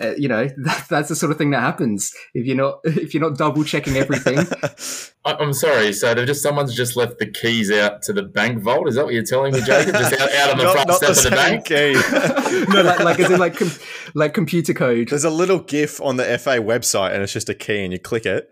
uh, 0.00 0.14
you 0.16 0.28
know 0.28 0.48
that, 0.56 0.86
that's 0.88 1.08
the 1.08 1.16
sort 1.16 1.32
of 1.32 1.38
thing 1.38 1.50
that 1.50 1.60
happens 1.60 2.12
if 2.34 2.46
you're 2.46 2.56
not 2.56 2.80
if 2.84 3.14
you're 3.14 3.22
not 3.22 3.38
double 3.38 3.64
checking 3.64 3.96
everything. 3.96 4.38
I'm 5.26 5.54
sorry, 5.54 5.94
so 5.94 6.12
they've 6.12 6.26
just 6.26 6.42
someone's 6.42 6.74
just 6.74 6.96
left 6.96 7.18
the 7.18 7.30
keys 7.30 7.72
out 7.72 8.02
to 8.02 8.12
the 8.12 8.22
bank 8.22 8.62
vault. 8.62 8.88
Is 8.88 8.96
that 8.96 9.06
what 9.06 9.14
you're 9.14 9.22
telling 9.22 9.54
me, 9.54 9.62
Jacob? 9.62 9.94
Just 9.94 10.12
out, 10.20 10.30
out 10.34 10.50
on 10.50 10.58
the 10.58 10.64
not, 10.64 10.72
front 10.74 10.88
not 10.88 10.96
step 10.96 11.14
the 11.14 11.18
of 11.18 11.24
the 11.24 11.30
bank. 11.30 11.64
Key. 11.64 12.74
no, 12.74 12.82
like 12.82 13.00
like, 13.00 13.18
in 13.20 13.38
like 13.38 13.56
com- 13.56 13.70
like 14.14 14.34
computer 14.34 14.74
code. 14.74 15.08
There's 15.08 15.24
a 15.24 15.30
little 15.30 15.60
GIF 15.60 15.98
on 16.02 16.18
the 16.18 16.24
FA 16.38 16.58
website, 16.58 17.14
and 17.14 17.22
it's 17.22 17.32
just 17.32 17.48
a 17.48 17.54
key, 17.54 17.84
and 17.84 17.92
you 17.92 17.98
click 17.98 18.26
it. 18.26 18.50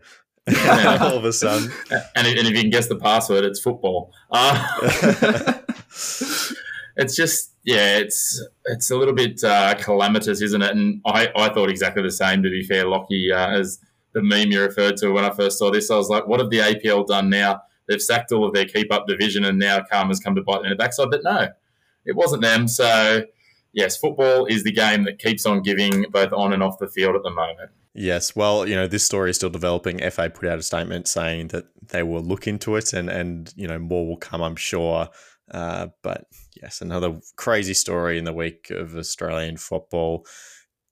all 0.49 1.19
of 1.19 1.25
a 1.25 1.33
sudden, 1.33 1.71
and, 1.91 2.03
and, 2.17 2.27
if 2.27 2.49
you 2.49 2.63
can 2.63 2.71
guess 2.71 2.89
the 2.89 2.97
password, 2.97 3.45
it's 3.45 3.61
football. 3.61 4.13
Uh, 4.31 4.67
it's 6.97 7.15
just 7.15 7.52
yeah, 7.65 7.99
it's 7.99 8.45
it's 8.67 8.91
a 8.91 8.97
little 8.97 9.15
bit 9.15 9.43
uh, 9.45 9.75
calamitous, 9.75 10.43
isn't 10.43 10.63
it? 10.63 10.71
And 10.71 11.01
I, 11.05 11.29
I 11.37 11.53
thought 11.53 11.71
exactly 11.71 12.03
the 12.03 12.11
same. 12.11 12.43
To 12.43 12.51
be 12.51 12.65
fair, 12.65 12.87
Lockie, 12.87 13.33
uh, 13.33 13.51
as 13.51 13.79
the 14.15 14.23
meme 14.23 14.51
you 14.51 14.61
referred 14.61 14.97
to 14.99 15.11
when 15.11 15.25
I 15.25 15.31
first 15.31 15.59
saw 15.59 15.71
this, 15.71 15.91
I 15.91 15.97
was 15.97 16.09
like, 16.09 16.27
what 16.27 16.41
have 16.41 16.51
the 16.51 16.59
APL 16.59 17.07
done 17.07 17.31
now? 17.31 17.63
They've 17.89 18.03
sacked 18.03 18.33
all 18.33 18.45
of 18.45 18.53
their 18.53 18.65
KeepUp 18.65 19.07
division, 19.07 19.45
and 19.45 19.59
now 19.59 19.83
karma's 19.91 20.21
come 20.21 20.35
to 20.35 20.43
bite 20.43 20.65
in 20.65 20.71
the 20.71 20.77
backside. 20.77 21.11
But 21.11 21.23
no, 21.25 21.49
it 22.05 22.17
wasn't 22.17 22.43
them. 22.43 22.67
So 22.67 23.25
yes, 23.73 23.97
football 23.97 24.47
is 24.47 24.65
the 24.65 24.73
game 24.73 25.05
that 25.05 25.19
keeps 25.19 25.47
on 25.47 25.63
giving, 25.63 26.07
both 26.11 26.33
on 26.33 26.53
and 26.53 26.63
off 26.63 26.79
the 26.79 26.89
field 26.89 27.15
at 27.15 27.23
the 27.23 27.31
moment. 27.31 27.71
Yes, 27.95 28.35
well, 28.35 28.67
you 28.67 28.75
know, 28.75 28.87
this 28.87 29.05
story 29.05 29.31
is 29.31 29.37
still 29.37 29.51
developing. 29.51 29.99
FA 30.11 30.31
put 30.31 30.49
out 30.49 30.59
a 30.59 30.63
statement 30.63 31.07
saying 31.07 31.49
that 31.49 31.67
they 31.89 32.03
will 32.03 32.23
look 32.23 32.47
into 32.47 32.77
it, 32.77 32.93
and 32.93 33.09
and 33.11 33.53
you 33.57 33.69
know 33.69 33.79
more 33.79 34.07
will 34.07 34.17
come, 34.17 34.43
I'm 34.43 34.57
sure. 34.57 35.09
Uh, 35.51 35.89
but 36.03 36.27
yes, 36.63 36.81
another 36.81 37.21
crazy 37.37 37.75
story 37.75 38.19
in 38.19 38.25
the 38.25 38.33
week 38.33 38.71
of 38.71 38.97
Australian 38.97 39.57
football. 39.57 40.25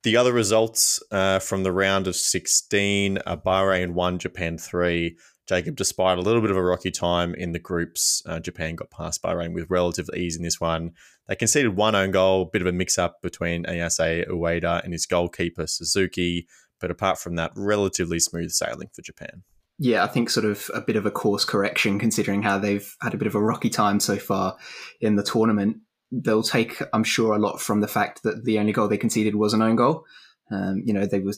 The 0.02 0.16
other 0.16 0.32
results 0.32 1.02
uh, 1.10 1.38
from 1.38 1.62
the 1.62 1.72
round 1.72 2.06
of 2.06 2.16
16 2.16 3.18
uh, 3.24 3.36
Bahrain 3.36 3.92
1, 3.92 4.18
Japan 4.18 4.58
3. 4.58 5.16
Jacob, 5.46 5.76
despite 5.76 6.16
a 6.16 6.22
little 6.22 6.40
bit 6.40 6.50
of 6.50 6.56
a 6.56 6.62
rocky 6.62 6.90
time 6.90 7.34
in 7.34 7.52
the 7.52 7.58
groups, 7.58 8.22
uh, 8.26 8.40
Japan 8.40 8.76
got 8.76 8.90
past 8.90 9.22
Bahrain 9.22 9.52
with 9.52 9.70
relative 9.70 10.08
ease 10.16 10.36
in 10.36 10.42
this 10.42 10.60
one. 10.60 10.92
They 11.26 11.36
conceded 11.36 11.76
one 11.76 11.94
own 11.94 12.12
goal, 12.12 12.46
bit 12.46 12.62
of 12.62 12.68
a 12.68 12.72
mix 12.72 12.98
up 12.98 13.20
between 13.20 13.64
Ayase 13.64 14.28
Ueda 14.28 14.82
and 14.82 14.92
his 14.92 15.06
goalkeeper, 15.06 15.66
Suzuki. 15.66 16.46
But 16.80 16.90
apart 16.90 17.18
from 17.18 17.36
that, 17.36 17.52
relatively 17.56 18.20
smooth 18.20 18.50
sailing 18.50 18.88
for 18.94 19.02
Japan 19.02 19.42
yeah, 19.82 20.04
I 20.04 20.08
think 20.08 20.28
sort 20.28 20.44
of 20.44 20.70
a 20.74 20.82
bit 20.82 20.96
of 20.96 21.06
a 21.06 21.10
course 21.10 21.46
correction 21.46 21.98
considering 21.98 22.42
how 22.42 22.58
they've 22.58 22.94
had 23.00 23.14
a 23.14 23.16
bit 23.16 23.26
of 23.26 23.34
a 23.34 23.42
rocky 23.42 23.70
time 23.70 23.98
so 23.98 24.18
far 24.18 24.58
in 25.00 25.16
the 25.16 25.22
tournament. 25.22 25.78
They'll 26.12 26.42
take, 26.42 26.82
I'm 26.92 27.02
sure, 27.02 27.34
a 27.34 27.38
lot 27.38 27.62
from 27.62 27.80
the 27.80 27.88
fact 27.88 28.22
that 28.24 28.44
the 28.44 28.58
only 28.58 28.72
goal 28.72 28.88
they 28.88 28.98
conceded 28.98 29.36
was 29.36 29.54
an 29.54 29.62
own 29.62 29.76
goal. 29.76 30.04
Um, 30.52 30.82
you 30.84 30.92
know, 30.92 31.06
they 31.06 31.20
were 31.20 31.32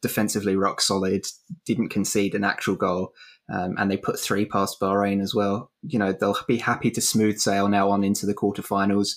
defensively 0.00 0.56
rock 0.56 0.80
solid, 0.80 1.26
didn't 1.66 1.90
concede 1.90 2.34
an 2.34 2.42
actual 2.42 2.76
goal, 2.76 3.12
um, 3.52 3.74
and 3.76 3.90
they 3.90 3.98
put 3.98 4.18
three 4.18 4.46
past 4.46 4.80
Bahrain 4.80 5.20
as 5.20 5.34
well. 5.34 5.70
You 5.82 5.98
know, 5.98 6.12
they'll 6.12 6.38
be 6.48 6.56
happy 6.56 6.90
to 6.92 7.02
smooth 7.02 7.38
sail 7.38 7.68
now 7.68 7.90
on 7.90 8.02
into 8.02 8.24
the 8.24 8.34
quarterfinals. 8.34 9.16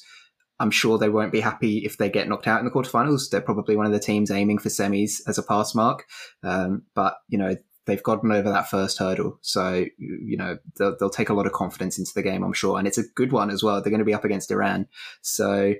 I'm 0.59 0.71
sure 0.71 0.97
they 0.97 1.09
won't 1.09 1.31
be 1.31 1.39
happy 1.39 1.85
if 1.85 1.97
they 1.97 2.09
get 2.09 2.27
knocked 2.27 2.47
out 2.47 2.59
in 2.59 2.65
the 2.65 2.71
quarterfinals. 2.71 3.29
They're 3.29 3.39
probably 3.39 3.77
one 3.77 3.85
of 3.85 3.91
the 3.93 3.99
teams 3.99 4.31
aiming 4.31 4.57
for 4.57 4.69
semis 4.69 5.21
as 5.25 5.37
a 5.37 5.43
pass 5.43 5.73
mark. 5.75 6.05
Um, 6.43 6.83
but, 6.95 7.13
you 7.29 7.37
know, 7.37 7.55
they've 7.87 8.03
gotten 8.03 8.31
over 8.31 8.49
that 8.49 8.69
first 8.69 8.99
hurdle. 8.99 9.39
So, 9.41 9.85
you 9.97 10.37
know, 10.37 10.57
they'll, 10.77 10.95
they'll, 10.99 11.09
take 11.09 11.29
a 11.29 11.33
lot 11.33 11.47
of 11.47 11.53
confidence 11.53 11.97
into 11.97 12.11
the 12.13 12.21
game, 12.21 12.43
I'm 12.43 12.53
sure. 12.53 12.77
And 12.77 12.87
it's 12.87 12.97
a 12.97 13.07
good 13.15 13.31
one 13.31 13.49
as 13.49 13.63
well. 13.63 13.81
They're 13.81 13.89
going 13.89 13.99
to 13.99 14.05
be 14.05 14.13
up 14.13 14.25
against 14.25 14.51
Iran. 14.51 14.87
So 15.21 15.73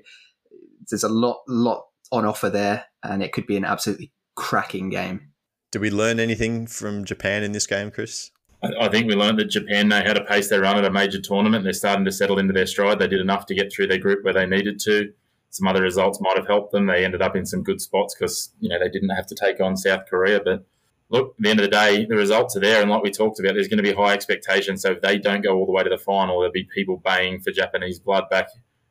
there's 0.90 1.04
a 1.04 1.08
lot, 1.08 1.42
lot 1.46 1.84
on 2.10 2.24
offer 2.24 2.50
there, 2.50 2.86
and 3.02 3.22
it 3.22 3.32
could 3.32 3.46
be 3.46 3.56
an 3.56 3.64
absolutely 3.64 4.12
cracking 4.34 4.88
game. 4.88 5.32
Did 5.70 5.82
we 5.82 5.90
learn 5.90 6.18
anything 6.18 6.66
from 6.66 7.04
Japan 7.04 7.42
in 7.42 7.52
this 7.52 7.66
game, 7.66 7.90
Chris? 7.90 8.30
I 8.62 8.88
think 8.88 9.06
we 9.06 9.14
learned 9.14 9.38
that 9.38 9.50
Japan 9.50 9.88
know 9.88 10.02
how 10.04 10.14
to 10.14 10.24
pace 10.24 10.48
their 10.48 10.62
run 10.62 10.78
at 10.78 10.84
a 10.84 10.90
major 10.90 11.20
tournament. 11.20 11.62
They're 11.62 11.72
starting 11.72 12.04
to 12.06 12.10
settle 12.12 12.38
into 12.38 12.52
their 12.52 12.66
stride. 12.66 12.98
They 12.98 13.06
did 13.06 13.20
enough 13.20 13.46
to 13.46 13.54
get 13.54 13.72
through 13.72 13.86
their 13.86 13.98
group 13.98 14.24
where 14.24 14.34
they 14.34 14.46
needed 14.46 14.80
to. 14.80 15.12
Some 15.50 15.68
other 15.68 15.82
results 15.82 16.20
might 16.20 16.36
have 16.36 16.46
helped 16.46 16.72
them. 16.72 16.86
They 16.86 17.04
ended 17.04 17.22
up 17.22 17.36
in 17.36 17.46
some 17.46 17.62
good 17.62 17.80
spots 17.80 18.16
because 18.18 18.52
you 18.58 18.68
know 18.68 18.78
they 18.80 18.88
didn't 18.88 19.10
have 19.10 19.26
to 19.28 19.36
take 19.36 19.60
on 19.60 19.76
South 19.76 20.06
Korea, 20.10 20.40
but 20.44 20.66
look, 21.10 21.34
at 21.38 21.42
the 21.42 21.50
end 21.50 21.60
of 21.60 21.64
the 21.64 21.70
day, 21.70 22.04
the 22.04 22.16
results 22.16 22.56
are 22.56 22.60
there. 22.60 22.80
And 22.80 22.90
like 22.90 23.02
we 23.02 23.10
talked 23.10 23.40
about, 23.40 23.54
there's 23.54 23.68
going 23.68 23.78
to 23.78 23.82
be 23.82 23.92
high 23.92 24.12
expectations. 24.12 24.82
So 24.82 24.92
if 24.92 25.00
they 25.00 25.18
don't 25.18 25.42
go 25.42 25.56
all 25.56 25.66
the 25.66 25.72
way 25.72 25.82
to 25.82 25.90
the 25.90 25.98
final, 25.98 26.38
there'll 26.38 26.52
be 26.52 26.68
people 26.74 27.00
baying 27.04 27.40
for 27.40 27.50
Japanese 27.50 27.98
blood 27.98 28.24
back 28.30 28.48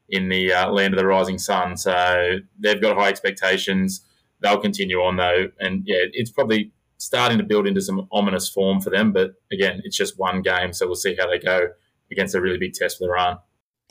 in 0.10 0.30
the 0.30 0.54
uh, 0.54 0.72
land 0.72 0.94
of 0.94 1.00
the 1.00 1.06
rising 1.06 1.38
sun. 1.38 1.78
So 1.78 2.38
they've 2.60 2.82
got 2.82 2.98
high 2.98 3.10
expectations. 3.10 4.02
They'll 4.40 4.60
continue 4.60 4.98
on, 5.00 5.18
though. 5.18 5.50
And 5.60 5.84
yeah, 5.86 6.06
it's 6.14 6.32
probably 6.32 6.72
starting 6.98 7.38
to 7.38 7.44
build 7.44 7.68
into 7.68 7.82
some 7.82 8.08
ominous 8.12 8.50
form 8.50 8.82
for 8.82 8.90
them. 8.90 9.12
But 9.12 9.34
again, 9.52 9.82
it's 9.84 9.98
just 9.98 10.18
one 10.18 10.42
game. 10.42 10.74
So 10.74 10.88
we'll 10.88 10.96
see 10.96 11.16
how 11.16 11.30
they 11.30 11.40
go 11.40 11.70
against 12.12 12.34
a 12.34 12.42
really 12.42 12.58
big 12.58 12.74
test 12.74 12.98
for 12.98 13.06
Iran. 13.06 13.38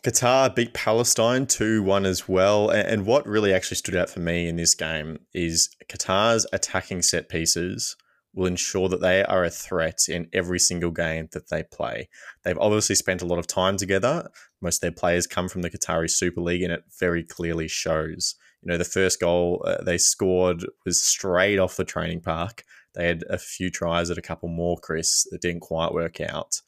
Qatar 0.03 0.55
beat 0.55 0.73
Palestine 0.73 1.47
2 1.47 1.83
1 1.83 2.07
as 2.07 2.29
well. 2.29 2.71
And 2.71 3.07
what 3.07 3.27
really 3.27 3.53
actually 3.53 3.77
stood 3.77 3.97
out 3.97 4.11
for 4.11 4.21
me 4.21 4.49
in 4.49 4.57
this 4.57 4.75
game 4.75 5.19
is 5.33 5.71
Qatar's 5.89 6.47
attacking 6.53 7.03
set 7.03 7.29
pieces 7.29 7.97
will 8.37 8.47
ensure 8.47 8.89
that 8.89 9.01
they 9.01 9.25
are 9.25 9.45
a 9.45 9.51
threat 9.51 10.09
in 10.09 10.29
every 10.33 10.59
single 10.59 10.91
game 10.91 11.29
that 11.33 11.49
they 11.49 11.63
play. 11.65 12.09
They've 12.45 12.59
obviously 12.59 12.95
spent 12.95 13.23
a 13.23 13.27
lot 13.27 13.39
of 13.39 13.47
time 13.47 13.79
together. 13.79 14.31
Most 14.61 14.77
of 14.77 14.81
their 14.83 14.93
players 14.93 15.27
come 15.27 15.49
from 15.49 15.63
the 15.63 15.71
Qatari 15.71 16.11
Super 16.11 16.43
League, 16.43 16.63
and 16.63 16.73
it 16.73 16.85
very 17.01 17.25
clearly 17.25 17.67
shows. 17.67 18.35
You 18.63 18.71
know, 18.71 18.79
the 18.79 18.85
first 18.85 19.21
goal 19.21 19.65
uh, 19.67 19.83
they 19.83 19.97
scored 19.97 20.67
was 20.85 21.03
straight 21.03 21.59
off 21.59 21.77
the 21.77 21.85
training 21.85 22.21
park. 22.21 22.63
They 22.95 23.07
had 23.07 23.25
a 23.29 23.39
few 23.39 23.71
tries 23.71 24.11
at 24.11 24.19
a 24.19 24.23
couple 24.23 24.51
more, 24.51 24.79
Chris, 24.79 25.27
that 25.31 25.41
didn't 25.41 25.61
quite 25.61 25.93
work 25.93 26.21
out. 26.21 26.61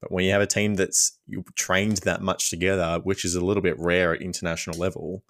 But 0.00 0.12
when 0.12 0.24
you 0.24 0.32
have 0.32 0.42
a 0.42 0.46
team 0.46 0.74
that's 0.74 1.18
trained 1.56 1.98
that 1.98 2.22
much 2.22 2.50
together, 2.50 3.00
which 3.02 3.24
is 3.24 3.34
a 3.34 3.44
little 3.44 3.62
bit 3.62 3.78
rare 3.78 4.14
at 4.14 4.22
international 4.22 4.78
level, 4.78 5.24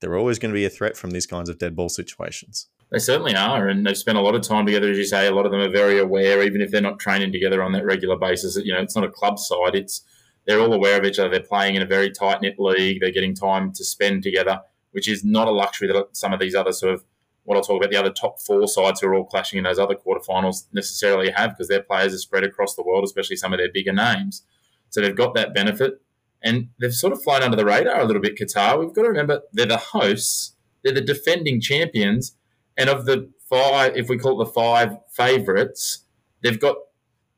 they're 0.00 0.16
always 0.16 0.38
going 0.38 0.52
to 0.52 0.58
be 0.58 0.64
a 0.64 0.70
threat 0.70 0.96
from 0.96 1.10
these 1.10 1.26
kinds 1.26 1.48
of 1.48 1.58
dead 1.58 1.74
ball 1.74 1.88
situations. 1.88 2.68
They 2.92 2.98
certainly 2.98 3.34
are, 3.34 3.68
and 3.68 3.86
they've 3.86 3.96
spent 3.96 4.18
a 4.18 4.20
lot 4.20 4.34
of 4.34 4.42
time 4.42 4.66
together, 4.66 4.90
as 4.90 4.98
you 4.98 5.06
say. 5.06 5.26
A 5.26 5.34
lot 5.34 5.46
of 5.46 5.52
them 5.52 5.62
are 5.62 5.70
very 5.70 5.98
aware, 5.98 6.42
even 6.42 6.60
if 6.60 6.70
they're 6.70 6.82
not 6.82 6.98
training 6.98 7.32
together 7.32 7.62
on 7.62 7.72
that 7.72 7.86
regular 7.86 8.16
basis. 8.16 8.54
You 8.56 8.74
know, 8.74 8.80
it's 8.80 8.94
not 8.94 9.04
a 9.04 9.10
club 9.10 9.38
side; 9.38 9.74
it's 9.74 10.02
they're 10.46 10.60
all 10.60 10.74
aware 10.74 10.98
of 10.98 11.04
each 11.06 11.18
other. 11.18 11.30
They're 11.30 11.40
playing 11.40 11.74
in 11.74 11.80
a 11.80 11.86
very 11.86 12.10
tight 12.10 12.42
knit 12.42 12.56
league. 12.58 13.00
They're 13.00 13.10
getting 13.10 13.34
time 13.34 13.72
to 13.72 13.84
spend 13.84 14.22
together, 14.22 14.60
which 14.90 15.08
is 15.08 15.24
not 15.24 15.48
a 15.48 15.52
luxury 15.52 15.88
that 15.88 16.08
some 16.12 16.34
of 16.34 16.40
these 16.40 16.54
other 16.54 16.72
sort 16.72 16.92
of 16.92 17.04
what 17.44 17.56
I'll 17.56 17.62
talk 17.62 17.80
about 17.80 17.90
the 17.90 17.96
other 17.96 18.12
top 18.12 18.42
four 18.42 18.68
sides 18.68 19.00
who 19.00 19.08
are 19.08 19.14
all 19.14 19.24
clashing 19.24 19.56
in 19.56 19.64
those 19.64 19.78
other 19.78 19.96
quarterfinals 19.96 20.66
necessarily 20.72 21.30
have 21.30 21.50
because 21.50 21.68
their 21.68 21.82
players 21.82 22.12
are 22.12 22.18
spread 22.18 22.44
across 22.44 22.76
the 22.76 22.84
world, 22.84 23.04
especially 23.04 23.36
some 23.36 23.54
of 23.54 23.58
their 23.58 23.72
bigger 23.72 23.92
names. 23.92 24.44
So 24.90 25.00
they've 25.00 25.16
got 25.16 25.34
that 25.34 25.54
benefit, 25.54 26.02
and 26.42 26.68
they've 26.78 26.92
sort 26.92 27.14
of 27.14 27.22
flown 27.22 27.42
under 27.42 27.56
the 27.56 27.64
radar 27.64 28.00
a 28.00 28.04
little 28.04 28.20
bit. 28.20 28.36
Qatar, 28.36 28.78
we've 28.78 28.94
got 28.94 29.02
to 29.02 29.08
remember 29.08 29.40
they're 29.50 29.64
the 29.64 29.78
hosts, 29.78 30.56
they're 30.84 30.92
the 30.92 31.00
defending 31.00 31.58
champions 31.58 32.36
and 32.76 32.88
of 32.88 33.04
the 33.06 33.30
five, 33.48 33.96
if 33.96 34.08
we 34.08 34.18
call 34.18 34.40
it 34.40 34.46
the 34.46 34.50
five 34.52 34.96
favourites, 35.10 36.04
they've 36.42 36.60
got 36.60 36.76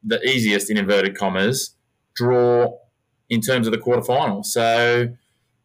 the 0.03 0.22
easiest, 0.22 0.70
in 0.70 0.76
inverted 0.76 1.16
commas, 1.16 1.74
draw 2.14 2.78
in 3.28 3.41
terms 3.41 3.66
of 3.66 3.72
the 3.72 3.78
quarterfinal. 3.78 4.45
So, 4.45 5.09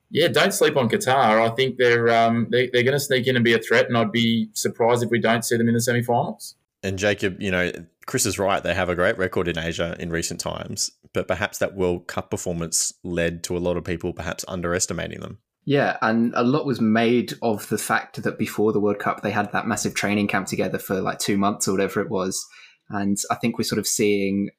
yeah, 0.10 0.28
don't 0.30 0.54
sleep 0.54 0.76
on 0.78 0.90
Qatar. 0.90 1.48
I 1.48 1.54
think 1.56 1.78
they're 1.78 2.10
um, 2.10 2.48
they, 2.52 2.70
they're 2.72 2.84
going 2.84 2.94
to 2.94 3.00
sneak 3.00 3.28
in 3.28 3.36
and 3.36 3.46
be 3.46 3.54
a 3.54 3.60
threat, 3.60 3.88
and 3.88 3.98
I'd 3.98 4.12
be 4.12 4.50
surprised 4.54 5.04
if 5.04 5.10
we 5.10 5.20
don't 5.20 5.44
see 5.44 5.58
them 5.58 5.68
in 5.68 5.76
the 5.76 5.82
semi-finals. 5.82 6.56
And 6.82 6.98
Jacob, 6.98 7.42
you 7.42 7.52
know, 7.52 7.72
Chris 8.06 8.26
is 8.26 8.40
right. 8.40 8.64
They 8.64 8.74
have 8.74 8.90
a 8.90 8.96
great 8.96 9.18
record 9.18 9.48
in 9.48 9.60
Asia 9.60 9.96
in 10.00 10.10
recent 10.10 10.40
times, 10.40 10.90
but 11.14 11.28
perhaps 11.28 11.58
that 11.60 11.76
World 11.76 12.08
Cup 12.08 12.32
performance 12.32 12.94
led 13.04 13.44
to 13.44 13.58
a 13.58 13.60
lot 13.60 13.78
of 13.78 13.84
people 13.84 14.14
perhaps 14.14 14.46
underestimating 14.48 15.20
them. 15.20 15.40
Yeah, 15.66 15.98
and 16.02 16.34
a 16.36 16.44
lot 16.44 16.66
was 16.66 16.82
made 16.82 17.34
of 17.42 17.68
the 17.70 17.78
fact 17.78 18.24
that 18.24 18.40
before 18.40 18.72
the 18.72 18.80
World 18.80 19.00
Cup, 19.00 19.22
they 19.22 19.32
had 19.32 19.52
that 19.52 19.68
massive 19.68 19.94
training 19.94 20.28
camp 20.28 20.48
together 20.48 20.80
for 20.80 21.02
like 21.02 21.20
two 21.20 21.38
months 21.38 21.68
or 21.68 21.74
whatever 21.74 22.02
it 22.02 22.10
was. 22.10 22.44
And 22.90 23.18
I 23.30 23.36
think 23.36 23.58
we're 23.58 23.66
sort 23.66 23.80
of 23.80 23.88
seeing 23.88 24.50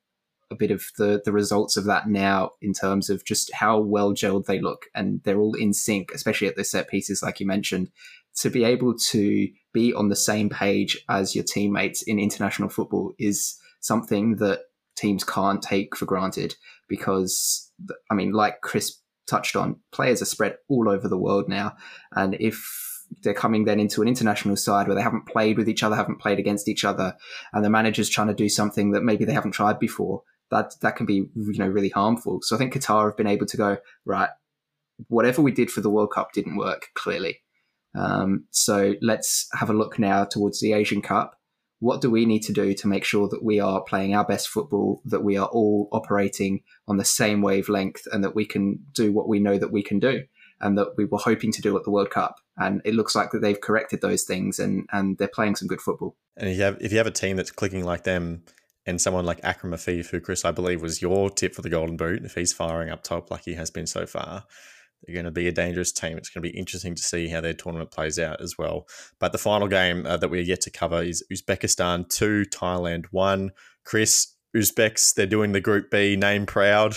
a 0.52 0.56
bit 0.56 0.70
of 0.70 0.84
the 0.98 1.20
the 1.24 1.32
results 1.32 1.76
of 1.76 1.84
that 1.84 2.08
now 2.08 2.50
in 2.60 2.72
terms 2.72 3.08
of 3.08 3.24
just 3.24 3.52
how 3.54 3.78
well 3.78 4.12
gelled 4.12 4.46
they 4.46 4.60
look, 4.60 4.86
and 4.94 5.20
they're 5.24 5.40
all 5.40 5.54
in 5.54 5.72
sync, 5.72 6.12
especially 6.12 6.48
at 6.48 6.56
the 6.56 6.64
set 6.64 6.88
pieces, 6.88 7.22
like 7.22 7.40
you 7.40 7.46
mentioned. 7.46 7.90
To 8.36 8.50
be 8.50 8.62
able 8.62 8.96
to 9.10 9.48
be 9.72 9.92
on 9.92 10.08
the 10.08 10.16
same 10.16 10.48
page 10.48 11.02
as 11.08 11.34
your 11.34 11.44
teammates 11.44 12.02
in 12.02 12.18
international 12.18 12.68
football 12.68 13.12
is 13.18 13.56
something 13.80 14.36
that 14.36 14.60
teams 14.96 15.24
can't 15.24 15.62
take 15.62 15.96
for 15.96 16.04
granted 16.04 16.54
because, 16.88 17.72
I 18.10 18.14
mean, 18.14 18.32
like 18.32 18.60
Chris 18.60 18.99
touched 19.30 19.56
on, 19.56 19.76
players 19.92 20.20
are 20.20 20.26
spread 20.26 20.56
all 20.68 20.88
over 20.88 21.08
the 21.08 21.18
world 21.18 21.48
now, 21.48 21.76
and 22.14 22.34
if 22.40 22.62
they're 23.22 23.34
coming 23.34 23.64
then 23.64 23.80
into 23.80 24.02
an 24.02 24.08
international 24.08 24.56
side 24.56 24.86
where 24.86 24.94
they 24.94 25.02
haven't 25.02 25.26
played 25.26 25.58
with 25.58 25.68
each 25.68 25.82
other, 25.82 25.96
haven't 25.96 26.20
played 26.20 26.38
against 26.38 26.68
each 26.68 26.84
other, 26.84 27.16
and 27.52 27.64
the 27.64 27.70
manager's 27.70 28.08
trying 28.08 28.28
to 28.28 28.34
do 28.34 28.48
something 28.48 28.92
that 28.92 29.02
maybe 29.02 29.24
they 29.24 29.32
haven't 29.32 29.52
tried 29.52 29.78
before. 29.78 30.22
That 30.50 30.74
that 30.82 30.96
can 30.96 31.06
be 31.06 31.28
you 31.34 31.58
know 31.58 31.68
really 31.68 31.90
harmful. 31.90 32.40
So 32.42 32.56
I 32.56 32.58
think 32.58 32.74
Qatar 32.74 33.06
have 33.06 33.16
been 33.16 33.26
able 33.26 33.46
to 33.46 33.56
go 33.56 33.78
right. 34.04 34.30
Whatever 35.08 35.42
we 35.42 35.52
did 35.52 35.70
for 35.70 35.80
the 35.80 35.90
World 35.90 36.12
Cup 36.12 36.32
didn't 36.32 36.56
work 36.56 36.88
clearly. 36.94 37.40
Um, 37.94 38.46
so 38.50 38.94
let's 39.00 39.48
have 39.54 39.70
a 39.70 39.74
look 39.74 39.98
now 39.98 40.24
towards 40.24 40.60
the 40.60 40.72
Asian 40.72 41.02
Cup. 41.02 41.39
What 41.80 42.00
do 42.00 42.10
we 42.10 42.24
need 42.26 42.42
to 42.44 42.52
do 42.52 42.72
to 42.74 42.88
make 42.88 43.04
sure 43.04 43.28
that 43.28 43.42
we 43.42 43.58
are 43.58 43.82
playing 43.82 44.14
our 44.14 44.24
best 44.24 44.48
football, 44.48 45.02
that 45.06 45.24
we 45.24 45.36
are 45.36 45.48
all 45.48 45.88
operating 45.92 46.62
on 46.86 46.96
the 46.96 47.04
same 47.04 47.42
wavelength, 47.42 48.06
and 48.12 48.22
that 48.22 48.34
we 48.34 48.46
can 48.46 48.78
do 48.92 49.12
what 49.12 49.28
we 49.28 49.40
know 49.40 49.58
that 49.58 49.72
we 49.72 49.82
can 49.82 49.98
do? 49.98 50.24
and 50.60 50.76
that 50.78 50.96
we 50.96 51.04
were 51.04 51.18
hoping 51.18 51.52
to 51.52 51.62
do 51.62 51.76
at 51.76 51.84
the 51.84 51.90
World 51.90 52.10
Cup. 52.10 52.36
And 52.56 52.82
it 52.84 52.94
looks 52.94 53.14
like 53.14 53.30
that 53.30 53.40
they've 53.40 53.60
corrected 53.60 54.02
those 54.02 54.24
things 54.24 54.58
and, 54.58 54.86
and 54.92 55.16
they're 55.16 55.28
playing 55.28 55.56
some 55.56 55.68
good 55.68 55.80
football. 55.80 56.16
And 56.36 56.48
if 56.50 56.56
you 56.56 56.62
have 56.62 56.76
if 56.80 56.92
you 56.92 56.98
have 56.98 57.06
a 57.06 57.12
team 57.12 57.36
that's 57.36 57.50
clicking 57.50 57.84
like 57.84 58.04
them 58.04 58.42
and 58.86 59.00
someone 59.00 59.24
like 59.24 59.40
Akram 59.42 59.72
Afif, 59.72 60.10
who 60.10 60.20
Chris 60.20 60.44
I 60.44 60.50
believe 60.50 60.82
was 60.82 61.00
your 61.00 61.30
tip 61.30 61.54
for 61.54 61.62
the 61.62 61.70
Golden 61.70 61.96
Boot, 61.96 62.24
if 62.24 62.34
he's 62.34 62.52
firing 62.52 62.90
up 62.90 63.02
top 63.02 63.30
like 63.30 63.44
he 63.44 63.54
has 63.54 63.70
been 63.70 63.86
so 63.86 64.06
far, 64.06 64.44
they're 65.02 65.14
going 65.14 65.24
to 65.24 65.30
be 65.30 65.48
a 65.48 65.52
dangerous 65.52 65.92
team. 65.92 66.18
It's 66.18 66.28
going 66.28 66.42
to 66.42 66.50
be 66.50 66.58
interesting 66.58 66.94
to 66.94 67.02
see 67.02 67.28
how 67.28 67.40
their 67.40 67.54
tournament 67.54 67.90
plays 67.90 68.18
out 68.18 68.40
as 68.40 68.58
well. 68.58 68.86
But 69.18 69.32
the 69.32 69.38
final 69.38 69.68
game 69.68 70.06
uh, 70.06 70.16
that 70.18 70.28
we're 70.28 70.42
yet 70.42 70.60
to 70.62 70.70
cover 70.70 71.02
is 71.02 71.24
Uzbekistan 71.32 72.08
two, 72.08 72.44
Thailand 72.44 73.06
one. 73.10 73.50
Chris, 73.84 74.34
Uzbeks, 74.54 75.14
they're 75.14 75.26
doing 75.26 75.52
the 75.52 75.60
Group 75.60 75.90
B 75.90 76.16
name 76.16 76.44
proud. 76.44 76.96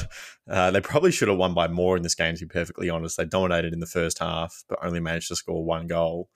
Uh, 0.49 0.71
they 0.71 0.81
probably 0.81 1.11
should 1.11 1.27
have 1.27 1.37
won 1.37 1.53
by 1.53 1.67
more 1.67 1.95
in 1.95 2.03
this 2.03 2.15
game, 2.15 2.35
to 2.35 2.45
be 2.45 2.49
perfectly 2.49 2.89
honest. 2.89 3.15
They 3.15 3.25
dominated 3.25 3.73
in 3.73 3.79
the 3.79 3.85
first 3.85 4.19
half, 4.19 4.63
but 4.67 4.79
only 4.83 4.99
managed 4.99 5.29
to 5.29 5.35
score 5.35 5.63
one 5.63 5.87
goal. 5.87 6.29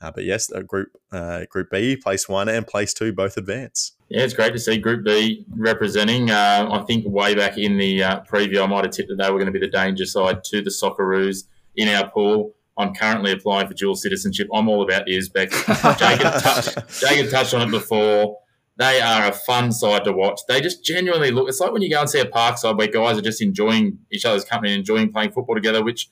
Uh, 0.00 0.10
but 0.10 0.24
yes, 0.24 0.50
uh, 0.52 0.62
Group 0.62 0.88
uh, 1.12 1.44
Group 1.50 1.70
B, 1.70 1.96
place 1.96 2.28
one 2.28 2.48
and 2.48 2.66
place 2.66 2.94
two 2.94 3.12
both 3.12 3.36
advance. 3.36 3.92
Yeah, 4.08 4.22
it's 4.22 4.34
great 4.34 4.52
to 4.54 4.58
see 4.58 4.78
Group 4.78 5.04
B 5.04 5.44
representing. 5.50 6.30
Uh, 6.30 6.68
I 6.72 6.82
think 6.84 7.04
way 7.06 7.34
back 7.34 7.58
in 7.58 7.76
the 7.76 8.02
uh, 8.02 8.20
preview, 8.22 8.62
I 8.62 8.66
might 8.66 8.84
have 8.84 8.92
tipped 8.92 9.10
that 9.10 9.16
they 9.16 9.30
were 9.30 9.38
going 9.38 9.52
to 9.52 9.58
be 9.58 9.64
the 9.64 9.70
danger 9.70 10.06
side 10.06 10.42
to 10.44 10.62
the 10.62 10.70
Socceroos 10.70 11.44
in 11.76 11.88
our 11.88 12.08
pool. 12.10 12.54
I'm 12.78 12.94
currently 12.94 13.32
applying 13.32 13.68
for 13.68 13.74
dual 13.74 13.94
citizenship. 13.94 14.48
I'm 14.54 14.68
all 14.68 14.82
about 14.82 15.04
the 15.04 15.16
Uzbeks. 15.16 15.98
Jacob, 15.98 16.42
touched, 16.42 17.00
Jacob 17.00 17.30
touched 17.30 17.52
on 17.52 17.68
it 17.68 17.70
before. 17.70 18.38
They 18.78 19.02
are 19.02 19.28
a 19.28 19.32
fun 19.32 19.72
side 19.72 20.04
to 20.04 20.12
watch. 20.12 20.40
They 20.48 20.62
just 20.62 20.82
genuinely 20.82 21.30
look. 21.30 21.48
It's 21.50 21.60
like 21.60 21.72
when 21.72 21.82
you 21.82 21.90
go 21.90 22.00
and 22.00 22.08
see 22.08 22.20
a 22.20 22.24
park 22.24 22.56
side 22.56 22.78
where 22.78 22.86
guys 22.86 23.18
are 23.18 23.22
just 23.22 23.42
enjoying 23.42 23.98
each 24.10 24.24
other's 24.24 24.44
company 24.44 24.72
and 24.72 24.78
enjoying 24.78 25.12
playing 25.12 25.32
football 25.32 25.54
together, 25.54 25.84
which 25.84 26.08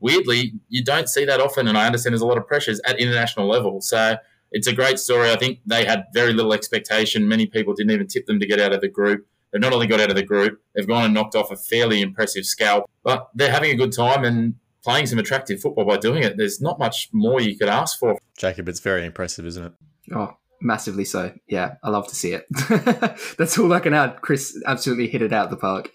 weirdly 0.00 0.52
you 0.68 0.84
don't 0.84 1.08
see 1.08 1.24
that 1.24 1.40
often. 1.40 1.68
And 1.68 1.76
I 1.76 1.86
understand 1.86 2.12
there's 2.12 2.22
a 2.22 2.26
lot 2.26 2.38
of 2.38 2.46
pressures 2.46 2.80
at 2.86 2.98
international 2.98 3.48
level. 3.48 3.80
So 3.80 4.16
it's 4.52 4.66
a 4.66 4.72
great 4.72 4.98
story. 4.98 5.30
I 5.30 5.36
think 5.36 5.60
they 5.66 5.84
had 5.84 6.04
very 6.12 6.32
little 6.32 6.52
expectation. 6.52 7.28
Many 7.28 7.46
people 7.46 7.74
didn't 7.74 7.92
even 7.92 8.06
tip 8.06 8.26
them 8.26 8.40
to 8.40 8.46
get 8.46 8.60
out 8.60 8.72
of 8.72 8.80
the 8.80 8.88
group. 8.88 9.26
They've 9.52 9.60
not 9.60 9.72
only 9.72 9.86
got 9.86 10.00
out 10.00 10.10
of 10.10 10.16
the 10.16 10.22
group, 10.22 10.60
they've 10.74 10.86
gone 10.86 11.04
and 11.04 11.14
knocked 11.14 11.34
off 11.34 11.50
a 11.50 11.56
fairly 11.56 12.00
impressive 12.00 12.44
scalp, 12.44 12.90
but 13.02 13.28
they're 13.34 13.50
having 13.50 13.70
a 13.70 13.76
good 13.76 13.92
time 13.92 14.24
and 14.24 14.54
playing 14.82 15.06
some 15.06 15.18
attractive 15.18 15.60
football 15.60 15.84
by 15.84 15.96
doing 15.96 16.22
it. 16.22 16.36
There's 16.36 16.60
not 16.60 16.78
much 16.78 17.08
more 17.12 17.40
you 17.40 17.56
could 17.56 17.68
ask 17.68 17.98
for. 17.98 18.18
Jacob, 18.36 18.68
it's 18.68 18.80
very 18.80 19.04
impressive, 19.04 19.46
isn't 19.46 19.64
it? 19.64 19.72
Oh, 20.14 20.36
Massively 20.60 21.04
so. 21.04 21.32
Yeah, 21.48 21.74
I 21.82 21.90
love 21.90 22.08
to 22.08 22.14
see 22.14 22.32
it. 22.32 22.46
That's 23.38 23.58
all 23.58 23.72
I 23.72 23.80
can 23.80 23.92
add. 23.92 24.22
Chris 24.22 24.60
absolutely 24.66 25.08
hit 25.08 25.22
it 25.22 25.32
out 25.32 25.44
of 25.46 25.50
the 25.50 25.56
park. 25.56 25.90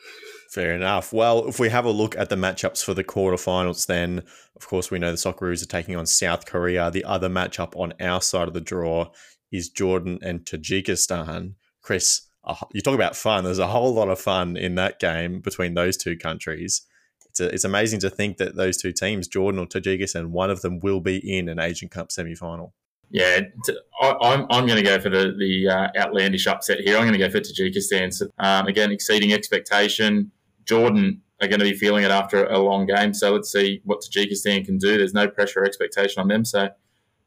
Fair 0.51 0.75
enough. 0.75 1.13
Well, 1.13 1.47
if 1.47 1.59
we 1.59 1.69
have 1.69 1.85
a 1.85 1.91
look 1.91 2.17
at 2.17 2.27
the 2.27 2.35
matchups 2.35 2.83
for 2.83 2.93
the 2.93 3.05
quarterfinals, 3.05 3.85
then 3.85 4.21
of 4.57 4.67
course 4.67 4.91
we 4.91 4.99
know 4.99 5.11
the 5.11 5.15
Socceroos 5.15 5.63
are 5.63 5.67
taking 5.67 5.95
on 5.95 6.05
South 6.05 6.45
Korea. 6.45 6.91
The 6.91 7.05
other 7.05 7.29
matchup 7.29 7.73
on 7.77 7.93
our 8.01 8.21
side 8.21 8.49
of 8.49 8.53
the 8.53 8.59
draw 8.59 9.11
is 9.49 9.69
Jordan 9.69 10.19
and 10.21 10.41
Tajikistan. 10.41 11.53
Chris, 11.81 12.23
you 12.73 12.81
talk 12.81 12.95
about 12.95 13.15
fun. 13.15 13.45
There's 13.45 13.59
a 13.59 13.67
whole 13.67 13.93
lot 13.93 14.09
of 14.09 14.19
fun 14.19 14.57
in 14.57 14.75
that 14.75 14.99
game 14.99 15.39
between 15.39 15.73
those 15.73 15.95
two 15.95 16.17
countries. 16.17 16.81
It's, 17.29 17.39
a, 17.39 17.45
it's 17.45 17.63
amazing 17.63 18.01
to 18.01 18.09
think 18.09 18.35
that 18.35 18.57
those 18.57 18.75
two 18.75 18.91
teams, 18.91 19.29
Jordan 19.29 19.57
or 19.57 19.67
Tajikistan, 19.67 20.31
one 20.31 20.49
of 20.49 20.61
them 20.61 20.79
will 20.79 20.99
be 20.99 21.15
in 21.17 21.47
an 21.47 21.61
Asian 21.61 21.87
Cup 21.87 22.11
semi 22.11 22.35
final. 22.35 22.73
Yeah, 23.09 23.39
I, 24.01 24.33
am 24.33 24.47
I'm, 24.49 24.65
going 24.65 24.77
to 24.77 24.83
go 24.83 24.99
for 24.99 25.09
the, 25.09 25.33
the 25.37 25.69
uh, 25.69 25.87
outlandish 25.97 26.47
upset 26.47 26.79
here. 26.79 26.97
I'm 26.97 27.03
going 27.03 27.13
to 27.13 27.19
go 27.19 27.29
for 27.29 27.39
Tajikistan. 27.39 28.13
So, 28.13 28.27
um, 28.37 28.67
again, 28.67 28.91
exceeding 28.91 29.31
expectation. 29.31 30.31
Jordan 30.65 31.21
are 31.41 31.47
going 31.47 31.59
to 31.59 31.65
be 31.65 31.73
feeling 31.73 32.03
it 32.03 32.11
after 32.11 32.45
a 32.45 32.59
long 32.59 32.85
game. 32.85 33.13
So 33.13 33.33
let's 33.33 33.51
see 33.51 33.81
what 33.83 34.01
Tajikistan 34.01 34.65
can 34.65 34.77
do. 34.77 34.97
There's 34.97 35.13
no 35.13 35.27
pressure 35.27 35.61
or 35.61 35.65
expectation 35.65 36.21
on 36.21 36.27
them. 36.27 36.45
So 36.45 36.69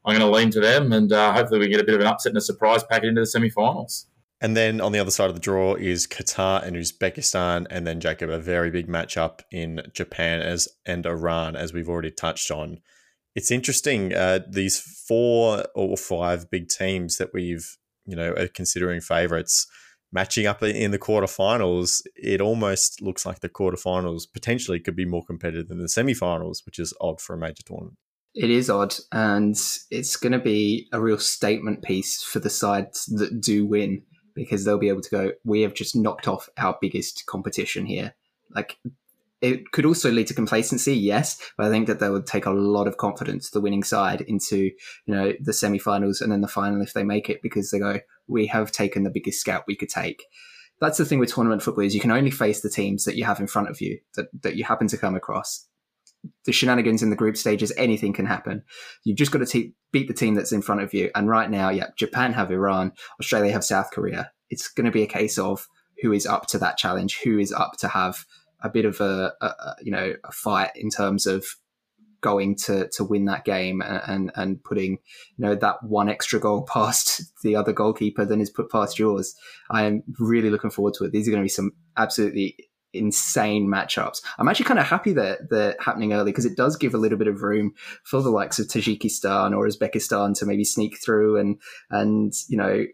I'm 0.05 0.17
going 0.17 0.19
to 0.19 0.29
lean 0.29 0.51
to 0.51 0.59
them 0.59 0.91
and 0.93 1.11
uh, 1.11 1.33
hopefully 1.33 1.59
we 1.59 1.67
get 1.67 1.81
a 1.81 1.83
bit 1.83 1.95
of 1.95 2.01
an 2.01 2.07
upset 2.07 2.31
and 2.31 2.37
a 2.37 2.41
surprise 2.41 2.83
packet 2.83 3.09
into 3.09 3.21
the 3.21 3.27
semi 3.27 3.49
finals. 3.49 4.07
And 4.41 4.55
then 4.55 4.81
on 4.81 4.91
the 4.91 4.99
other 4.99 5.11
side 5.11 5.29
of 5.29 5.33
the 5.33 5.41
draw 5.41 5.75
is 5.75 6.05
Qatar 6.05 6.61
and 6.61 6.75
Uzbekistan, 6.75 7.67
and 7.69 7.87
then 7.87 8.01
Jacob, 8.01 8.29
a 8.29 8.37
very 8.37 8.69
big 8.69 8.87
matchup 8.87 9.39
in 9.49 9.81
Japan 9.93 10.41
as 10.41 10.67
and 10.85 11.05
Iran, 11.05 11.55
as 11.55 11.73
we've 11.73 11.87
already 11.87 12.11
touched 12.11 12.51
on 12.51 12.79
it's 13.35 13.51
interesting. 13.51 14.13
Uh, 14.13 14.39
these 14.47 14.79
four 14.79 15.65
or 15.75 15.97
five 15.97 16.49
big 16.49 16.69
teams 16.69 17.17
that 17.17 17.33
we've, 17.33 17.77
you 18.05 18.15
know, 18.15 18.31
are 18.31 18.47
considering 18.47 19.01
favourites 19.01 19.67
matching 20.15 20.47
up 20.47 20.63
in 20.63 20.91
the 20.91 20.97
quarterfinals. 20.97 22.01
It 22.15 22.39
almost 22.39 23.01
looks 23.01 23.25
like 23.25 23.41
the 23.41 23.49
quarterfinals 23.49 24.23
potentially 24.31 24.79
could 24.79 24.95
be 24.95 25.05
more 25.05 25.25
competitive 25.25 25.67
than 25.67 25.79
the 25.79 25.87
semifinals, 25.87 26.65
which 26.65 26.79
is 26.79 26.93
odd 27.01 27.19
for 27.19 27.35
a 27.35 27.37
major 27.37 27.63
tournament. 27.63 27.97
It 28.33 28.49
is 28.49 28.69
odd, 28.69 28.95
and 29.11 29.55
it's 29.91 30.15
going 30.15 30.31
to 30.31 30.39
be 30.39 30.87
a 30.91 30.99
real 30.99 31.19
statement 31.19 31.83
piece 31.83 32.23
for 32.23 32.39
the 32.39 32.49
sides 32.49 33.05
that 33.07 33.41
do 33.41 33.65
win 33.65 34.03
because 34.33 34.63
they'll 34.63 34.77
be 34.77 34.89
able 34.89 35.01
to 35.01 35.09
go, 35.09 35.31
we 35.45 35.61
have 35.61 35.73
just 35.73 35.95
knocked 35.95 36.27
off 36.27 36.49
our 36.57 36.77
biggest 36.81 37.25
competition 37.25 37.85
here. 37.85 38.13
Like 38.53 38.77
it 39.41 39.71
could 39.71 39.85
also 39.85 40.11
lead 40.11 40.27
to 40.27 40.33
complacency, 40.33 40.95
yes, 40.95 41.39
but 41.57 41.67
I 41.67 41.69
think 41.69 41.87
that 41.87 41.99
they 41.99 42.09
would 42.09 42.25
take 42.25 42.45
a 42.45 42.51
lot 42.51 42.87
of 42.87 42.97
confidence, 42.97 43.49
the 43.49 43.61
winning 43.61 43.83
side, 43.83 44.21
into 44.21 44.57
you 44.57 45.15
know 45.15 45.33
the 45.39 45.53
semi-finals 45.53 46.21
and 46.21 46.31
then 46.31 46.41
the 46.41 46.47
final 46.47 46.81
if 46.81 46.93
they 46.93 47.03
make 47.03 47.29
it, 47.29 47.41
because 47.41 47.71
they 47.71 47.79
go, 47.79 47.99
we 48.27 48.47
have 48.47 48.71
taken 48.71 49.03
the 49.03 49.09
biggest 49.09 49.39
scout 49.39 49.63
we 49.67 49.75
could 49.75 49.89
take. 49.89 50.23
That's 50.81 50.97
the 50.97 51.05
thing 51.05 51.19
with 51.19 51.33
tournament 51.33 51.63
football 51.63 51.85
is 51.85 51.95
you 51.95 52.01
can 52.01 52.11
only 52.11 52.31
face 52.31 52.61
the 52.61 52.69
teams 52.69 53.05
that 53.05 53.15
you 53.15 53.23
have 53.23 53.39
in 53.39 53.47
front 53.47 53.69
of 53.69 53.79
you 53.79 53.99
that, 54.15 54.27
that 54.41 54.55
you 54.55 54.63
happen 54.63 54.87
to 54.87 54.97
come 54.97 55.15
across. 55.15 55.67
The 56.45 56.51
shenanigans 56.51 57.03
in 57.03 57.11
the 57.11 57.15
group 57.15 57.37
stages, 57.37 57.71
anything 57.77 58.11
can 58.11 58.25
happen. 58.25 58.63
You've 59.03 59.17
just 59.17 59.31
got 59.31 59.39
to 59.39 59.45
te- 59.45 59.73
beat 59.91 60.07
the 60.07 60.13
team 60.13 60.33
that's 60.33 60.51
in 60.51 60.61
front 60.61 60.81
of 60.81 60.93
you. 60.93 61.11
And 61.15 61.29
right 61.29 61.49
now, 61.49 61.69
yeah, 61.69 61.87
Japan 61.95 62.33
have 62.33 62.51
Iran, 62.51 62.91
Australia 63.21 63.51
have 63.51 63.63
South 63.63 63.91
Korea. 63.91 64.31
It's 64.49 64.67
going 64.67 64.85
to 64.85 64.91
be 64.91 65.03
a 65.03 65.07
case 65.07 65.37
of 65.37 65.67
who 66.01 66.11
is 66.11 66.25
up 66.25 66.47
to 66.47 66.57
that 66.57 66.77
challenge, 66.77 67.19
who 67.23 67.37
is 67.39 67.51
up 67.51 67.73
to 67.79 67.87
have 67.87 68.25
a 68.61 68.69
bit 68.69 68.85
of 68.85 68.99
a, 68.99 69.33
a, 69.41 69.75
you 69.81 69.91
know 69.91 70.13
a 70.23 70.31
fight 70.31 70.71
in 70.75 70.89
terms 70.89 71.25
of 71.25 71.45
going 72.25 72.55
to 72.55 72.89
to 72.89 73.03
win 73.03 73.25
that 73.25 73.45
game 73.45 73.81
and, 73.81 74.31
and, 74.33 74.63
putting 74.63 74.93
you 75.37 75.45
know 75.45 75.53
that 75.53 75.75
one 75.83 76.09
extra 76.09 76.39
goal 76.39 76.63
past 76.73 77.21
the 77.43 77.55
other 77.55 77.71
goalkeeper 77.71 78.25
than 78.25 78.41
is 78.41 78.49
put 78.49 78.71
past 78.71 78.97
yours. 78.97 79.35
I 79.69 79.83
am 79.83 80.01
really 80.19 80.49
looking 80.49 80.71
forward 80.71 80.95
to 80.95 81.03
it. 81.03 81.11
These 81.11 81.27
are 81.27 81.31
going 81.31 81.43
to 81.43 81.45
be 81.45 81.49
some 81.49 81.71
absolutely 81.95 82.57
insane 82.93 83.67
matchups. 83.67 84.23
I'm 84.39 84.47
actually 84.47 84.65
kind 84.65 84.79
of 84.79 84.87
happy 84.87 85.13
that 85.13 85.51
they're 85.51 85.75
happening 85.79 86.13
early 86.13 86.31
because 86.31 86.45
it 86.45 86.57
does 86.57 86.77
give 86.77 86.95
a 86.95 86.97
little 86.97 87.17
bit 87.17 87.27
of 87.27 87.43
room 87.43 87.73
for 88.03 88.23
the 88.23 88.31
likes 88.31 88.57
of 88.57 88.67
Tajikistan 88.67 89.55
or 89.55 89.67
Uzbekistan 89.67 90.35
to 90.39 90.47
maybe 90.47 90.63
sneak 90.63 90.97
through 90.97 91.37
and 91.37 91.59
and 91.91 92.33
you 92.47 92.57
know 92.57 92.85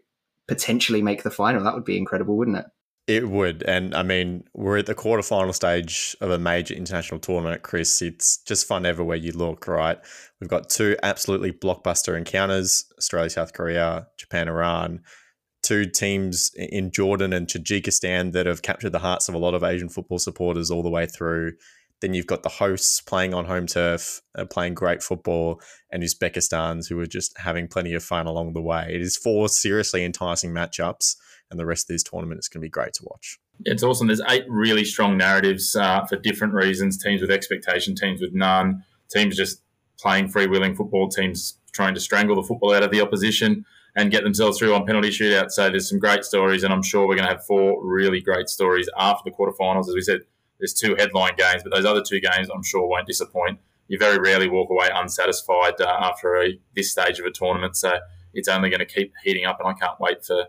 potentially 0.46 1.00
make 1.00 1.22
the 1.22 1.30
final. 1.30 1.64
That 1.64 1.74
would 1.74 1.86
be 1.86 1.96
incredible, 1.96 2.36
wouldn't 2.36 2.58
it? 2.58 2.66
It 3.08 3.28
would. 3.28 3.64
And 3.64 3.94
I 3.94 4.02
mean, 4.04 4.44
we're 4.54 4.78
at 4.78 4.86
the 4.86 4.94
quarterfinal 4.94 5.54
stage 5.54 6.16
of 6.20 6.30
a 6.30 6.38
major 6.38 6.74
international 6.74 7.18
tournament, 7.18 7.62
Chris. 7.62 8.00
It's 8.00 8.38
just 8.38 8.66
fun 8.66 8.86
everywhere 8.86 9.16
you 9.16 9.32
look, 9.32 9.66
right? 9.66 9.98
We've 10.40 10.48
got 10.48 10.70
two 10.70 10.96
absolutely 11.02 11.52
blockbuster 11.52 12.16
encounters 12.16 12.84
Australia, 12.96 13.30
South 13.30 13.52
Korea, 13.54 14.06
Japan, 14.18 14.48
Iran. 14.48 15.00
two 15.62 15.86
teams 15.86 16.50
in 16.56 16.90
Jordan 16.90 17.32
and 17.32 17.46
Tajikistan 17.46 18.32
that 18.32 18.46
have 18.46 18.62
captured 18.62 18.90
the 18.90 18.98
hearts 18.98 19.28
of 19.28 19.34
a 19.34 19.38
lot 19.38 19.54
of 19.54 19.62
Asian 19.62 19.88
football 19.88 20.18
supporters 20.18 20.70
all 20.70 20.82
the 20.82 20.90
way 20.90 21.06
through. 21.06 21.52
Then 22.02 22.14
you've 22.14 22.26
got 22.26 22.42
the 22.42 22.48
hosts 22.48 23.00
playing 23.00 23.32
on 23.32 23.44
home 23.44 23.66
turf, 23.66 24.20
uh, 24.34 24.44
playing 24.44 24.74
great 24.74 25.02
football, 25.02 25.62
and 25.90 26.02
Uzbekistan's 26.02 26.88
who 26.88 26.98
are 26.98 27.06
just 27.06 27.38
having 27.38 27.68
plenty 27.68 27.94
of 27.94 28.02
fun 28.02 28.26
along 28.26 28.52
the 28.52 28.60
way. 28.60 28.90
It 28.92 29.00
is 29.00 29.16
four 29.16 29.48
seriously 29.48 30.04
enticing 30.04 30.50
matchups, 30.50 31.16
and 31.48 31.60
the 31.60 31.64
rest 31.64 31.88
of 31.88 31.94
this 31.94 32.02
tournament 32.02 32.40
is 32.40 32.48
going 32.48 32.60
to 32.60 32.66
be 32.66 32.70
great 32.70 32.92
to 32.94 33.04
watch. 33.04 33.38
It's 33.64 33.84
awesome. 33.84 34.08
There's 34.08 34.20
eight 34.28 34.44
really 34.48 34.84
strong 34.84 35.16
narratives 35.16 35.76
uh, 35.76 36.04
for 36.06 36.16
different 36.16 36.54
reasons 36.54 37.00
teams 37.00 37.20
with 37.20 37.30
expectation, 37.30 37.94
teams 37.94 38.20
with 38.20 38.34
none, 38.34 38.82
teams 39.08 39.36
just 39.36 39.62
playing 39.96 40.28
free 40.28 40.48
wheeling 40.48 40.74
football, 40.74 41.08
teams 41.08 41.58
trying 41.72 41.94
to 41.94 42.00
strangle 42.00 42.34
the 42.34 42.42
football 42.42 42.74
out 42.74 42.82
of 42.82 42.90
the 42.90 43.00
opposition 43.00 43.64
and 43.94 44.10
get 44.10 44.24
themselves 44.24 44.58
through 44.58 44.74
on 44.74 44.86
penalty 44.86 45.10
shootout. 45.10 45.50
So 45.50 45.70
there's 45.70 45.88
some 45.88 46.00
great 46.00 46.24
stories, 46.24 46.64
and 46.64 46.72
I'm 46.72 46.82
sure 46.82 47.06
we're 47.06 47.14
going 47.14 47.28
to 47.28 47.34
have 47.34 47.44
four 47.46 47.84
really 47.84 48.20
great 48.20 48.48
stories 48.48 48.88
after 48.98 49.30
the 49.30 49.36
quarterfinals. 49.36 49.88
As 49.88 49.94
we 49.94 50.02
said, 50.02 50.22
there's 50.62 50.72
two 50.72 50.94
headline 50.96 51.34
games, 51.36 51.64
but 51.64 51.74
those 51.74 51.84
other 51.84 52.02
two 52.06 52.20
games 52.20 52.48
I'm 52.54 52.62
sure 52.62 52.86
won't 52.86 53.08
disappoint. 53.08 53.58
You 53.88 53.98
very 53.98 54.18
rarely 54.18 54.48
walk 54.48 54.70
away 54.70 54.88
unsatisfied 54.94 55.80
uh, 55.80 55.96
after 56.00 56.40
a, 56.40 56.58
this 56.76 56.92
stage 56.92 57.18
of 57.18 57.26
a 57.26 57.32
tournament, 57.32 57.76
so 57.76 57.98
it's 58.32 58.46
only 58.46 58.70
going 58.70 58.78
to 58.78 58.86
keep 58.86 59.12
heating 59.24 59.44
up, 59.44 59.58
and 59.58 59.68
I 59.68 59.72
can't 59.72 59.98
wait 59.98 60.24
for 60.24 60.46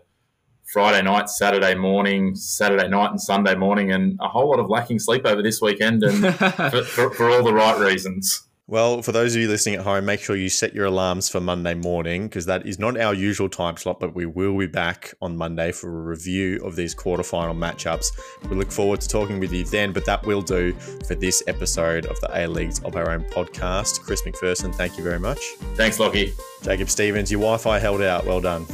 Friday 0.72 1.02
night, 1.02 1.28
Saturday 1.28 1.74
morning, 1.74 2.36
Saturday 2.36 2.88
night, 2.88 3.10
and 3.10 3.20
Sunday 3.20 3.56
morning, 3.56 3.90
and 3.90 4.16
a 4.22 4.28
whole 4.28 4.48
lot 4.48 4.60
of 4.60 4.70
lacking 4.70 5.00
sleep 5.00 5.26
over 5.26 5.42
this 5.42 5.60
weekend, 5.60 6.04
and 6.04 6.34
for, 6.36 6.84
for, 6.84 7.10
for 7.10 7.30
all 7.30 7.42
the 7.42 7.52
right 7.52 7.78
reasons. 7.80 8.48
Well, 8.66 9.02
for 9.02 9.12
those 9.12 9.34
of 9.34 9.42
you 9.42 9.48
listening 9.48 9.74
at 9.74 9.84
home, 9.84 10.06
make 10.06 10.20
sure 10.20 10.36
you 10.36 10.48
set 10.48 10.74
your 10.74 10.86
alarms 10.86 11.28
for 11.28 11.38
Monday 11.38 11.74
morning 11.74 12.28
because 12.28 12.46
that 12.46 12.66
is 12.66 12.78
not 12.78 12.98
our 12.98 13.12
usual 13.12 13.50
time 13.50 13.76
slot, 13.76 14.00
but 14.00 14.14
we 14.14 14.24
will 14.24 14.56
be 14.56 14.66
back 14.66 15.12
on 15.20 15.36
Monday 15.36 15.70
for 15.70 15.88
a 15.88 16.02
review 16.02 16.64
of 16.64 16.74
these 16.74 16.94
quarterfinal 16.94 17.54
matchups. 17.54 18.06
We 18.48 18.56
look 18.56 18.72
forward 18.72 19.02
to 19.02 19.08
talking 19.08 19.38
with 19.38 19.52
you 19.52 19.64
then, 19.64 19.92
but 19.92 20.06
that 20.06 20.24
will 20.24 20.40
do 20.40 20.72
for 21.06 21.14
this 21.14 21.42
episode 21.46 22.06
of 22.06 22.18
the 22.20 22.30
A 22.32 22.46
Leagues 22.46 22.80
of 22.84 22.96
Our 22.96 23.10
Own 23.10 23.24
podcast. 23.24 24.00
Chris 24.00 24.24
Macpherson, 24.24 24.72
thank 24.72 24.96
you 24.96 25.04
very 25.04 25.20
much. 25.20 25.40
Thanks, 25.74 26.00
Lockie. 26.00 26.32
Jacob 26.62 26.88
Stevens, 26.88 27.30
your 27.30 27.40
Wi 27.40 27.58
Fi 27.58 27.78
held 27.78 28.00
out. 28.00 28.24
Well 28.24 28.40
done. 28.40 28.64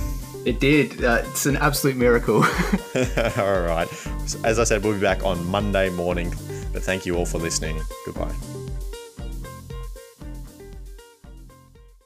It 0.44 0.60
did. 0.60 1.02
Uh, 1.02 1.22
it's 1.26 1.46
an 1.46 1.56
absolute 1.56 1.96
miracle. 1.96 2.36
all 3.36 3.60
right. 3.62 3.88
As 4.44 4.60
I 4.60 4.64
said, 4.64 4.84
we'll 4.84 4.94
be 4.94 5.00
back 5.00 5.24
on 5.24 5.44
Monday 5.48 5.90
morning, 5.90 6.32
but 6.72 6.84
thank 6.84 7.04
you 7.04 7.16
all 7.16 7.26
for 7.26 7.38
listening. 7.38 7.80
Goodbye. 8.06 8.34